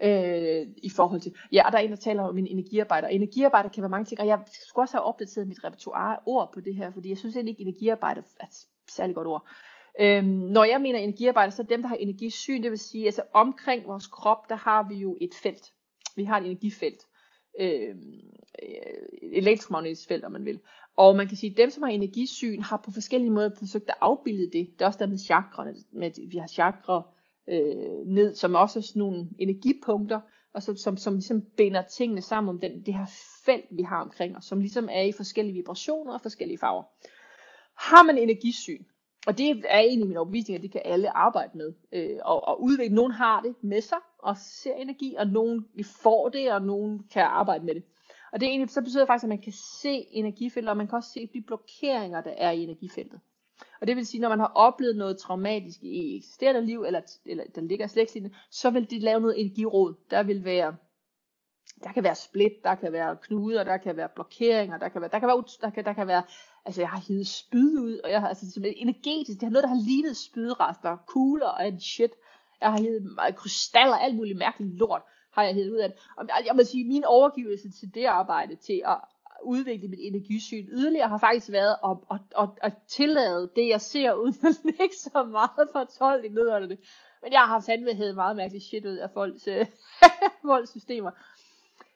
[0.02, 3.08] øh, i forhold til, ja, og der er en, der taler om en energiarbejder.
[3.08, 4.38] Og energiarbejder kan være mange ting, og jeg
[4.68, 7.62] skulle også have opdateret mit repertoire ord på det her, fordi jeg synes egentlig ikke,
[7.62, 9.48] energiarbejder er et særlig godt ord.
[10.00, 13.22] Øhm, når jeg mener energiarbejder, så er dem, der har energisyn, det vil sige, altså
[13.32, 15.72] omkring vores krop, der har vi jo et felt.
[16.16, 17.06] Vi har et energifelt.
[17.60, 17.88] Øh,
[18.62, 20.60] øh, elektromagnetisk felt, om man vil.
[20.96, 23.94] Og man kan sige, at dem, som har energisyn, har på forskellige måder forsøgt at
[24.00, 24.70] afbilde det.
[24.72, 27.02] Det er også der med chakrene, Med, vi har chakra
[27.48, 30.20] øh, ned, som også er sådan nogle energipunkter,
[30.54, 33.06] og som, som, som ligesom binder tingene sammen om den, det her
[33.44, 36.82] felt, vi har omkring os, som ligesom er i forskellige vibrationer og forskellige farver.
[37.76, 38.84] Har man energisyn,
[39.26, 42.62] og det er egentlig min overbevisning, at det kan alle arbejde med, øh, og, og
[42.62, 42.94] udvikle.
[42.94, 47.22] Nogen har det med sig, og ser energi, og nogen får det, og nogen kan
[47.22, 47.82] arbejde med det.
[48.32, 49.52] Og det er egentlig, så betyder det faktisk, at man kan
[49.82, 53.20] se energifelter, og man kan også se de blokeringer, der er i energifeltet.
[53.80, 57.44] Og det vil sige, når man har oplevet noget traumatisk i eksisterende liv, eller, eller
[57.54, 59.94] der ligger slægtslinjen, så vil det lave noget energiråd.
[60.10, 60.76] Der vil være,
[61.84, 65.10] der kan være split, der kan være knuder, der kan være blokeringer, der kan være,
[65.10, 66.22] der kan være, der kan, der kan være
[66.64, 69.62] altså jeg har hivet spyd ud, og jeg har altså simpelthen energetisk, det har noget,
[69.62, 72.10] der har lignet spydrester, kugler og en shit.
[72.64, 75.98] Jeg har hivet krystaller, alt muligt mærkeligt lort, har jeg hævet ud af det.
[76.16, 78.98] Og jeg må sige, min overgivelse til det arbejde, til at
[79.42, 84.12] udvikle mit energisyn yderligere, har faktisk været at, at, at, at tillade det, jeg ser,
[84.12, 86.78] uden at lægge så meget fortolkning ned under det.
[87.22, 89.66] Men jeg har fandme hævet meget mærkeligt shit ud af folks, øh,
[90.46, 91.10] folks systemer.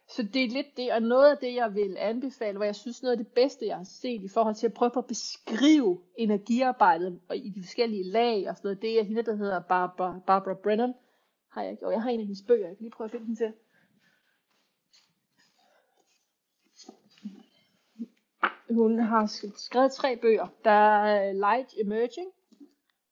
[0.09, 3.03] Så det er lidt det, og noget af det, jeg vil anbefale, hvor jeg synes
[3.03, 6.01] noget af det bedste, jeg har set i forhold til at prøve på at beskrive
[6.17, 10.21] energiarbejdet og i de forskellige lag og sådan noget, det er hende, der hedder Barbara,
[10.27, 10.95] Barbara Brennan.
[11.49, 13.27] Har jeg, og jeg har en af hendes bøger, jeg kan lige prøve at finde
[13.27, 13.53] den til.
[18.71, 19.27] Hun har
[19.57, 20.47] skrevet tre bøger.
[20.65, 22.31] Der er øh, Light Emerging,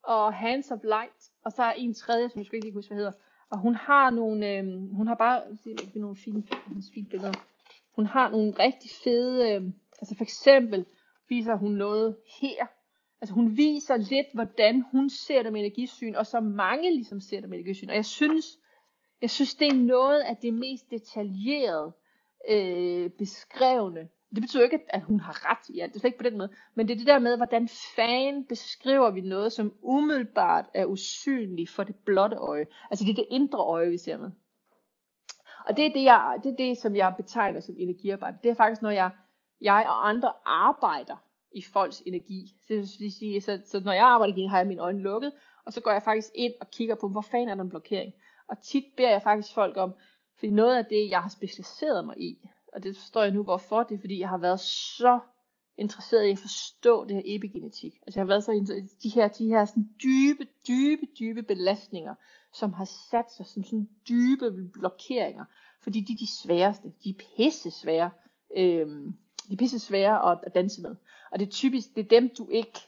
[0.02, 2.96] og Hands of Light, og så er en tredje, som jeg skal ikke huske, hvad
[2.96, 3.12] hedder.
[3.50, 6.42] Og hun har nogle, øh, hun har bare, se, nogle fine,
[6.94, 7.32] fine billeder.
[7.96, 9.62] Hun har nogle rigtig fede, øh,
[10.00, 10.86] altså for eksempel
[11.28, 12.66] viser hun noget her.
[13.20, 17.40] Altså hun viser lidt, hvordan hun ser det med energisyn, og så mange ligesom ser
[17.40, 17.88] det med energisyn.
[17.88, 18.46] Og jeg synes,
[19.22, 21.92] jeg synes det er noget af det mest detaljerede
[22.48, 26.30] øh, beskrevne det betyder ikke, at hun har ret i alt, det er ikke på
[26.30, 30.66] den måde, men det er det der med, hvordan fan beskriver vi noget, som umiddelbart
[30.74, 32.66] er usynligt for det blotte øje.
[32.90, 34.30] Altså det er det indre øje, vi ser med.
[35.66, 38.38] Og det er det, jeg, det, er det som jeg betegner som energiarbejde.
[38.42, 39.10] Det er faktisk, når jeg,
[39.60, 41.16] jeg og andre arbejder
[41.52, 42.46] i folks energi.
[42.66, 45.32] Så, vil sige, så, så når jeg arbejder har jeg mine øjne lukket,
[45.66, 48.12] og så går jeg faktisk ind og kigger på, hvor fanden er der en blokering.
[48.48, 49.94] Og tit beder jeg faktisk folk om,
[50.38, 53.82] fordi noget af det, jeg har specialiseret mig i, og det forstår jeg nu hvorfor,
[53.82, 55.20] det er fordi jeg har været så
[55.78, 57.94] interesseret i at forstå det her epigenetik.
[58.06, 62.14] Altså jeg har været så interesseret de her, de her sådan dybe, dybe, dybe belastninger,
[62.52, 65.44] som har sat sig som sådan dybe blokeringer,
[65.82, 68.10] fordi de er de sværeste, de er pisse svære,
[68.56, 69.12] øhm,
[69.48, 70.96] de er pisse svære at, at danse med.
[71.32, 72.80] Og det er typisk, det er dem du ikke,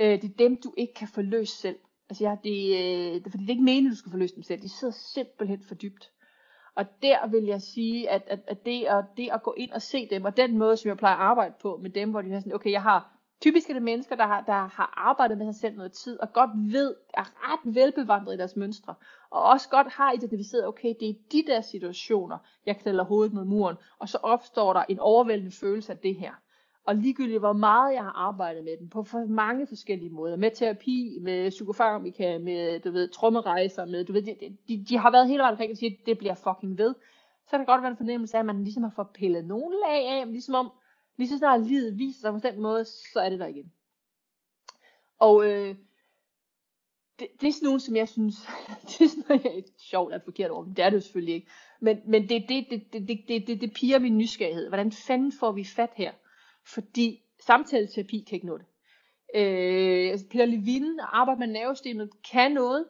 [0.00, 1.78] øh, det er dem du ikke kan få løst selv.
[2.08, 4.42] Altså ja, det, øh, det, fordi det er ikke meningen, du skal få løst dem
[4.42, 6.12] selv, de sidder simpelthen for dybt.
[6.76, 9.82] Og der vil jeg sige, at, at, at, det, at det at gå ind og
[9.82, 12.30] se dem, og den måde, som jeg plejer at arbejde på med dem, hvor de
[12.30, 15.46] har sådan, okay, jeg har, typisk er det mennesker, der har, der har arbejdet med
[15.46, 18.94] sig selv noget tid, og godt ved, er ret velbevandret i deres mønstre,
[19.30, 23.44] og også godt har identificeret, okay, det er de der situationer, jeg knælder hovedet mod
[23.44, 26.32] muren, og så opstår der en overvældende følelse af det her.
[26.86, 30.50] Og ligegyldigt hvor meget jeg har arbejdet med den, på for mange forskellige måder, med
[30.50, 35.28] terapi, med psykofarmika, med du ved, trommerejser, med, du ved, de, de, de har været
[35.28, 36.94] hele vejen omkring og siger, at det bliver fucking ved.
[37.44, 39.76] Så kan det godt være en fornemmelse af, at man ligesom har fået pillet nogle
[39.86, 40.70] lag af, men ligesom om,
[41.16, 43.72] lige så snart livet viser sig på den måde, så er det der igen.
[45.18, 45.76] Og øh,
[47.18, 48.34] det, det er sådan nogle, som jeg synes,
[48.88, 51.00] det er sådan noget, jeg er sjovt at forkert over, men det er det jo
[51.00, 51.48] selvfølgelig ikke.
[51.80, 54.68] Men, men det, det, det, det, det, det, det, det piger min nysgerrighed.
[54.68, 56.12] Hvordan fanden får vi fat her?
[56.66, 58.66] Fordi samtaleterapi kan ikke nå det.
[59.34, 62.84] Øh, altså, Peter Levine arbejder med nervesystemet kan noget,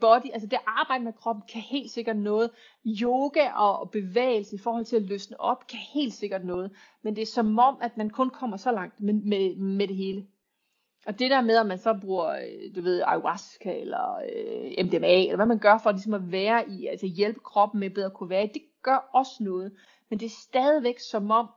[0.00, 2.50] body, altså det arbejde med kroppen kan helt sikkert noget.
[2.86, 6.70] Yoga og bevægelse i forhold til at løsne op kan helt sikkert noget.
[7.02, 9.96] Men det er som om, at man kun kommer så langt med, med, med det
[9.96, 10.26] hele.
[11.06, 15.22] Og det der med, at man så bruger, øh, du ved, ayahuasca eller øh, MDMA,
[15.22, 18.14] eller hvad man gør for ligesom at være i, altså hjælpe kroppen med bedre at
[18.14, 19.72] kunne være i, det gør også noget.
[20.10, 21.48] Men det er stadigvæk som om,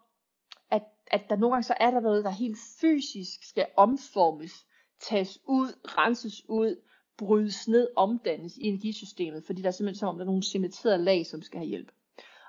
[1.07, 4.65] at der nogle gange så er der noget, der helt fysisk skal omformes,
[4.99, 6.81] tages ud, renses ud,
[7.17, 11.03] brydes ned, omdannes i energisystemet, fordi der er simpelthen som om, der er nogle cementerede
[11.03, 11.91] lag, som skal have hjælp.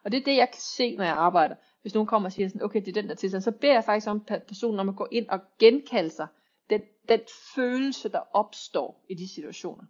[0.05, 1.55] Og det er det, jeg kan se, når jeg arbejder.
[1.83, 3.85] Hvis nogen kommer og siger sådan, okay, det er den der tilstand, så beder jeg
[3.85, 6.27] faktisk om personen om at gå ind og genkalde sig
[6.71, 7.21] den, den
[7.55, 9.85] følelse, der opstår i de situationer.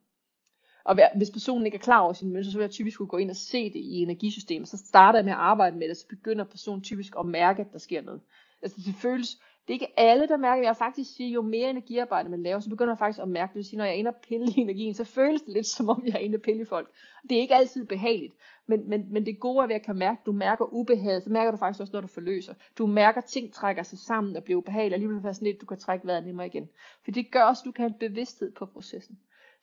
[0.85, 3.31] Og hvis personen ikke er klar over sin mønster, så vil jeg typisk gå ind
[3.31, 4.69] og se det i energisystemet.
[4.69, 7.73] Så starter jeg med at arbejde med det, så begynder personen typisk at mærke, at
[7.73, 8.21] der sker noget.
[8.63, 9.29] Altså det føles,
[9.67, 10.67] det er ikke alle, der mærker det.
[10.67, 13.59] Jeg faktisk sige, jo mere energiarbejde man laver, så begynder man faktisk at mærke det.
[13.59, 15.89] Det sige, når jeg er inde og pille i energien, så føles det lidt som
[15.89, 16.91] om, jeg er inde og pille i folk.
[17.29, 18.35] Det er ikke altid behageligt,
[18.67, 21.51] men, men, men det gode er ved at kan mærke, du mærker ubehaget, så mærker
[21.51, 22.55] du faktisk også, når du forløser.
[22.79, 25.61] Du mærker, at ting trækker sig sammen og bliver ubehageligt, og alligevel er sådan lidt,
[25.61, 26.69] du kan trække vejret nemmere igen.
[27.05, 29.19] For det gør også, at du kan have en bevidsthed på processen.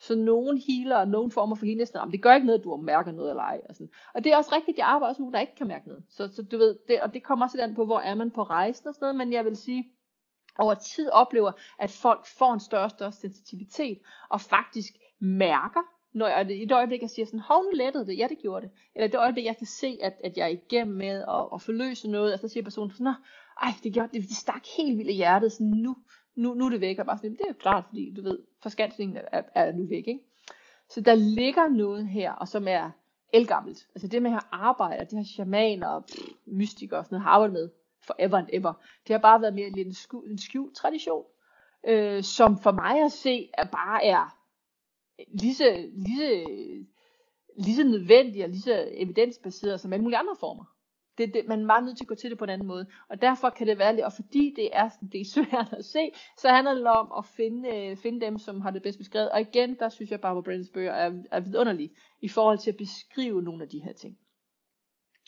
[0.08, 2.78] Så nogen healer og nogen former for healing, sådan, det gør ikke noget, at du
[2.78, 3.62] mærker noget eller ej.
[3.70, 3.90] Og, sådan.
[4.14, 6.04] og det er også rigtigt, jeg arbejder også med nogen, der ikke kan mærke noget.
[6.10, 8.44] Så, så du ved, det, og det kommer også den på, hvor er man på
[8.44, 9.92] rejsen og sådan noget, men jeg vil sige,
[10.58, 14.00] over tid oplever, at folk får en større og større sensitivitet,
[14.30, 15.82] og faktisk mærker,
[16.14, 18.66] når jeg, i et øjeblik, jeg siger sådan, hov, nu lettede det, ja, det gjorde
[18.66, 18.72] det.
[18.96, 22.10] Eller det øjeblik, jeg kan se, at, at jeg er igennem med at, at forløse
[22.10, 23.14] noget, og så siger personen sådan,
[23.62, 25.96] ej, det gjorde det, det stak helt vildt i hjertet, sådan nu,
[26.36, 28.40] nu, nu er det væk, og bare sådan, det er jo klart, fordi du ved,
[28.62, 30.20] forskansningen er, er nu væk, ikke?
[30.90, 32.92] Så der ligger noget her, og som er
[33.34, 33.88] elgammelt.
[33.96, 37.32] Altså det med at arbejde, det har shamaner og pff, mystikere og sådan noget har
[37.32, 37.70] arbejdet med
[38.02, 38.74] forever and ever.
[39.08, 41.26] Det har bare været mere en, skjult, en skjult tradition,
[41.88, 44.38] øh, som for mig at se, er bare er
[45.28, 46.46] lige så, lige så,
[47.58, 50.73] lige så nødvendig og lige så evidensbaseret som alle mulige andre former.
[51.18, 52.86] Det, det, man var nødt til at gå til det på en anden måde.
[53.10, 56.12] Og derfor kan det være lidt, og fordi det er, det er svært at se,
[56.38, 59.30] så handler det om at finde, øh, finde dem, som har det bedst beskrevet.
[59.30, 61.92] Og igen, der synes jeg bare, at Brandons bøger er, er vidunderlige
[62.22, 64.18] i forhold til at beskrive nogle af de her ting.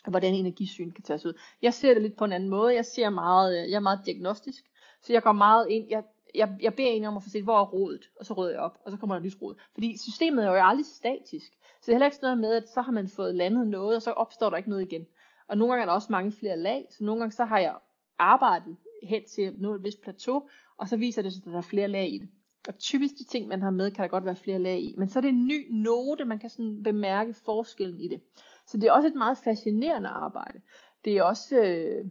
[0.04, 1.32] Og hvordan energisyn kan tages ud.
[1.62, 2.74] Jeg ser det lidt på en anden måde.
[2.74, 4.64] Jeg ser meget, øh, jeg er meget diagnostisk.
[5.02, 6.02] Så jeg går meget ind, jeg,
[6.34, 8.60] jeg, jeg beder en om at få set, hvor er rodet, og så rydder jeg
[8.60, 9.54] op, og så kommer der nyt rod.
[9.74, 11.52] Fordi systemet er jo aldrig statisk.
[11.52, 13.96] Så det er heller ikke sådan noget med, at så har man fået landet noget,
[13.96, 15.06] og så opstår der ikke noget igen.
[15.48, 17.76] Og nogle gange er der også mange flere lag, så nogle gange så har jeg
[18.18, 21.58] arbejdet hen til at nå et vist plateau, og så viser det sig, at der
[21.58, 22.28] er flere lag i det.
[22.68, 24.94] Og typisk de ting, man har med, kan der godt være flere lag i.
[24.98, 28.20] Men så er det en ny note, man kan sådan bemærke forskellen i det.
[28.66, 30.60] Så det er også et meget fascinerende arbejde.
[31.04, 32.04] Det er også, øh,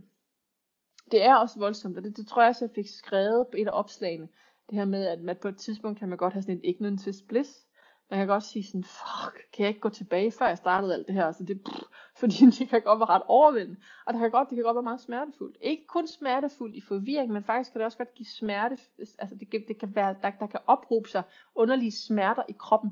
[1.12, 3.68] det er også voldsomt, og det, det tror jeg også, jeg fik skrevet på et
[3.68, 4.28] af opslagene.
[4.70, 7.26] Det her med, at man på et tidspunkt kan man godt have sådan en ignorance
[7.28, 7.64] bliss
[8.10, 11.07] jeg kan godt sige sådan, fuck, kan jeg ikke gå tilbage, før jeg startede alt
[11.07, 11.32] det her?
[11.32, 11.84] Så det, pff,
[12.15, 13.82] fordi det kan godt være ret overvældende.
[14.06, 15.57] Og det kan godt, det kan godt være meget smertefuldt.
[15.61, 18.77] Ikke kun smertefuldt i forvirring, men faktisk kan det også godt give smerte.
[19.19, 21.23] Altså det, det kan være, der, der kan ophobe sig
[21.56, 22.91] underlige smerter i kroppen,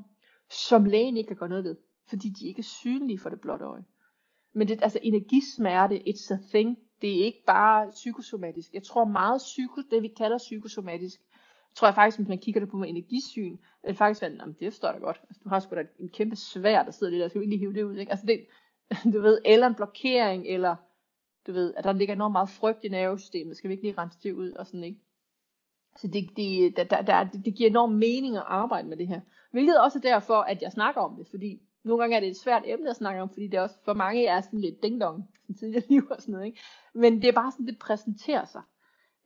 [0.50, 1.76] som lægen ikke kan gøre noget ved.
[2.08, 3.84] Fordi de ikke er synlige for det blotte øje.
[4.52, 6.78] Men det, altså energismerte, it's a thing.
[7.02, 8.72] Det er ikke bare psykosomatisk.
[8.72, 11.20] Jeg tror meget psyko, det vi kalder psykosomatisk,
[11.76, 14.74] tror jeg faktisk, hvis man kigger det på med energisyn, er det faktisk sådan, det
[14.74, 15.20] står da godt.
[15.28, 17.58] Altså, du har sgu da en kæmpe svær, der sidder lige der, skal vi lige
[17.58, 18.10] hive det ud, ikke?
[18.10, 18.46] Altså det,
[19.14, 20.76] du ved, eller en blokering, eller
[21.46, 24.18] Du ved, at der ligger enormt meget frygt i nervesystemet, skal vi ikke lige rense
[24.22, 25.00] det ud og sådan, ikke?
[25.96, 29.20] Så det, det, der, der, det giver enorm mening at arbejde med det her.
[29.50, 32.36] Hvilket også er derfor, at jeg snakker om det, fordi nogle gange er det et
[32.36, 35.28] svært emne at snakke om, fordi det er også for mange er sådan lidt ding-dong,
[35.42, 36.60] sådan tidligere liv og sådan noget, ikke?
[36.94, 38.62] Men det er bare sådan, det præsenterer sig.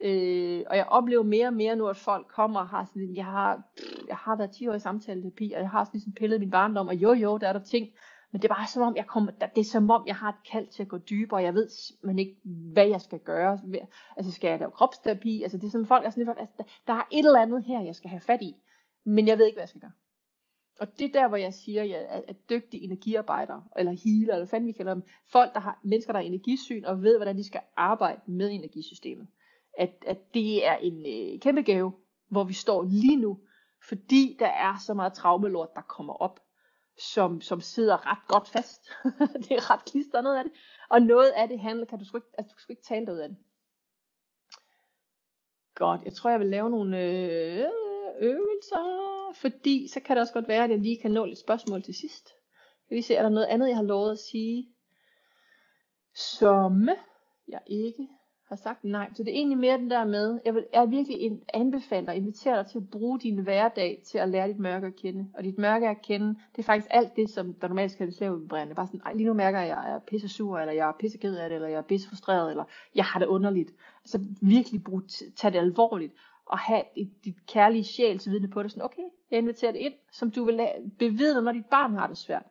[0.00, 3.24] Øh, og jeg oplever mere og mere nu, at folk kommer og har sådan, jeg
[3.24, 3.62] har,
[4.08, 6.88] jeg har været 10 år i samtaleterapi, og jeg har sådan ligesom pillet min barndom,
[6.88, 7.88] og jo jo, der er der ting,
[8.32, 10.50] men det er bare som om, jeg kommer, det er som om, jeg har et
[10.52, 11.68] kald til at gå dybere, og jeg ved
[12.02, 13.60] man ikke, hvad jeg skal gøre.
[14.16, 15.42] Altså, skal jeg lave kropsterapi?
[15.42, 17.80] Altså, det er som folk er sådan lidt, altså, der er et eller andet her,
[17.80, 18.56] jeg skal have fat i,
[19.04, 19.92] men jeg ved ikke, hvad jeg skal gøre.
[20.80, 24.36] Og det er der, hvor jeg siger, at, at, at dygtige energiarbejdere, eller healer, eller
[24.36, 27.36] hvad fanden vi kalder dem, folk, der har, mennesker, der har energisyn, og ved, hvordan
[27.36, 29.26] de skal arbejde med energisystemet,
[29.78, 31.92] at, at det er en øh, kæmpe gave,
[32.28, 33.40] hvor vi står lige nu,
[33.88, 36.40] fordi der er så meget traumelort, der kommer op,
[36.98, 38.90] som, som sidder ret godt fast.
[39.48, 40.52] det er ret klister noget af det.
[40.90, 43.14] Og noget af det handler, kan du sgu ikke, altså, du sgu ikke tale dig
[43.14, 43.38] ud af det.
[45.74, 47.68] Godt, jeg tror jeg vil lave nogle øh,
[48.20, 51.82] øvelser, fordi så kan det også godt være, at jeg lige kan nå lidt spørgsmål
[51.82, 52.32] til sidst.
[52.90, 54.68] Jeg vil se, er der noget andet, jeg har lovet at sige,
[56.14, 56.88] som
[57.48, 58.08] jeg ikke
[58.48, 59.10] har sagt nej.
[59.14, 62.58] Så det er egentlig mere den der med, jeg vil jeg virkelig anbefaler og invitere
[62.58, 65.30] dig til at bruge din hverdag til at lære dit mørke at kende.
[65.34, 68.28] Og dit mørke at kende, det er faktisk alt det, som der normalt skal det
[68.28, 68.74] udbrænde.
[68.74, 71.18] Bare sådan, lige nu mærker jeg, at jeg er pisse sur, eller jeg er pisse
[71.18, 72.64] ked af det, eller jeg er pisse frustreret, eller
[72.94, 73.70] jeg har det underligt.
[74.02, 75.02] Altså virkelig brug,
[75.36, 76.12] tage det alvorligt,
[76.46, 78.70] og have dit, dit kærlige sjælsvidne på det.
[78.70, 80.60] Sådan, okay, jeg inviterer det ind, som du vil
[80.98, 82.46] bevidne, når dit barn har det svært.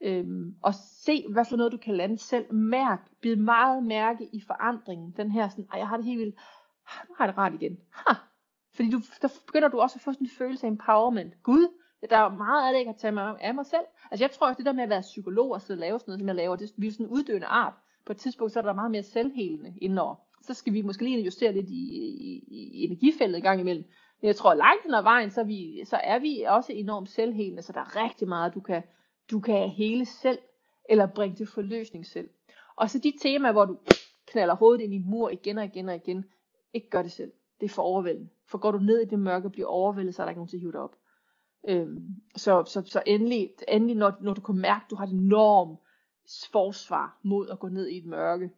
[0.00, 2.54] Øhm, og se, hvad for noget du kan lande selv.
[2.54, 5.14] Mærk, bid meget mærke i forandringen.
[5.16, 6.34] Den her sådan, jeg har det helt vildt,
[7.08, 7.78] nu har jeg det rart igen.
[7.90, 8.14] Ha!
[8.74, 11.42] Fordi du, der begynder du også at få sådan en følelse af empowerment.
[11.42, 11.68] Gud,
[12.10, 13.84] der er meget af det, jeg kan tage mig af mig selv.
[14.10, 16.10] Altså jeg tror også, det der med at være psykolog og sidde og lave sådan
[16.10, 17.74] noget, som jeg laver, det er sådan en uddøende art.
[18.06, 20.14] På et tidspunkt, så er der meget mere selvhelende indenover.
[20.42, 21.82] Så skal vi måske lige justere lidt i,
[22.30, 23.84] i, i energifældet i gang imellem.
[24.20, 27.08] Men jeg tror, langt hen ad vejen, så er, vi, så er vi også enormt
[27.08, 28.82] selvhelende, så der er rigtig meget, du kan,
[29.30, 30.38] du kan hele selv,
[30.88, 32.30] eller bringe til forløsning selv.
[32.76, 33.78] Og så de temaer, hvor du
[34.26, 36.24] knaller hovedet ind i en mur igen og igen og igen,
[36.72, 37.32] ikke gør det selv.
[37.60, 38.28] Det er for overvældende.
[38.46, 40.48] For går du ned i det mørke og bliver overvældet, så er der ikke nogen
[40.48, 40.96] til at hive dig op.
[41.68, 45.12] Øhm, så, så, så endelig, endelig når, når du kan mærke, at du har et
[45.12, 45.78] enormt
[46.52, 48.50] forsvar mod at gå ned i et mørke,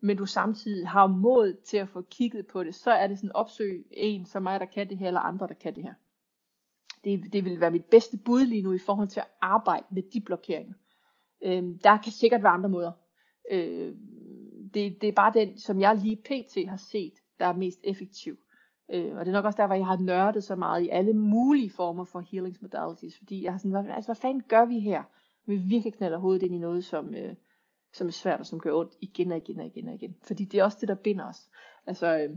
[0.00, 3.32] men du samtidig har mod til at få kigget på det, så er det sådan
[3.32, 5.94] opsøg en som mig, der kan det her, eller andre, der kan det her.
[7.04, 10.02] Det, det vil være mit bedste bud lige nu i forhold til at arbejde med
[10.02, 10.74] de blokeringer.
[11.44, 12.92] Øh, der kan sikkert være andre måder.
[13.50, 13.94] Øh,
[14.74, 16.68] det, det er bare den, som jeg lige pt.
[16.68, 18.36] har set, der er mest effektiv.
[18.90, 21.12] Øh, og det er nok også der, hvor jeg har nørdet så meget i alle
[21.12, 24.80] mulige former for healings modalities, fordi jeg har sådan, hvad, altså, hvad fanden gør vi
[24.80, 25.02] her?
[25.46, 27.34] Vi virkelig knalder hovedet ind i noget, som, øh,
[27.92, 30.16] som er svært og som gør ondt igen og igen og igen og igen.
[30.22, 31.48] Fordi det er også det, der binder os.
[31.86, 32.36] Altså, øh,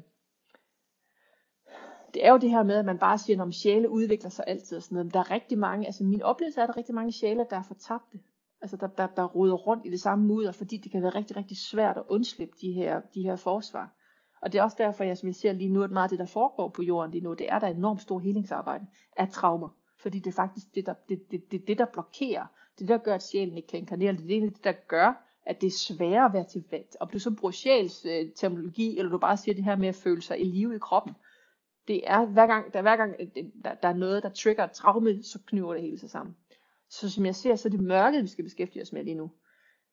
[2.14, 4.78] det er jo det her med, at man bare siger, at sjæle udvikler sig altid
[4.78, 5.06] og sådan noget.
[5.06, 7.46] Men der er rigtig mange, altså min oplevelse er, at der er rigtig mange sjæle,
[7.50, 8.20] der er fortabte.
[8.62, 11.38] Altså der, der, der roder rundt i det samme mudder, fordi det kan være rigtig,
[11.38, 13.96] rigtig svært at undslippe de her, de her forsvar.
[14.42, 16.20] Og det er også derfor, jeg, som jeg ser lige nu, at meget af det,
[16.20, 18.86] der foregår på jorden lige nu, det er der enormt stor helingsarbejde
[19.18, 19.70] af traumer.
[20.00, 22.46] Fordi det er faktisk det, der, det, det, det, det, der blokerer.
[22.80, 24.14] Det, der gør, at sjælen ikke kan inkarnere.
[24.14, 26.86] Det er det, der gør, at det er sværere at være til vand.
[27.00, 29.96] Om du så bruger sjæls øh, terminologi, eller du bare siger det her med at
[29.96, 31.16] føle sig i live i kroppen,
[31.88, 33.16] det er hver gang, der, hver gang
[33.64, 36.36] der, der er noget, der trigger et traume, så knyver det hele sig sammen.
[36.90, 39.32] Så som jeg ser, så er det mørket, vi skal beskæftige os med lige nu.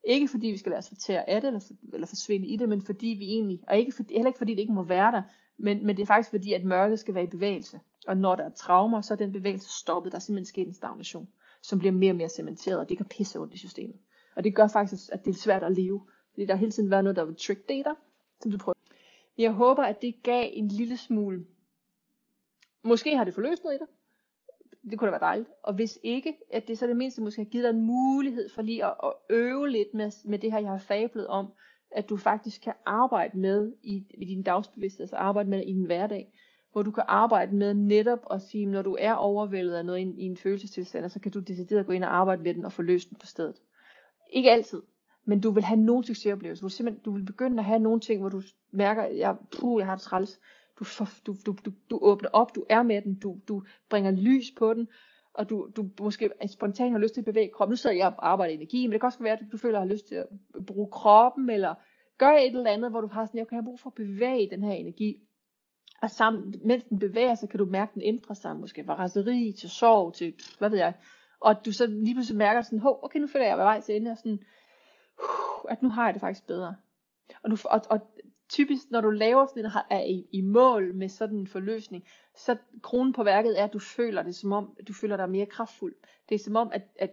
[0.04, 1.60] Ikke fordi vi skal lade os fortære af det, eller,
[1.92, 4.60] eller forsvinde i det, men fordi vi egentlig, og ikke fordi, heller ikke fordi det
[4.60, 5.22] ikke må være der,
[5.58, 7.80] men, men det er faktisk fordi, at mørket skal være i bevægelse.
[8.06, 10.12] Og når der er traumer, så er den bevægelse stoppet.
[10.12, 11.28] Der er simpelthen sket en stagnation,
[11.62, 13.96] som bliver mere og mere cementeret, og det kan pisse ondt i systemet.
[14.36, 16.06] Og det gør faktisk, at det er svært at leve.
[16.32, 17.90] Fordi der har hele tiden været noget, der vil trick data,
[18.40, 18.74] som du prøver.
[19.38, 21.44] Jeg håber, at det gav en lille smule
[22.88, 23.86] Måske har det forløst noget i dig.
[24.90, 25.48] Det kunne da være dejligt.
[25.62, 28.62] Og hvis ikke, at det så det mindste måske har givet dig en mulighed for
[28.62, 31.52] lige at, at øve lidt med, med det her, jeg har fablet om,
[31.90, 35.84] at du faktisk kan arbejde med i, i din dagsbevidsthed, altså arbejde med i din
[35.84, 36.32] hverdag,
[36.72, 40.02] hvor du kan arbejde med netop at sige, når du er overvældet af noget i
[40.02, 42.72] en, i en følelsestilstand, så kan du decideret gå ind og arbejde med den og
[42.72, 43.56] få løst den på stedet.
[44.32, 44.82] Ikke altid,
[45.24, 46.62] men du vil have nogle succesoplevelser.
[46.62, 49.36] Du vil simpelthen, du vil begynde at have nogle ting, hvor du mærker, at jeg,
[49.60, 50.40] puh, jeg har det træls.
[50.78, 50.84] Du,
[51.26, 54.74] du, du, du, du åbner op, du er med den, du, du bringer lys på
[54.74, 54.88] den,
[55.34, 57.72] og du, du måske spontant har lyst til at bevæge kroppen.
[57.72, 59.82] Nu sidder jeg og arbejder energi, men det kan også være, at du føler, at
[59.82, 60.26] du har lyst til at
[60.66, 61.74] bruge kroppen, eller
[62.18, 64.50] gøre et eller andet, hvor du har sådan, jeg kan have brug for at bevæge
[64.50, 65.16] den her energi.
[66.02, 68.94] Og sammen, mens den bevæger sig, kan du mærke, at den ændrer sig, måske fra
[68.94, 70.94] raseri til sorg, til hvad ved jeg.
[71.40, 73.80] Og du så lige pludselig mærker sådan, okay, nu føler jeg, at jeg er vej
[73.80, 74.38] til ende, og sådan,
[75.68, 76.74] at nu har jeg det faktisk bedre.
[77.42, 78.00] Og, du, og, og
[78.48, 82.04] typisk, når du laver sådan en, er i, i mål med sådan en forløsning,
[82.36, 85.46] så kronen på værket er, at du føler det som om, du føler dig mere
[85.46, 85.94] kraftfuld.
[86.28, 87.10] Det er som om, at, at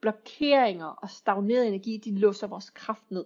[0.00, 3.24] blokeringer og stagneret energi, de låser vores kraft ned.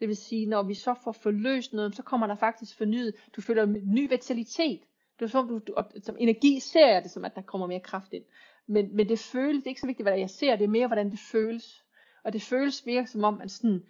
[0.00, 3.40] Det vil sige, når vi så får forløst noget, så kommer der faktisk fornyet, du
[3.40, 4.80] føler en ny vitalitet.
[5.18, 7.80] Det er som, du, du, som energi ser jeg det som, at der kommer mere
[7.80, 8.24] kraft ind.
[8.66, 10.86] Men, men det føles, det er ikke så vigtigt, hvad jeg ser, det er mere,
[10.86, 11.84] hvordan det føles.
[12.24, 13.82] Og det føles mere som om, man sådan,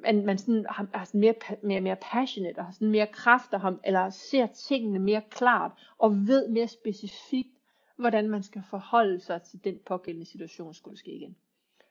[0.00, 3.54] man, man sådan har, har sådan mere, mere, mere passionate, og har sådan mere kraft,
[3.54, 7.58] ham, eller ser tingene mere klart, og ved mere specifikt,
[7.96, 11.36] hvordan man skal forholde sig til den pågældende situation, skulle ske igen.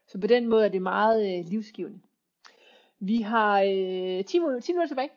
[0.07, 1.99] Så på den måde er det meget øh, livsgivende.
[2.99, 5.09] Vi har øh, 10, minutter, 10 minutter tilbage,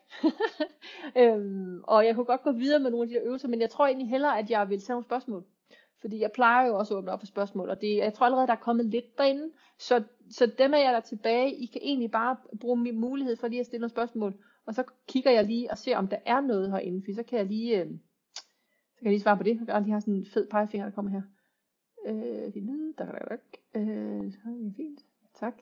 [1.21, 3.69] øhm, og jeg kunne godt gå videre med nogle af de der øvelser, men jeg
[3.69, 5.43] tror egentlig hellere, at jeg vil tage nogle spørgsmål.
[6.05, 8.47] Fordi jeg plejer jo også at åbne op for spørgsmål, og det, jeg tror allerede,
[8.47, 9.51] der er kommet lidt derinde.
[9.79, 13.35] Så, så dem af jer, der er tilbage, I kan egentlig bare bruge min mulighed
[13.35, 14.35] for lige at stille nogle spørgsmål.
[14.65, 17.39] Og så kigger jeg lige og ser, om der er noget herinde, for så kan
[17.39, 17.87] jeg lige, øh,
[18.93, 19.59] så kan jeg lige svare på det.
[19.67, 21.21] Jeg lige har sådan en fed pegefinger, der kommer her.
[22.07, 23.63] Øh, det er der kan der jo ikke.
[23.75, 24.99] Øh, så er det fint.
[25.39, 25.53] Tak.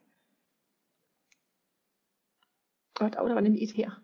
[3.01, 4.03] Og der, der var nemlig et her.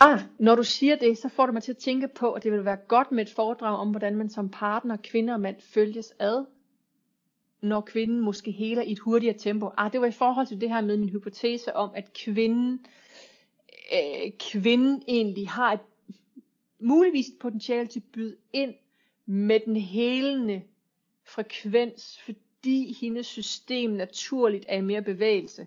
[0.00, 2.52] Ah, når du siger det, så får du mig til at tænke på, at det
[2.52, 6.14] vil være godt med et foredrag om, hvordan man som partner, kvinde og mand følges
[6.18, 6.44] ad,
[7.62, 9.70] når kvinden måske heler i et hurtigere tempo.
[9.76, 12.86] Ah, det var i forhold til det her med min hypotese om, at kvinden,
[13.92, 15.80] øh, kvinden egentlig har et,
[16.80, 18.74] muligvis et potentiale til at byde ind
[19.26, 20.62] med den helende
[21.24, 25.66] frekvens, fordi hendes system naturligt er i mere bevægelse.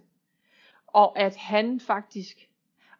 [0.88, 2.49] Og at han faktisk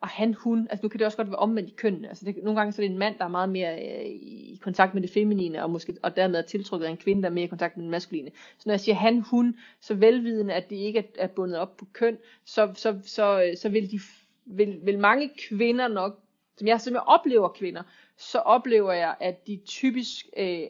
[0.02, 2.44] og han, hun, altså nu kan det også godt være omvendt i kønnene, altså det,
[2.44, 5.02] nogle gange så er det en mand, der er meget mere øh, i kontakt med
[5.02, 7.48] det feminine, og, måske, og dermed er tiltrukket af en kvinde, der er mere i
[7.48, 8.32] kontakt med det maskuline.
[8.58, 11.78] Så når jeg siger han, hun, så velvidende, at det ikke er, er bundet op
[11.78, 14.00] på køn, så, så, så, så, så vil, de,
[14.46, 16.20] vil, vil mange kvinder nok,
[16.58, 17.84] som jeg simpelthen oplever kvinder,
[18.20, 20.64] så oplever jeg, at de typisk øh,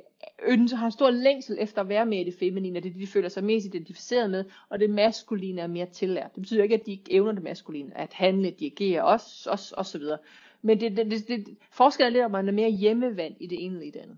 [0.44, 3.02] ønsker, har en stor længsel efter at være med i det feminine, det er det,
[3.02, 6.36] de føler sig mest identificeret med, og det maskuline er mere tillært.
[6.36, 9.86] Det betyder ikke, at de ikke evner det maskuline, at handle, dirigere, os, os, og
[9.86, 10.18] så videre.
[10.62, 13.66] Men det, det, det, det, forskellen er lidt, om man er mere hjemmevand i det
[13.66, 14.18] ene eller i det andet.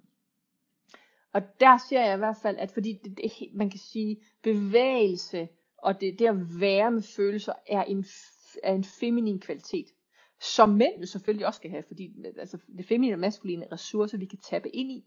[1.34, 5.48] Og der ser jeg i hvert fald, at fordi det, det, man kan sige, bevægelse
[5.78, 8.06] og det, det at være med følelser er en,
[8.64, 9.88] er en feminin kvalitet
[10.42, 14.40] som mænd selvfølgelig også skal have, fordi altså, det feminine og maskuline ressourcer, vi kan
[14.50, 15.04] tappe ind i.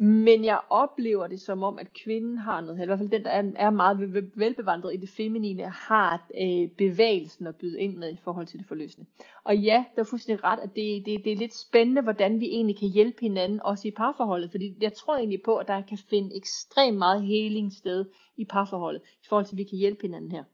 [0.00, 3.24] Men jeg oplever det som om, at kvinden har noget, eller i hvert fald den,
[3.24, 8.12] der er, er meget velbevandret i det feminine, har øh, bevægelsen at byde ind med
[8.12, 9.06] i forhold til det forløsende.
[9.44, 12.46] Og ja, der er fuldstændig ret, at det, det, det er lidt spændende, hvordan vi
[12.46, 14.50] egentlig kan hjælpe hinanden, også i parforholdet.
[14.50, 18.04] Fordi jeg tror egentlig på, at der kan finde ekstremt meget heling sted
[18.36, 20.44] i parforholdet, i forhold til, at vi kan hjælpe hinanden her.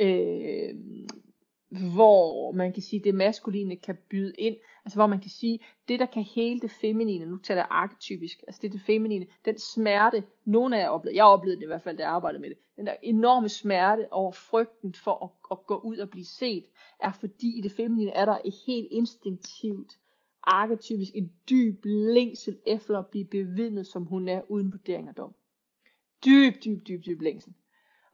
[0.00, 0.74] Øh,
[1.68, 6.00] hvor man kan sige, det maskuline kan byde ind, altså hvor man kan sige, det
[6.00, 9.58] der kan hele det feminine, nu taler jeg arketypisk, altså det er det feminine, den
[9.58, 12.48] smerte, nogen af jer oplevede, jeg oplevede det i hvert fald, da jeg arbejdede med
[12.48, 16.64] det, den der enorme smerte over frygten for at, at gå ud og blive set,
[17.00, 19.92] er fordi i det feminine er der et helt instinktivt,
[20.42, 25.34] arketypisk en dyb længsel efter at blive bevidnet, som hun er uden vurdering og dom.
[26.24, 27.52] Dyb, dyb, dyb, dyb længsel.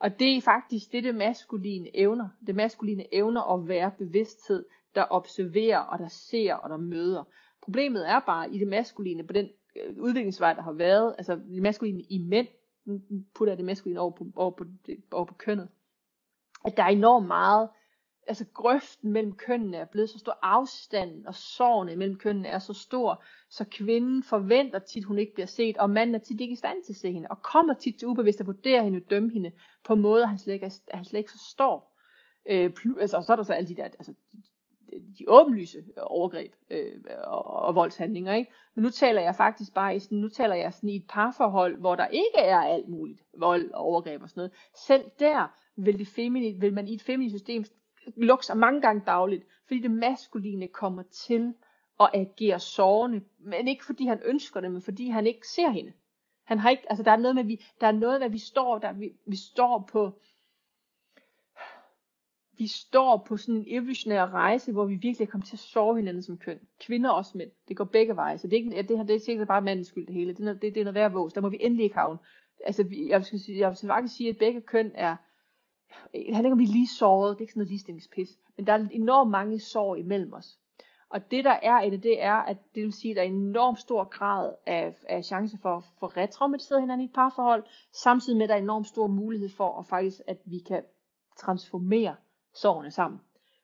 [0.05, 2.29] Og det er faktisk det, det maskuline evner.
[2.47, 4.65] Det maskuline evner at være bevidsthed,
[4.95, 7.25] der observerer og der ser og der møder.
[7.63, 11.63] Problemet er bare i det maskuline, på den øh, udviklingsvej, der har været, altså det
[11.63, 12.47] maskuline i mænd,
[12.85, 13.01] nu
[13.35, 14.65] putter jeg det maskuline over på, over på,
[15.13, 15.69] over på kønnet,
[16.65, 17.69] at der er enormt meget
[18.27, 22.73] altså grøften mellem kønnene er blevet så stor, afstanden og sorgen mellem kønnene er så
[22.73, 26.57] stor, så kvinden forventer tit, hun ikke bliver set, og manden er tit ikke i
[26.57, 29.31] stand til at se hende, og kommer tit til ubevidst at vurdere hende og dømme
[29.31, 29.53] hende
[29.85, 31.95] på måder, han slet ikke, han slet ikke forstår.
[32.47, 32.71] Øh,
[33.01, 34.15] altså, og så er der så alle de der, altså,
[35.19, 38.53] de åbenlyse overgreb øh, og, og voldshandlinger, ikke?
[38.75, 41.77] Men nu taler jeg faktisk bare i sådan, nu taler jeg sådan i et parforhold,
[41.77, 44.53] hvor der ikke er alt muligt vold og overgreb og sådan noget.
[44.87, 47.65] Selv der vil, det feminine, vil man i et feminint system
[48.17, 51.55] lukke sig mange gange dagligt, fordi det maskuline kommer til
[52.01, 55.93] at agere sårende, men ikke fordi han ønsker det, men fordi han ikke ser hende.
[56.45, 58.79] Han har ikke, altså der er noget med, vi, der er noget med, vi står,
[58.79, 60.19] der, vi, vi står på,
[62.59, 65.97] vi står på sådan en evolutionær rejse, hvor vi virkelig er kommet til at sove
[65.97, 66.61] hinanden som køn.
[66.81, 67.51] Kvinder og også mænd.
[67.69, 68.39] Det går begge veje.
[68.39, 70.33] Så det er ikke, det her, det er sikkert bare mandens skyld det hele.
[70.35, 71.33] Det er, det, det er noget værd vås.
[71.33, 72.19] Der må vi endelig ikke havne.
[72.65, 75.17] Altså, jeg skal, jeg vil faktisk sige, at begge køn er,
[76.13, 78.67] det handler ikke om, vi er lige såret, det er ikke sådan noget ligestillingspis, men
[78.67, 80.59] der er enormt mange sår imellem os.
[81.11, 83.27] Og det der er i det, det er, at det vil sige, at der er
[83.27, 88.37] en enormt stor grad af, af chance for, for retraumatiseret hinanden i et parforhold, samtidig
[88.37, 90.83] med, at der er enormt stor mulighed for, at faktisk, at vi kan
[91.37, 92.17] transformere
[92.55, 93.21] sårene sammen.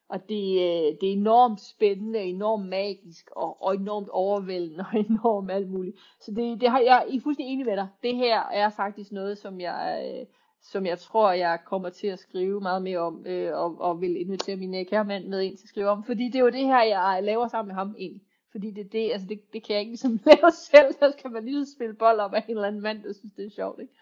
[0.08, 5.50] Og det, øh, det er enormt spændende, enormt magisk, og, og enormt overvældende, og enormt
[5.50, 5.96] alt muligt.
[6.20, 7.88] Så det, det har jeg er fuldstændig enig med dig.
[8.02, 10.26] Det her er faktisk noget, som jeg, øh,
[10.62, 14.20] som jeg tror, jeg kommer til at skrive meget mere om, øh, og, og vil
[14.20, 16.04] invitere min øh, kære mand med ind til at skrive om.
[16.04, 18.22] Fordi det er jo det her, jeg laver sammen med ham egentlig.
[18.52, 21.44] Fordi det, det, altså det, det kan jeg ikke ligesom lave selv, så skal man
[21.44, 23.80] lige spille bold op af en eller anden mand, der synes, det er sjovt.
[23.80, 23.94] Ikke?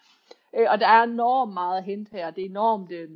[0.57, 2.31] Øh, og der er enormt meget hent her.
[2.31, 2.91] Det er enormt...
[2.91, 3.09] Øh,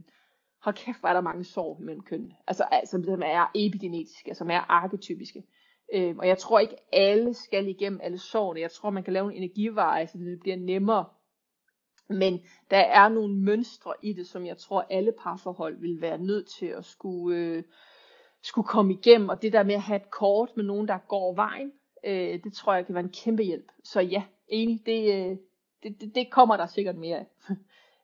[0.64, 2.34] hold kæft, hvor er der mange sår mellem køn.
[2.48, 5.44] Altså, altså som er epigenetiske, som er arketypiske.
[5.94, 8.62] Øh, og jeg tror ikke, alle skal igennem alle sårene.
[8.62, 11.06] Jeg tror, man kan lave en energiveje, så det bliver nemmere.
[12.14, 12.42] Men
[12.72, 16.66] der er nogle mønstre i det, som jeg tror, alle parforhold vil være nødt til
[16.66, 17.64] at skulle, øh,
[18.42, 19.30] skulle komme igennem.
[19.30, 21.72] Og det der med at have et kort med nogen, der går vejen,
[22.06, 23.72] øh, det tror jeg kan være en kæmpe hjælp.
[23.84, 25.38] Så ja, enig, det, øh,
[25.84, 27.28] det, det, det kommer der sikkert mere af.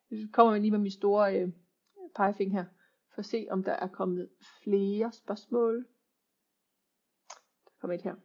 [0.09, 1.49] Nu kommer lige med min store øh,
[2.15, 2.65] pegefing her,
[3.13, 4.29] for at se om der er kommet
[4.63, 5.87] flere spørgsmål.
[7.65, 8.15] Der kommer et her.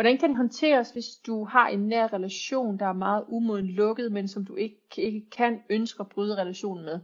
[0.00, 4.12] Hvordan kan det håndteres, hvis du har en nær relation, der er meget umoden lukket,
[4.12, 7.00] men som du ikke, ikke kan ønske at bryde relationen med?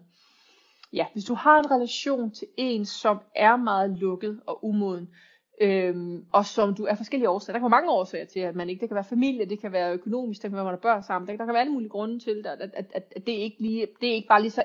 [0.93, 5.09] Ja, hvis du har en relation til en, som er meget lukket og umoden,
[5.61, 7.53] øhm, og som du er forskellige årsager.
[7.53, 9.73] Der kan være mange årsager til, at man ikke, det kan være familie, det kan
[9.73, 11.73] være økonomisk, det kan være, at man har børn sammen, der, der kan være alle
[11.73, 14.51] mulige grunde til, at, at, at, at det, ikke lige, det er ikke bare lige
[14.51, 14.63] så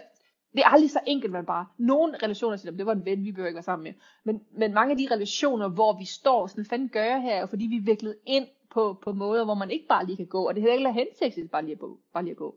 [0.54, 3.32] det er aldrig så enkelt, man bare, nogle relationer siger, det var en ven, vi
[3.32, 6.66] behøver ikke være sammen med, men, men mange af de relationer, hvor vi står, sådan
[6.66, 9.88] fanden gør jeg her, fordi vi er viklet ind på, på måder, hvor man ikke
[9.88, 12.32] bare lige kan gå, og det er heller ikke hensigtsmæssigt bare lige, at, bare lige
[12.32, 12.56] at gå.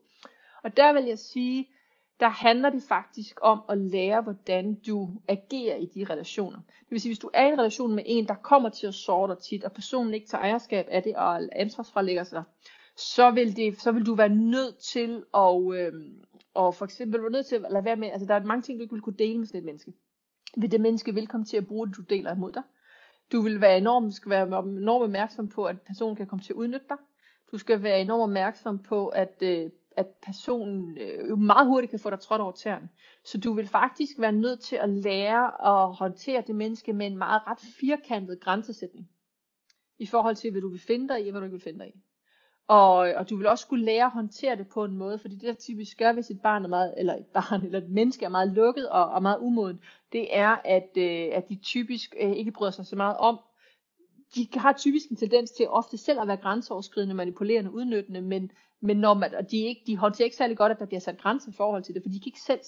[0.64, 1.68] Og der vil jeg sige,
[2.20, 6.58] der handler det faktisk om at lære, hvordan du agerer i de relationer.
[6.58, 8.94] Det vil sige, hvis du er i en relation med en, der kommer til at
[8.94, 12.42] såre dig tit, og personen ikke tager ejerskab af det, og ansvarsfralægger sig,
[12.96, 15.92] så vil, det, så vil du være nødt til at, øh,
[16.54, 18.78] og for eksempel være nødt til at lade være med, altså der er mange ting,
[18.78, 19.92] du ikke vil kunne dele med sådan et menneske.
[20.56, 22.62] Vil det menneske vil komme til at bruge det, du deler imod dig.
[23.32, 26.56] Du vil være enormt, skal være enormt opmærksom på, at personen kan komme til at
[26.56, 26.96] udnytte dig.
[27.52, 32.10] Du skal være enormt opmærksom på, at, øh, at personen øh, meget hurtigt kan få
[32.10, 32.88] dig trådt over tæerne.
[33.24, 37.18] Så du vil faktisk være nødt til at lære at håndtere det menneske med en
[37.18, 39.08] meget ret firkantet grænsesætning.
[39.98, 41.78] I forhold til, hvad du vil finde dig i, og hvad du ikke vil finde
[41.78, 42.00] dig i.
[42.68, 45.42] Og, og du vil også skulle lære at håndtere det på en måde, fordi det
[45.42, 48.28] der typisk gør, hvis et barn er meget, eller et barn, eller et menneske er
[48.28, 49.80] meget lukket og, og meget umoden,
[50.12, 53.38] det er, at, øh, at de typisk øh, ikke bryder sig så meget om.
[54.34, 58.50] De har typisk en tendens til ofte selv at være grænseoverskridende, manipulerende, udnyttende, men,
[58.80, 61.18] men når man, og de, ikke, de håndterer ikke særlig godt, at der bliver sat
[61.18, 62.60] grænser i forhold til det, for de kan ikke selv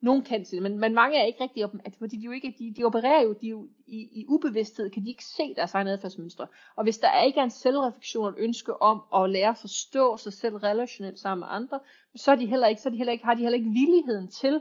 [0.00, 2.30] nogen kan til det, men, men mange er ikke rigtig, at, altså, fordi de jo
[2.30, 5.74] ikke, de, de opererer jo, de jo i, i ubevidsthed, kan de ikke se deres
[5.74, 6.46] egne adfærdsmønstre.
[6.76, 10.16] Og hvis der ikke er en selvreflektion og et ønske om at lære at forstå
[10.16, 11.80] sig selv relationelt sammen med andre,
[12.14, 14.28] så, er de heller ikke, så er de heller ikke, har de heller ikke villigheden
[14.28, 14.60] til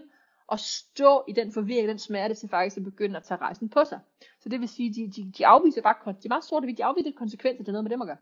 [0.52, 3.84] at stå i den forvirring, den smerte, til faktisk at begynde at tage rejsen på
[3.86, 4.00] sig.
[4.40, 7.12] Så det vil sige, de, de, de afviser bare, de er meget sorte, de afviser
[7.12, 8.18] konsekvenser, det er noget med dem at gøre.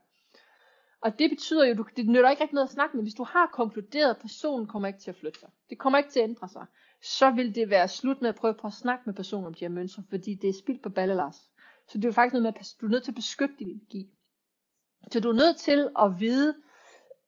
[1.02, 3.04] Og det betyder jo, du, det nytter ikke rigtig noget at snakke med.
[3.04, 5.50] Hvis du har konkluderet, at personen kommer ikke til at flytte sig.
[5.70, 6.66] Det kommer ikke til at ændre sig
[7.04, 9.66] så vil det være slut med at prøve på at snakke med personen om de
[9.66, 11.36] her mønstre, fordi det er spildt på ballelars.
[11.88, 13.70] Så det er jo faktisk noget med, at du er nødt til at beskytte din
[13.70, 14.10] energi.
[15.12, 16.56] Så du er nødt til at vide,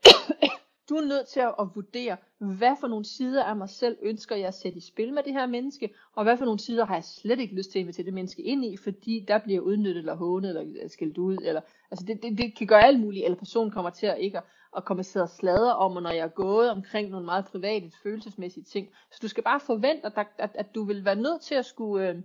[0.90, 4.36] du er nødt til at, at vurdere, hvad for nogle sider af mig selv ønsker
[4.36, 6.96] jeg at sætte i spil med det her menneske, og hvad for nogle sider har
[6.96, 10.00] jeg slet ikke lyst til at invitere det menneske ind i, fordi der bliver udnyttet
[10.00, 13.38] eller hånet eller skældt ud, eller, altså det, det, det kan gøre alt muligt, eller
[13.38, 16.10] personen kommer til at ikke at, og komme og sidde og sladre om, og når
[16.10, 18.90] jeg er gået omkring nogle meget private, følelsesmæssige ting.
[19.12, 22.10] Så du skal bare forvente, at, at, at du vil være nødt til at skulle
[22.10, 22.16] øh,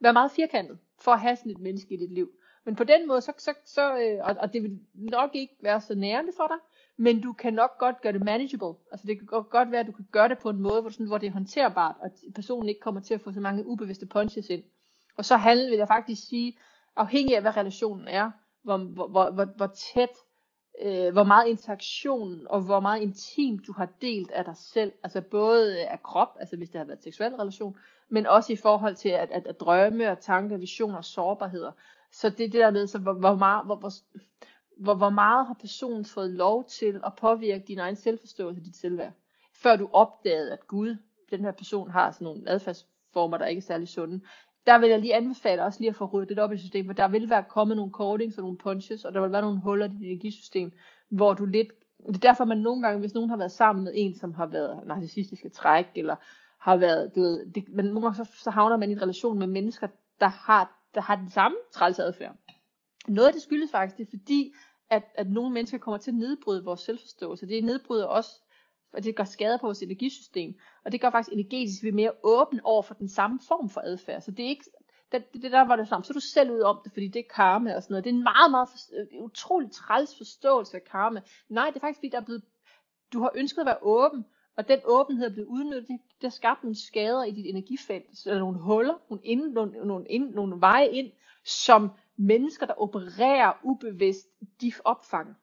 [0.00, 2.30] være meget firkantet, for at have sådan et menneske i dit liv.
[2.64, 5.80] Men på den måde, så, så, så øh, og, og det vil nok ikke være
[5.80, 6.56] så nærende for dig,
[6.96, 8.74] men du kan nok godt gøre det manageable.
[8.92, 11.06] Altså det kan godt være, at du kan gøre det på en måde, hvor, sådan,
[11.06, 14.50] hvor det er håndterbart, og personen ikke kommer til at få så mange ubevidste punches
[14.50, 14.62] ind.
[15.16, 16.58] Og så handler, vil jeg faktisk sige,
[16.96, 18.30] afhængig af hvad relationen er,
[18.62, 20.08] hvor, hvor, hvor, hvor tæt,
[20.82, 25.20] øh, hvor meget interaktion og hvor meget intimt du har delt af dig selv, altså
[25.20, 27.76] både af krop, altså hvis det har været en seksuel relation,
[28.08, 31.72] men også i forhold til at, at, at drømme og tanker, visioner og sårbarheder.
[32.12, 33.90] Så det er det der med, så hvor, hvor meget, hvor, hvor,
[34.76, 38.76] hvor, hvor meget har personen fået lov til at påvirke din egen selvforståelse og dit
[38.76, 39.12] selvværd,
[39.54, 40.96] før du opdagede, at Gud,
[41.30, 44.20] den her person har sådan nogle adfærdsformer, der ikke er særlig sunde.
[44.66, 47.08] Der vil jeg lige anbefale også lige at få ryddet op i systemet, for der
[47.08, 49.88] vil være kommet nogle cordings og nogle punches, og der vil være nogle huller i
[49.88, 50.72] dit energisystem,
[51.08, 51.68] hvor du lidt,
[52.06, 54.46] det er derfor man nogle gange, hvis nogen har været sammen med en, som har
[54.46, 56.16] været narcissistiske træk, eller
[56.58, 59.38] har været, du ved, det, men nogle gange så, så havner man i en relation
[59.38, 59.86] med mennesker,
[60.20, 62.36] der har, der har den samme trælsadfærd.
[63.08, 64.52] Noget af det skyldes faktisk, det er fordi,
[64.90, 67.46] at, at nogle mennesker kommer til at nedbryde vores selvforståelse.
[67.46, 68.30] Det nedbryder også
[68.92, 70.54] og det gør skade på vores energisystem,
[70.84, 73.68] og det gør faktisk energetisk, at vi er mere åbne over for den samme form
[73.68, 74.20] for adfærd.
[74.20, 74.64] Så det er ikke,
[75.12, 77.20] det, det der var det samme, så er du selv ud om det, fordi det
[77.20, 78.04] er karma og sådan noget.
[78.04, 81.20] Det er en meget, meget for, øh, utrolig træls forståelse af karma.
[81.48, 82.42] Nej, det er faktisk fordi, der er blevet,
[83.12, 84.24] du har ønsket at være åben,
[84.56, 88.38] og den åbenhed er blevet udnyttet, det har skabt nogle skader i dit energifelt, eller
[88.38, 91.12] nogle huller, nogle, ind, nogle, nogle, ind, nogle veje ind,
[91.44, 94.26] som mennesker, der opererer ubevidst,
[94.60, 95.34] de opfanger.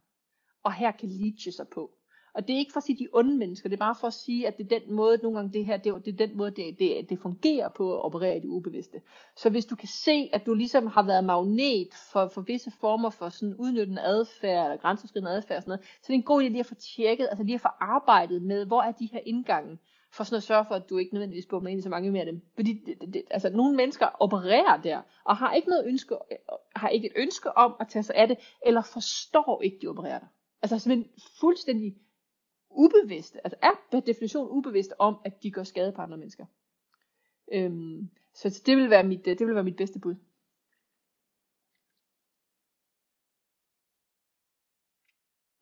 [0.64, 1.97] Og her kan leache sig på.
[2.38, 4.14] Og det er ikke for at sige de onde mennesker, det er bare for at
[4.14, 6.38] sige, at det er den måde, nogle gange det her, det er, det er den
[6.38, 9.02] måde, det, det, det fungerer på at operere i det ubevidste.
[9.36, 13.10] Så hvis du kan se, at du ligesom har været magnet for, for visse former
[13.10, 16.42] for sådan udnyttende adfærd, eller grænseoverskridende adfærd og sådan noget, så det er en god
[16.42, 19.20] idé lige at få tjekket, altså lige at få arbejdet med, hvor er de her
[19.26, 19.78] indgange,
[20.12, 22.26] for sådan at sørge for, at du ikke nødvendigvis bomber ind i så mange mere
[22.26, 22.42] af dem.
[22.56, 26.16] Fordi det, det, det, altså, nogle mennesker opererer der, og har ikke, noget ønske,
[26.76, 30.20] har ikke et ønske om at tage sig af det, eller forstår ikke, de opererer
[30.20, 30.28] der.
[30.62, 31.96] Altså simpelthen fuldstændig
[32.70, 36.46] ubevidste, altså er per definition ubevidste om, at de gør skade på andre mennesker.
[37.52, 40.16] Øhm, så det vil være mit, øh, det vil være mit bedste bud.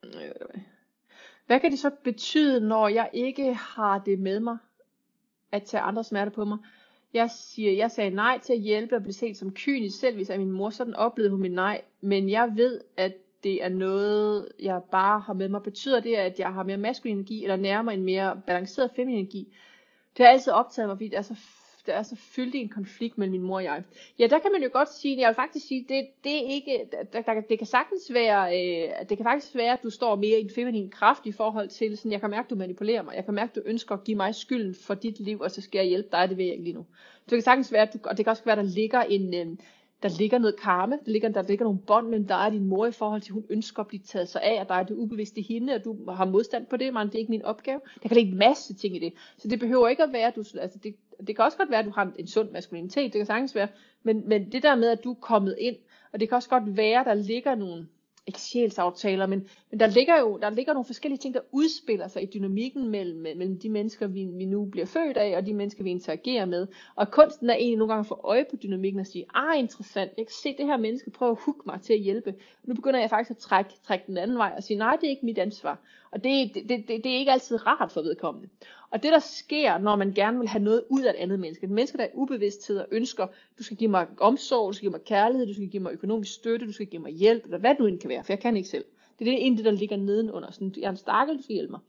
[0.05, 0.61] Øh,
[1.45, 4.57] hvad kan det så betyde, når jeg ikke har det med mig,
[5.51, 6.57] at tage andre smerte på mig?
[7.13, 10.29] Jeg siger, jeg sagde nej til at hjælpe og blive set som kynisk, selv hvis
[10.29, 11.81] jeg min mor, sådan oplevede hun min nej.
[12.01, 13.13] Men jeg ved, at
[13.43, 15.63] det er noget, jeg bare har med mig.
[15.63, 19.55] Betyder det, at jeg har mere maskulin energi, eller nærmere en mere balanceret feminin energi?
[20.17, 21.35] Det har altid optaget mig, fordi det er så
[21.85, 23.83] der er så fyldt i en konflikt mellem min mor og jeg.
[24.19, 26.89] Ja, der kan man jo godt sige, jeg vil faktisk sige, det, det er ikke,
[27.13, 30.39] der, der, det kan sagtens være, øh, det kan faktisk være, at du står mere
[30.39, 33.15] i en feminin kraft i forhold til, sådan, jeg kan mærke, at du manipulerer mig,
[33.15, 35.61] jeg kan mærke, at du ønsker at give mig skylden for dit liv, og så
[35.61, 36.85] skal jeg hjælpe dig, det vil jeg ikke lige nu.
[36.93, 39.01] Så det kan sagtens være, at du, og det kan også være, at der ligger
[39.01, 39.57] en, øh,
[40.03, 42.85] der ligger noget karma, der ligger, der ligger nogle bånd mellem dig og din mor
[42.85, 44.95] i forhold til, at hun ønsker at blive taget sig af, og dig er det
[44.95, 47.81] ubevidste hende, og du har modstand på det, men det er ikke min opgave.
[48.03, 49.13] Der kan ligge en masse ting i det.
[49.37, 50.95] Så det behøver ikke at være, at du, altså det,
[51.27, 53.67] det kan også godt være, at du har en sund maskulinitet, det kan sagtens være,
[54.03, 55.75] men, men det der med, at du er kommet ind,
[56.13, 57.87] og det kan også godt være, at der ligger nogle,
[58.27, 62.23] ikke sjælsaftaler, men, men der ligger jo der ligger nogle forskellige ting, der udspiller sig
[62.23, 65.83] i dynamikken mellem, mellem de mennesker, vi, vi nu bliver født af, og de mennesker,
[65.83, 66.67] vi interagerer med.
[66.95, 70.11] Og kunsten er egentlig nogle gange at få øje på dynamikken og sige, ah interessant,
[70.17, 72.35] jeg kan se det her menneske prøve at hugge mig til at hjælpe.
[72.63, 75.11] Nu begynder jeg faktisk at trække, trække den anden vej og sige, nej, det er
[75.11, 75.79] ikke mit ansvar.
[76.15, 78.49] Og det, det, det, det er ikke altid rart for vedkommende.
[78.89, 81.63] Og det der sker, når man gerne vil have noget ud af et andet menneske,
[81.63, 83.27] et menneske, der er ubevidsthed og ønsker,
[83.57, 86.33] du skal give mig omsorg, du skal give mig kærlighed, du skal give mig økonomisk
[86.33, 88.57] støtte, du skal give mig hjælp, eller hvad du end kan være, for jeg kan
[88.57, 88.85] ikke selv.
[89.19, 90.51] Det er det ene, der ligger nedenunder.
[90.51, 91.79] Sådan, jeg er en stakkel, du skal hjælpe mig.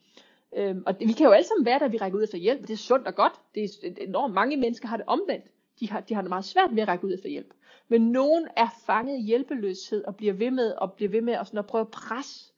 [0.56, 2.60] Øhm, og det, vi kan jo alle sammen være der, vi rækker ud efter hjælp,
[2.60, 3.32] det er sundt og godt.
[3.54, 5.44] Det er enormt mange mennesker har det omvendt.
[5.80, 7.54] De har, de har det meget svært ved at række ud efter hjælp.
[7.88, 11.46] Men nogen er fanget i hjælpeløshed og bliver ved med og bliver ved med at,
[11.46, 12.52] sådan at prøve at presse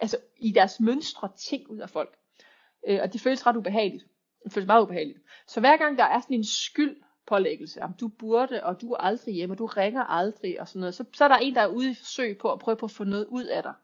[0.00, 2.16] altså i deres mønstre ting ud af folk.
[2.88, 4.04] Øh, og det føles ret ubehageligt.
[4.44, 5.18] Det føles meget ubehageligt.
[5.46, 6.96] Så hver gang der er sådan en skyld
[7.26, 10.80] pålæggelse, om du burde, og du er aldrig hjemme, og du ringer aldrig, og sådan
[10.80, 12.86] noget, så, så er der en, der er ude i forsøg på at prøve på
[12.86, 13.74] at få noget ud af dig.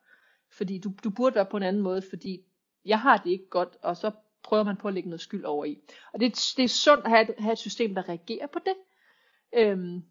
[0.51, 2.41] Fordi du, du burde være på en anden måde, fordi
[2.85, 4.11] jeg har det ikke godt, og så
[4.43, 5.79] prøver man på at lægge noget skyld over i.
[6.13, 8.75] Og det, det er sundt at have, have et system, der reagerer på det.
[9.53, 10.03] Øhm,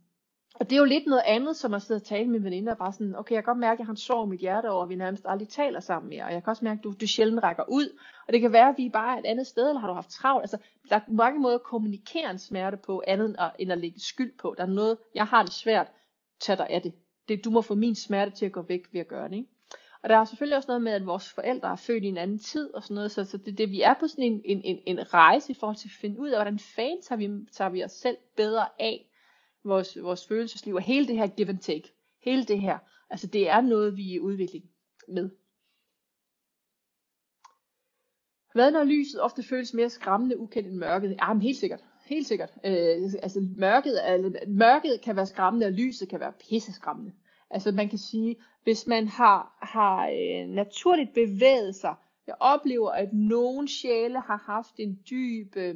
[0.59, 2.93] og det er jo lidt noget andet, som at sidde og tale med veninder, bare
[2.93, 4.83] sådan, okay, jeg kan godt mærke, at jeg har en sorg i mit hjerte over,
[4.83, 7.07] at vi nærmest aldrig taler sammen mere, og jeg kan også mærke, at du, du
[7.07, 9.79] sjældent rækker ud, og det kan være, at vi bare er et andet sted, eller
[9.79, 10.57] har du haft travlt, altså,
[10.89, 14.55] der er mange måder at kommunikere en smerte på, andet end at lægge skyld på,
[14.57, 15.87] der er noget, jeg har det svært,
[16.39, 16.93] tag dig af det.
[17.29, 17.45] det.
[17.45, 19.49] Du må få min smerte til at gå væk ved at gøre det, ikke?
[20.03, 22.39] Og der er selvfølgelig også noget med, at vores forældre er født i en anden
[22.39, 24.79] tid og sådan noget, så, så det, det, vi er på sådan en, en, en,
[24.85, 27.83] en rejse i forhold til at finde ud af, hvordan fanden tager vi, tager vi
[27.83, 29.08] os selv bedre af,
[29.63, 32.79] vores, vores følelsesliv, og hele det her give and take, hele det her,
[33.09, 34.65] altså det er noget, vi er i udvikling
[35.07, 35.29] med.
[38.53, 41.17] Hvad når lyset ofte føles mere skræmmende ukendt end mørket?
[41.21, 41.83] Ja, men helt sikkert.
[42.05, 42.51] Helt sikkert.
[42.65, 47.11] Øh, altså mørket, er, mørket kan være skræmmende, og lyset kan være pisse skræmmende.
[47.49, 51.95] Altså man kan sige, hvis man har, har øh, naturligt bevæget sig,
[52.27, 55.75] jeg oplever, at nogen sjæle har haft en dyb øh,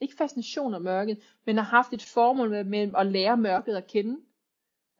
[0.00, 3.86] ikke fascination af mørket, men har haft et formål med, med at lære mørket at
[3.86, 4.16] kende.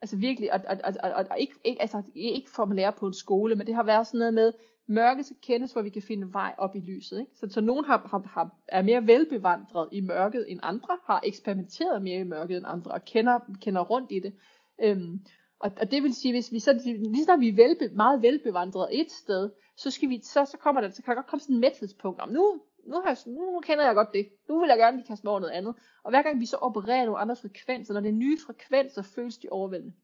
[0.03, 3.07] Altså virkelig, og, og, og, og, og ikke, ikke, altså, ikke for at lære på
[3.07, 4.53] en skole, men det har været sådan noget med,
[4.87, 7.21] mørket skal kendes, hvor vi kan finde vej op i lyset.
[7.21, 7.33] Ikke?
[7.35, 12.03] Så, så nogen har, har, har, er mere velbevandret i mørket end andre, har eksperimenteret
[12.03, 14.35] mere i mørket end andre, og kender, kender rundt i det.
[14.83, 15.21] Øhm,
[15.61, 19.01] og, og det vil sige, hvis vi så, lige når vi er velbe, meget velbevandret
[19.01, 21.57] et sted, så, skal vi, så, så kommer der, så kan der godt komme sådan
[21.57, 24.29] et mæthedspunkt om, nu, nu, har jeg, nu, nu kender jeg godt det.
[24.49, 25.75] Nu vil jeg gerne lige kaste mig over noget andet.
[26.03, 29.39] Og hver gang vi så opererer nogle andre frekvenser, når det er nye frekvenser, føles
[29.39, 29.95] de overvældende.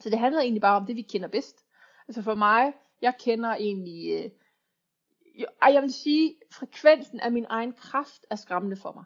[0.00, 1.64] Så det handler egentlig bare om det, vi kender bedst.
[2.08, 2.72] Altså for mig,
[3.02, 4.30] jeg kender egentlig, øh,
[5.62, 9.04] ej, jeg vil sige, frekvensen af min egen kraft er skræmmende for mig.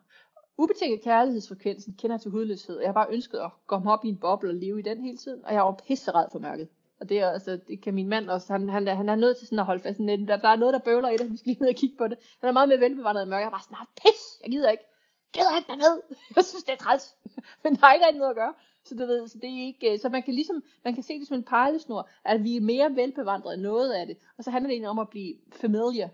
[0.59, 2.78] Ubetinget kærlighedsfrekvensen kender til hudløshed.
[2.78, 5.16] Jeg har bare ønsket at komme op i en boble og leve i den hele
[5.16, 6.68] tiden, og jeg var pisseret for mørket.
[7.01, 9.47] Og det, er, altså, det kan min mand også, han, han, han er nødt til
[9.47, 11.51] sådan at holde fast sådan der, der er noget, der bøvler i det, vi skal
[11.51, 12.19] lige ned og kigge på det.
[12.41, 13.43] Han er meget mere velbevandret i mørke.
[13.43, 14.85] Jeg bare sådan, pis, jeg gider ikke.
[15.35, 16.03] Jeg gider ikke derned.
[16.37, 17.16] Jeg synes, det er træls.
[17.65, 18.55] Men der er ikke rigtig noget at gøre.
[18.85, 21.19] Så, du ved, så, det er ikke, øh, så man kan ligesom, man kan se
[21.19, 24.16] det som en pejlesnor, at vi er mere velbevandret end noget af det.
[24.39, 26.09] Og så handler det egentlig om at blive familiar,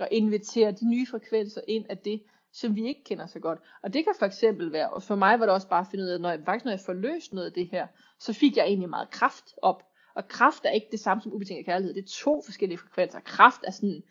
[0.00, 2.22] og invitere de nye frekvenser ind af det,
[2.52, 3.58] som vi ikke kender så godt.
[3.82, 6.04] Og det kan for eksempel være, og for mig var det også bare at finde
[6.04, 7.86] ud af, at når jeg, faktisk når jeg får løst noget af det her,
[8.18, 9.82] så fik jeg egentlig meget kraft op.
[10.14, 11.94] Og kraft er ikke det samme som ubetinget kærlighed.
[11.94, 13.20] Det er to forskellige frekvenser.
[13.20, 14.02] Kraft er sådan,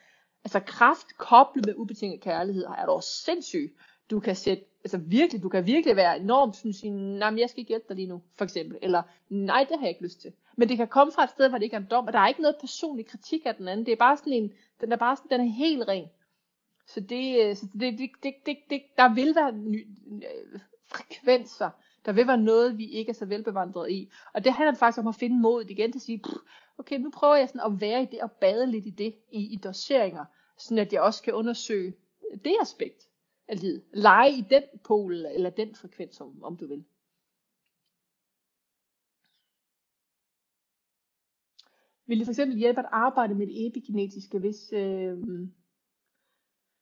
[0.44, 3.74] altså kraft koblet med ubetinget kærlighed er dog sindssygt.
[4.10, 7.60] Du kan sætte, altså virkelig, du kan virkelig være enormt sådan sige, nej, jeg skal
[7.60, 8.78] ikke hjælpe dig lige nu, for eksempel.
[8.82, 10.34] Eller, nej, det har jeg ikke lyst til.
[10.58, 12.20] Men det kan komme fra et sted, hvor det ikke er en dom, og der
[12.20, 13.86] er ikke noget personlig kritik af den anden.
[13.86, 14.52] Det er bare sådan en,
[14.82, 16.08] den er bare sådan, den er helt ren.
[16.88, 21.70] Så det, øh, så det, det, det, det, det der vil være ny, øh, frekvenser,
[22.06, 24.12] der vil være noget, vi ikke er så velbevandret i.
[24.34, 26.24] Og det handler faktisk om at finde modet igen til at sige,
[26.78, 29.54] okay, nu prøver jeg sådan at være i det og bade lidt i det i,
[29.54, 30.26] i doseringer,
[30.58, 31.94] sådan at jeg også kan undersøge
[32.46, 33.10] det aspekt
[33.48, 33.84] af livet.
[33.94, 36.86] Lege i den pol eller den frekvens, om, om du vil.
[42.06, 45.18] Vil det for eksempel hjælpe at arbejde med det epigenetiske, hvis, øh,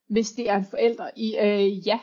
[0.07, 1.09] hvis det er en forælder?
[1.15, 1.99] I, øh, ja,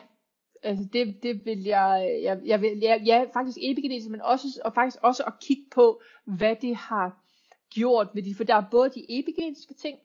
[0.62, 4.74] altså det, det vil jeg, jeg, jeg vil, ja, ja, faktisk epigenetisk, men også, og
[4.74, 7.22] faktisk også at kigge på, hvad det har
[7.70, 9.98] gjort ved de, for der er både de epigenetiske ting,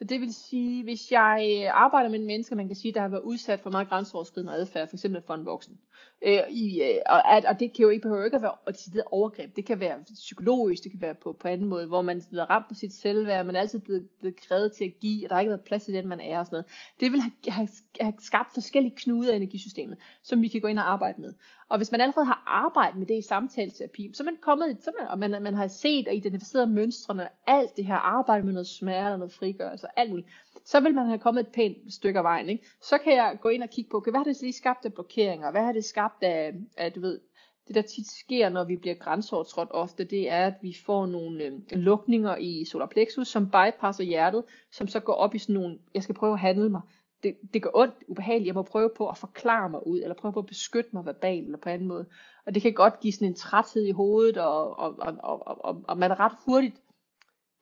[0.00, 3.00] så det vil sige, hvis jeg øh, arbejder med en menneske, man kan sige, der
[3.00, 5.06] har været udsat for meget grænseoverskridende adfærd, f.eks.
[5.26, 5.78] for en voksen,
[6.22, 9.56] øh, i, øh, og, og det kan jo ikke behøve ikke at være et overgreb,
[9.56, 12.68] det kan være psykologisk, det kan være på, på anden måde, hvor man er ramt
[12.68, 15.40] på sit selvværd, man er altid blevet, blevet krævet til at give, og der har
[15.40, 16.66] ikke været plads til den, man er og sådan noget.
[17.00, 17.68] Det vil have, have,
[18.00, 21.34] have skabt forskellige knuder i energisystemet, som vi kan gå ind og arbejde med.
[21.70, 24.92] Og hvis man allerede har arbejdet med det i samtaleterapi, så er man kommet, så
[24.98, 28.66] man, og man, man har set og identificeret mønstrene, alt det her arbejde med noget
[28.66, 30.28] smerte og noget frigørelse og alt muligt,
[30.64, 32.48] så vil man have kommet et pænt stykke af vejen.
[32.48, 32.66] Ikke?
[32.82, 34.94] Så kan jeg gå ind og kigge på, okay, hvad har det lige skabt af
[34.94, 35.50] blokeringer?
[35.50, 37.20] Hvad har det skabt af, af du ved,
[37.68, 41.44] det der tit sker, når vi bliver grænseovertrådt ofte, det er, at vi får nogle
[41.44, 45.78] øh, lukninger i solar plexus, som bypasser hjertet, som så går op i sådan nogle,
[45.94, 46.80] jeg skal prøve at handle mig.
[47.22, 50.32] Det, det gør ondt, ubehageligt, jeg må prøve på at forklare mig ud, eller prøve
[50.32, 52.06] på at beskytte mig verbalt, eller på anden måde.
[52.46, 55.84] Og det kan godt give sådan en træthed i hovedet, og, og, og, og, og,
[55.88, 56.82] og man ret hurtigt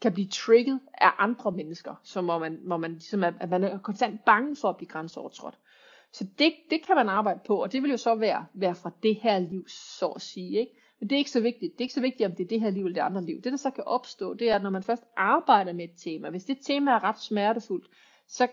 [0.01, 3.79] kan blive trigget af andre mennesker, som hvor man, hvor man ligesom, at man er
[3.79, 5.59] konstant bange for at blive grænseovertrådt.
[6.13, 8.91] Så det, det kan man arbejde på, og det vil jo så være, være fra
[9.03, 10.59] det her liv, så at sige.
[10.59, 10.73] Ikke?
[11.01, 11.73] Men det er ikke så vigtigt.
[11.73, 13.43] Det er ikke så vigtigt, om det er det her liv eller det andre liv.
[13.43, 16.31] Det, der så kan opstå, det er, at når man først arbejder med et tema,
[16.31, 17.89] hvis det tema er ret smertefuldt,
[18.27, 18.49] så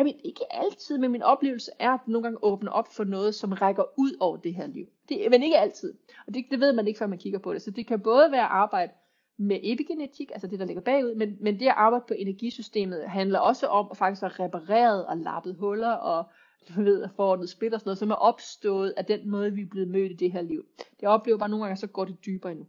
[0.00, 3.34] er mean, ikke altid, men min oplevelse er, at nogle gange åbner op for noget,
[3.34, 4.86] som rækker ud over det her liv.
[5.08, 5.94] Det, men ikke altid.
[6.26, 7.62] Og det, det ved man ikke, før man kigger på det.
[7.62, 8.92] Så det kan både være arbejde
[9.38, 13.38] med epigenetik, altså det der ligger bagud, men, men det at arbejde på energisystemet handler
[13.38, 16.24] også om at faktisk have repareret og lappet huller og
[16.68, 19.62] du ved, at forordnet split og sådan noget, som er opstået af den måde, vi
[19.62, 20.64] er blevet mødt i det her liv.
[21.00, 22.66] Det oplever bare nogle gange, så går det dybere endnu.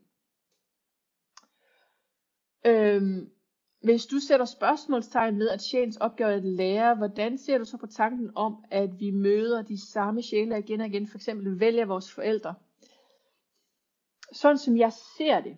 [2.66, 3.30] Øhm,
[3.88, 7.78] hvis du sætter spørgsmålstegn ved, at sjælens opgave er at lære, hvordan ser du så
[7.78, 11.86] på tanken om, at vi møder de samme sjæle igen og igen, for eksempel vælger
[11.86, 12.56] vores forældre?
[14.32, 15.58] Sådan som jeg ser det,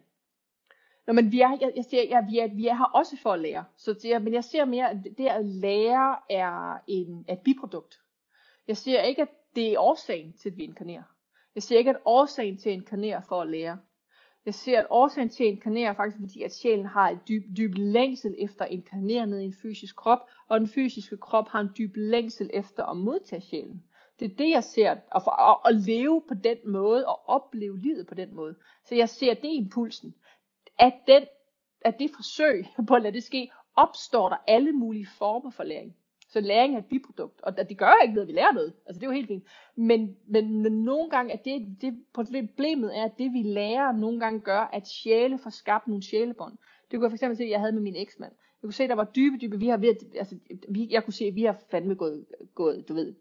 [1.10, 3.34] Nå, men vi er, jeg, jeg ser, ja, vi, er, vi er her også for
[3.34, 3.66] at lære.
[3.78, 8.00] Så det, men jeg ser mere, at det at lære er en, et biprodukt.
[8.68, 11.04] Jeg siger ikke, at det er årsagen til, at vi inkarnerer.
[11.56, 13.80] Jeg siger ikke, at årsagen til at inkarnere for at lære.
[14.46, 17.44] Jeg ser, at årsagen til at inkarnere er faktisk fordi, at sjælen har et dyb,
[17.58, 21.60] dyb længsel efter at inkarnere ned i en fysisk krop, og den fysiske krop har
[21.60, 23.84] en dyb længsel efter at modtage sjælen.
[24.20, 27.80] Det er det, jeg ser, og for at, at leve på den måde, og opleve
[27.80, 28.56] livet på den måde.
[28.86, 30.16] Så jeg ser det impulsen
[30.80, 31.24] at, den,
[31.82, 35.96] at det forsøg på at lade det ske, opstår der alle mulige former for læring.
[36.30, 38.74] Så læring er et biprodukt, og det gør ikke noget, at vi lærer noget.
[38.86, 39.44] Altså det er jo helt fint.
[39.76, 44.20] Men, men, men nogle gange, at det, det, problemet er, at det vi lærer nogle
[44.20, 46.58] gange gør, at sjæle får skabt nogle sjælebånd.
[46.92, 48.32] Det kunne jeg for eksempel se, at jeg havde med min eksmand.
[48.32, 50.36] Jeg kunne se, at der var dybe, dybe, vi har ved, altså,
[50.70, 52.26] vi, jeg kunne se, at vi har fandme gået,
[52.56, 53.16] gået, du ved,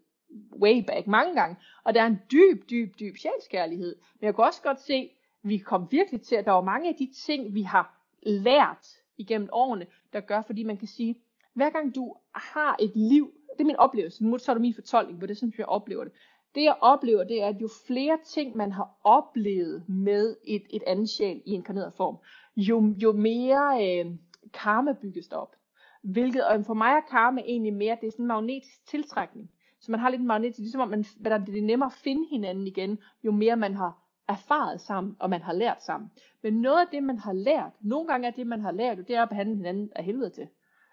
[0.61, 1.55] way back mange gange.
[1.83, 3.95] Og der er en dyb, dyb, dyb sjælskærlighed.
[4.19, 5.11] Men jeg kunne også godt se,
[5.43, 8.87] vi kom virkelig til, at der var mange af de ting, vi har lært
[9.17, 11.15] igennem årene, der gør, fordi man kan sige,
[11.53, 14.73] hver gang du har et liv, det er min oplevelse, nu så er det min
[14.73, 16.13] fortolkning hvor det, sådan jeg oplever det.
[16.55, 20.83] Det jeg oplever, det er, at jo flere ting man har oplevet med et, et
[20.87, 22.17] andet sjæl i inkarneret form,
[22.55, 24.05] jo, jo mere øh,
[24.53, 25.55] karma bygges der op.
[26.03, 29.49] Hvilket, og for mig er karma egentlig mere, det er sådan en magnetisk tiltrækning.
[29.81, 32.67] Så man har lidt en magnetisk, ligesom om man, det er nemmere at finde hinanden
[32.67, 36.11] igen, jo mere man har erfaret sammen, og man har lært sammen.
[36.43, 39.15] Men noget af det, man har lært, nogle gange er det, man har lært, det
[39.15, 40.47] er at behandle hinanden af helvede til.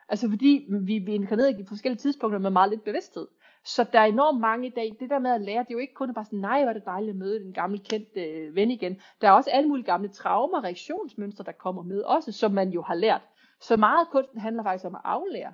[0.08, 3.26] Altså fordi vi, vi er inkarneret i forskellige tidspunkter med meget lidt bevidsthed.
[3.64, 5.78] Så der er enormt mange i dag, det der med at lære, det er jo
[5.78, 8.56] ikke kun bare sådan, nej, hvor er det dejligt at møde en gammel kendt øh,
[8.56, 9.00] ven igen.
[9.20, 12.82] Der er også alle mulige gamle traumer, reaktionsmønstre, der kommer med også, som man jo
[12.82, 13.22] har lært.
[13.60, 15.52] Så meget kunsten handler faktisk om at aflære.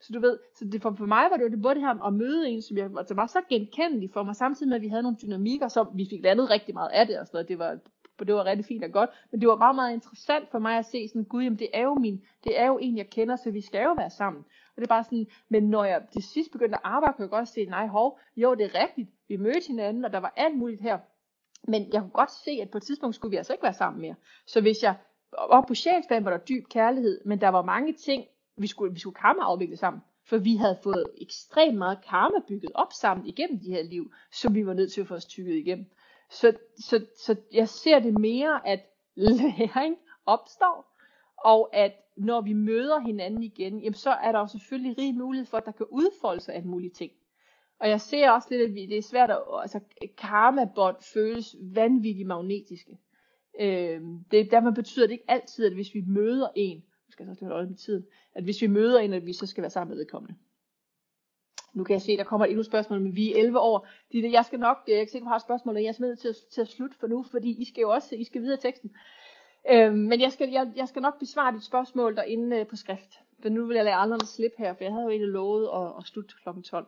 [0.00, 2.04] Så du ved, så det for, for mig var det jo det både det her
[2.06, 4.88] at møde en, som jeg, altså var så genkendelig for mig, samtidig med at vi
[4.88, 7.48] havde nogle dynamikker, som vi fik landet rigtig meget af det og sådan noget.
[7.48, 7.78] Det var,
[8.24, 10.86] det var rigtig fint og godt, men det var bare meget interessant for mig at
[10.86, 13.50] se sådan, gud, jamen det er jo min, det er jo en, jeg kender, så
[13.50, 14.44] vi skal jo være sammen.
[14.76, 17.30] Og det er bare sådan, men når jeg til sidst begyndte at arbejde, kunne jeg
[17.30, 20.56] godt se, nej, hov, jo, det er rigtigt, vi mødte hinanden, og der var alt
[20.56, 20.98] muligt her.
[21.68, 24.00] Men jeg kunne godt se, at på et tidspunkt skulle vi altså ikke være sammen
[24.02, 24.14] mere.
[24.46, 24.94] Så hvis jeg,
[25.32, 28.24] op på sjælsplan var der dyb kærlighed, men der var mange ting,
[28.56, 30.02] vi skulle, vi skulle karma afvikle sammen.
[30.28, 34.54] For vi havde fået ekstremt meget karma bygget op sammen igennem de her liv, som
[34.54, 35.86] vi var nødt til at få os tykket igennem.
[36.30, 38.80] Så, så, så jeg ser det mere, at
[39.16, 39.96] læring
[40.26, 40.96] opstår,
[41.44, 45.46] og at når vi møder hinanden igen, jamen så er der jo selvfølgelig rig mulighed
[45.46, 47.12] for, at der kan udfolde sig af mulige ting.
[47.80, 49.80] Og jeg ser også lidt, at det er svært at, altså
[50.18, 52.98] karmabånd føles vanvittigt magnetiske.
[53.60, 54.00] Øh,
[54.30, 57.76] det, derfor betyder det ikke altid, at hvis vi møder en, skal så holde med
[57.76, 60.34] tiden, at hvis vi møder en, at vi så skal være sammen med vedkommende.
[61.76, 63.88] Nu kan jeg se, der kommer et endnu spørgsmål, men vi er 11 år.
[64.12, 66.00] Det, jeg skal nok, øh, jeg kan se, du har et spørgsmål, og jeg er
[66.00, 68.60] nødt til, til at slutte for nu, fordi I skal jo også, I skal videre
[68.60, 68.90] teksten.
[69.70, 73.18] Øh, men jeg skal, jeg, jeg skal nok besvare dit spørgsmål derinde øh, på skrift.
[73.42, 75.92] For nu vil jeg lade andre slippe her, for jeg havde jo egentlig lovet at,
[75.98, 76.60] at slutte kl.
[76.62, 76.86] 12.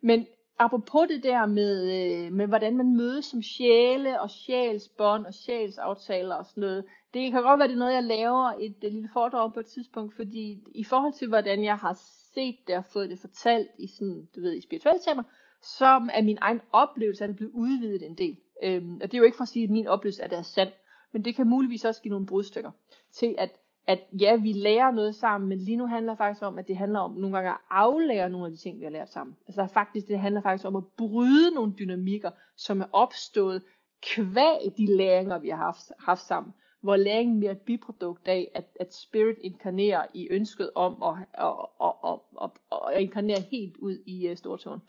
[0.00, 0.26] Men
[0.58, 6.34] apropos det der med, øh, med hvordan man mødes som sjæle og sjælsbånd og sjælsaftaler
[6.34, 6.84] og sådan noget.
[7.14, 9.66] Det kan godt være, det er noget, jeg laver et, et lille foredrag på et
[9.66, 11.94] tidspunkt, fordi i forhold til, hvordan jeg har
[12.34, 15.22] set det og fået det fortalt i, sådan, du ved, i spirituelle termer,
[15.62, 18.36] så er min egen oplevelse, at det blevet udvidet en del.
[18.62, 20.38] Øhm, og det er jo ikke for at sige, at min oplevelse er, at det
[20.58, 20.70] er
[21.12, 22.70] men det kan muligvis også give nogle brudstykker
[23.12, 23.50] til, at,
[23.86, 26.76] at ja, vi lærer noget sammen, men lige nu handler det faktisk om, at det
[26.76, 29.36] handler om nogle gange at aflære nogle af de ting, vi har lært sammen.
[29.46, 33.62] Altså faktisk, det handler faktisk om at bryde nogle dynamikker, som er opstået
[34.02, 38.64] kvæg de læringer, vi har haft, haft sammen hvor læringen bliver et biprodukt af, at,
[38.80, 42.50] at spirit inkarnerer i ønsket om at, at, at, at, at,
[42.94, 44.80] at inkarnere helt ud i uh, stortåen.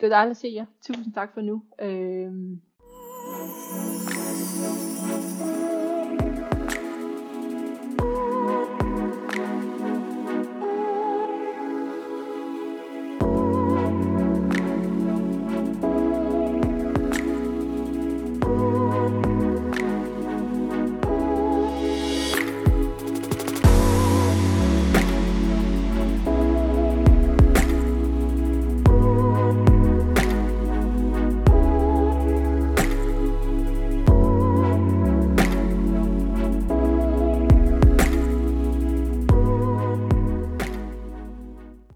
[0.00, 0.66] Det er dejligt at se jer.
[0.82, 1.62] Tusind tak for nu.
[1.80, 2.32] Øh...